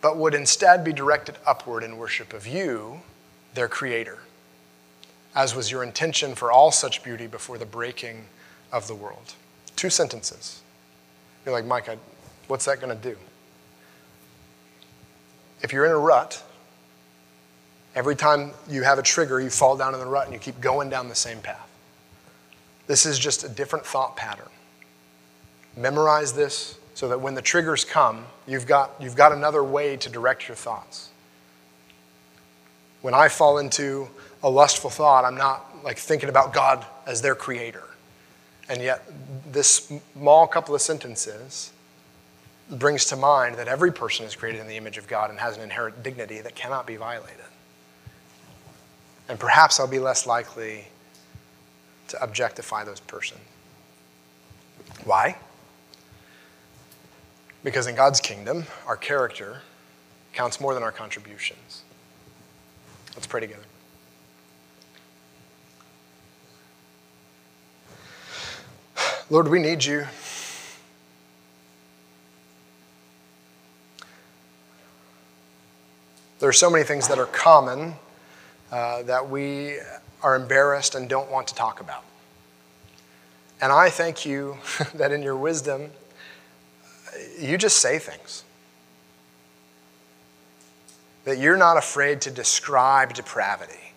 but 0.00 0.16
would 0.16 0.34
instead 0.34 0.84
be 0.84 0.92
directed 0.92 1.36
upward 1.46 1.84
in 1.84 1.96
worship 1.96 2.32
of 2.32 2.46
you, 2.46 3.00
their 3.54 3.68
creator, 3.68 4.18
as 5.34 5.54
was 5.54 5.70
your 5.70 5.82
intention 5.82 6.34
for 6.34 6.50
all 6.50 6.72
such 6.72 7.02
beauty 7.02 7.26
before 7.26 7.56
the 7.56 7.66
breaking 7.66 8.24
of 8.72 8.88
the 8.88 8.94
world. 8.94 9.34
Two 9.76 9.90
sentences. 9.90 10.60
You're 11.46 11.54
like, 11.54 11.64
Mike, 11.64 11.88
I, 11.88 11.96
what's 12.48 12.64
that 12.64 12.80
going 12.80 12.94
to 12.96 13.08
do? 13.10 13.16
If 15.62 15.72
you're 15.72 15.86
in 15.86 15.92
a 15.92 15.98
rut, 15.98 16.42
Every 17.94 18.14
time 18.14 18.52
you 18.68 18.82
have 18.82 18.98
a 18.98 19.02
trigger, 19.02 19.40
you 19.40 19.50
fall 19.50 19.76
down 19.76 19.94
in 19.94 20.00
the 20.00 20.06
rut 20.06 20.24
and 20.24 20.32
you 20.32 20.38
keep 20.38 20.60
going 20.60 20.90
down 20.90 21.08
the 21.08 21.14
same 21.14 21.40
path. 21.40 21.69
This 22.90 23.06
is 23.06 23.20
just 23.20 23.44
a 23.44 23.48
different 23.48 23.86
thought 23.86 24.16
pattern. 24.16 24.48
Memorize 25.76 26.32
this 26.32 26.76
so 26.94 27.06
that 27.06 27.20
when 27.20 27.36
the 27.36 27.40
triggers 27.40 27.84
come, 27.84 28.26
you've 28.48 28.66
got, 28.66 28.90
you've 28.98 29.14
got 29.14 29.30
another 29.30 29.62
way 29.62 29.96
to 29.98 30.08
direct 30.08 30.48
your 30.48 30.56
thoughts. 30.56 31.10
When 33.00 33.14
I 33.14 33.28
fall 33.28 33.58
into 33.58 34.08
a 34.42 34.50
lustful 34.50 34.90
thought, 34.90 35.24
I'm 35.24 35.36
not 35.36 35.84
like 35.84 35.98
thinking 35.98 36.28
about 36.28 36.52
God 36.52 36.84
as 37.06 37.22
their 37.22 37.36
creator. 37.36 37.84
And 38.68 38.82
yet, 38.82 39.08
this 39.52 39.92
small 40.16 40.48
couple 40.48 40.74
of 40.74 40.80
sentences 40.80 41.70
brings 42.70 43.04
to 43.04 43.16
mind 43.16 43.54
that 43.54 43.68
every 43.68 43.92
person 43.92 44.26
is 44.26 44.34
created 44.34 44.62
in 44.62 44.66
the 44.66 44.76
image 44.76 44.98
of 44.98 45.06
God 45.06 45.30
and 45.30 45.38
has 45.38 45.56
an 45.56 45.62
inherent 45.62 46.02
dignity 46.02 46.40
that 46.40 46.56
cannot 46.56 46.88
be 46.88 46.96
violated. 46.96 47.38
And 49.28 49.38
perhaps 49.38 49.78
I'll 49.78 49.86
be 49.86 50.00
less 50.00 50.26
likely 50.26 50.88
to 52.10 52.22
objectify 52.22 52.84
those 52.84 53.00
persons. 53.00 53.40
Why? 55.04 55.36
Because 57.62 57.86
in 57.86 57.94
God's 57.94 58.20
kingdom, 58.20 58.66
our 58.86 58.96
character 58.96 59.62
counts 60.32 60.60
more 60.60 60.74
than 60.74 60.82
our 60.82 60.92
contributions. 60.92 61.82
Let's 63.14 63.26
pray 63.26 63.40
together. 63.40 63.62
Lord, 69.28 69.48
we 69.48 69.60
need 69.60 69.84
you. 69.84 70.06
There 76.40 76.48
are 76.48 76.52
so 76.52 76.70
many 76.70 76.84
things 76.84 77.06
that 77.08 77.18
are 77.18 77.26
common 77.26 77.94
uh, 78.72 79.02
that 79.02 79.28
we 79.28 79.76
are 80.22 80.36
embarrassed 80.36 80.94
and 80.94 81.08
don't 81.08 81.30
want 81.30 81.48
to 81.48 81.54
talk 81.54 81.80
about. 81.80 82.04
And 83.60 83.72
I 83.72 83.90
thank 83.90 84.24
you 84.24 84.56
that 84.94 85.12
in 85.12 85.22
your 85.22 85.36
wisdom, 85.36 85.90
you 87.38 87.58
just 87.58 87.78
say 87.78 87.98
things. 87.98 88.44
That 91.24 91.38
you're 91.38 91.56
not 91.56 91.76
afraid 91.76 92.22
to 92.22 92.30
describe 92.30 93.12
depravity, 93.14 93.92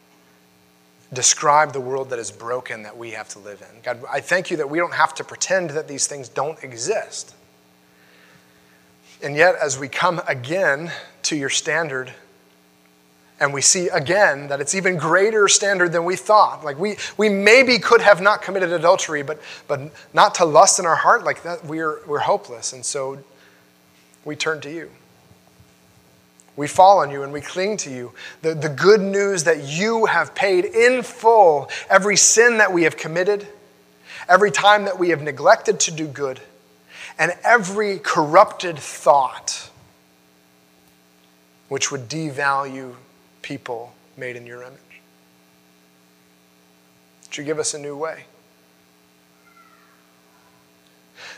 describe 1.13 1.71
the 1.71 1.79
world 1.79 2.09
that 2.09 2.19
is 2.19 2.31
broken 2.31 2.83
that 2.83 2.97
we 2.97 3.11
have 3.11 3.29
to 3.29 3.39
live 3.39 3.61
in. 3.61 3.81
God, 3.81 4.03
I 4.11 4.19
thank 4.19 4.51
you 4.51 4.57
that 4.57 4.69
we 4.69 4.77
don't 4.77 4.93
have 4.93 5.13
to 5.15 5.23
pretend 5.23 5.69
that 5.71 5.87
these 5.87 6.05
things 6.05 6.27
don't 6.27 6.61
exist. 6.63 7.33
And 9.21 9.37
yet, 9.37 9.55
as 9.55 9.79
we 9.79 9.87
come 9.87 10.21
again 10.27 10.91
to 11.23 11.37
your 11.37 11.49
standard, 11.49 12.13
and 13.39 13.53
we 13.53 13.61
see 13.61 13.87
again 13.89 14.47
that 14.47 14.61
it's 14.61 14.75
even 14.75 14.97
greater 14.97 15.47
standard 15.47 15.91
than 15.91 16.05
we 16.05 16.15
thought. 16.15 16.63
Like 16.63 16.77
we, 16.77 16.97
we 17.17 17.29
maybe 17.29 17.79
could 17.79 18.01
have 18.01 18.21
not 18.21 18.41
committed 18.41 18.71
adultery, 18.71 19.23
but, 19.23 19.41
but 19.67 19.81
not 20.13 20.35
to 20.35 20.45
lust 20.45 20.79
in 20.79 20.85
our 20.85 20.95
heart 20.95 21.23
like 21.23 21.43
that, 21.43 21.65
we're, 21.65 21.99
we're 22.05 22.19
hopeless. 22.19 22.73
And 22.73 22.85
so 22.85 23.19
we 24.23 24.35
turn 24.35 24.61
to 24.61 24.71
you. 24.71 24.89
We 26.55 26.67
fall 26.67 26.99
on 26.99 27.09
you 27.09 27.23
and 27.23 27.33
we 27.33 27.41
cling 27.41 27.77
to 27.77 27.89
you. 27.89 28.13
The, 28.43 28.53
the 28.53 28.69
good 28.69 29.01
news 29.01 29.43
that 29.45 29.63
you 29.63 30.05
have 30.05 30.35
paid 30.35 30.65
in 30.65 31.01
full 31.01 31.69
every 31.89 32.15
sin 32.15 32.59
that 32.59 32.71
we 32.71 32.83
have 32.83 32.95
committed, 32.95 33.47
every 34.29 34.51
time 34.51 34.85
that 34.85 34.99
we 34.99 35.09
have 35.09 35.21
neglected 35.21 35.79
to 35.81 35.91
do 35.91 36.07
good, 36.07 36.39
and 37.17 37.33
every 37.43 37.99
corrupted 37.99 38.77
thought 38.77 39.69
which 41.69 41.91
would 41.91 42.07
devalue 42.07 42.93
people 43.43 43.93
made 44.17 44.35
in 44.35 44.47
your 44.47 44.63
image. 44.63 44.79
Would 47.25 47.37
you 47.37 47.43
give 47.43 47.59
us 47.59 47.75
a 47.75 47.79
new 47.79 47.95
way? 47.95 48.25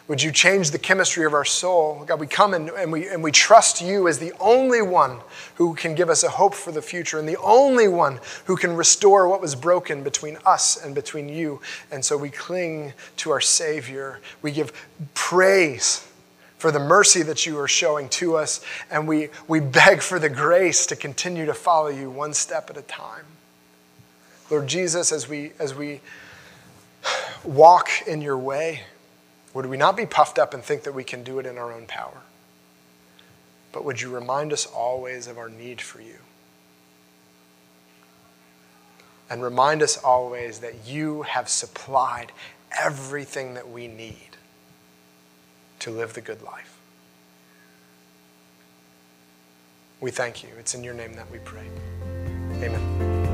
Would 0.07 0.21
you 0.21 0.31
change 0.31 0.69
the 0.69 0.77
chemistry 0.77 1.25
of 1.25 1.33
our 1.33 1.45
soul? 1.45 2.03
God, 2.05 2.19
we 2.19 2.27
come 2.27 2.53
and, 2.53 2.69
and, 2.69 2.91
we, 2.91 3.07
and 3.07 3.23
we 3.23 3.31
trust 3.31 3.81
you 3.81 4.07
as 4.07 4.19
the 4.19 4.33
only 4.39 4.81
one 4.81 5.17
who 5.55 5.73
can 5.73 5.95
give 5.95 6.09
us 6.09 6.23
a 6.23 6.29
hope 6.29 6.53
for 6.53 6.71
the 6.71 6.81
future 6.81 7.17
and 7.17 7.27
the 7.27 7.39
only 7.39 7.87
one 7.87 8.19
who 8.45 8.55
can 8.55 8.75
restore 8.75 9.27
what 9.27 9.41
was 9.41 9.55
broken 9.55 10.03
between 10.03 10.37
us 10.45 10.77
and 10.83 10.93
between 10.93 11.27
you. 11.27 11.59
And 11.91 12.05
so 12.05 12.17
we 12.17 12.29
cling 12.29 12.93
to 13.17 13.31
our 13.31 13.41
Savior. 13.41 14.19
We 14.43 14.51
give 14.51 14.73
praise 15.15 16.07
for 16.65 16.71
the 16.71 16.79
mercy 16.79 17.21
that 17.21 17.45
you 17.45 17.59
are 17.59 17.67
showing 17.67 18.09
to 18.09 18.35
us, 18.35 18.59
and 18.89 19.07
we, 19.07 19.29
we 19.47 19.59
beg 19.59 20.01
for 20.01 20.17
the 20.17 20.29
grace 20.29 20.87
to 20.87 20.95
continue 20.95 21.45
to 21.45 21.53
follow 21.53 21.89
you 21.89 22.09
one 22.09 22.33
step 22.33 22.71
at 22.71 22.75
a 22.75 22.81
time. 22.81 23.25
Lord 24.49 24.65
Jesus, 24.65 25.11
as 25.11 25.29
we, 25.29 25.51
as 25.59 25.75
we 25.75 26.01
walk 27.43 27.89
in 28.07 28.19
your 28.19 28.39
way, 28.39 28.81
would 29.53 29.67
we 29.67 29.77
not 29.77 29.95
be 29.95 30.07
puffed 30.07 30.39
up 30.39 30.55
and 30.55 30.63
think 30.63 30.81
that 30.85 30.95
we 30.95 31.03
can 31.03 31.23
do 31.23 31.37
it 31.37 31.45
in 31.45 31.59
our 31.59 31.71
own 31.71 31.85
power? 31.85 32.23
But 33.71 33.85
would 33.85 34.01
you 34.01 34.09
remind 34.09 34.51
us 34.51 34.65
always 34.65 35.27
of 35.27 35.37
our 35.37 35.49
need 35.49 35.79
for 35.79 36.01
you? 36.01 36.17
And 39.29 39.43
remind 39.43 39.83
us 39.83 39.97
always 39.97 40.61
that 40.61 40.87
you 40.87 41.21
have 41.21 41.47
supplied 41.47 42.31
everything 42.71 43.53
that 43.53 43.69
we 43.69 43.87
need 43.87 44.34
to 45.85 45.91
live 45.91 46.15
the 46.15 46.21
good 46.21 46.41
life. 46.41 46.79
We 50.01 50.09
thank 50.09 50.41
you. 50.41 50.49
It's 50.57 50.73
in 50.73 50.83
your 50.83 50.95
name 50.95 51.13
that 51.13 51.29
we 51.29 51.37
pray. 51.37 51.67
Amen. 52.63 53.24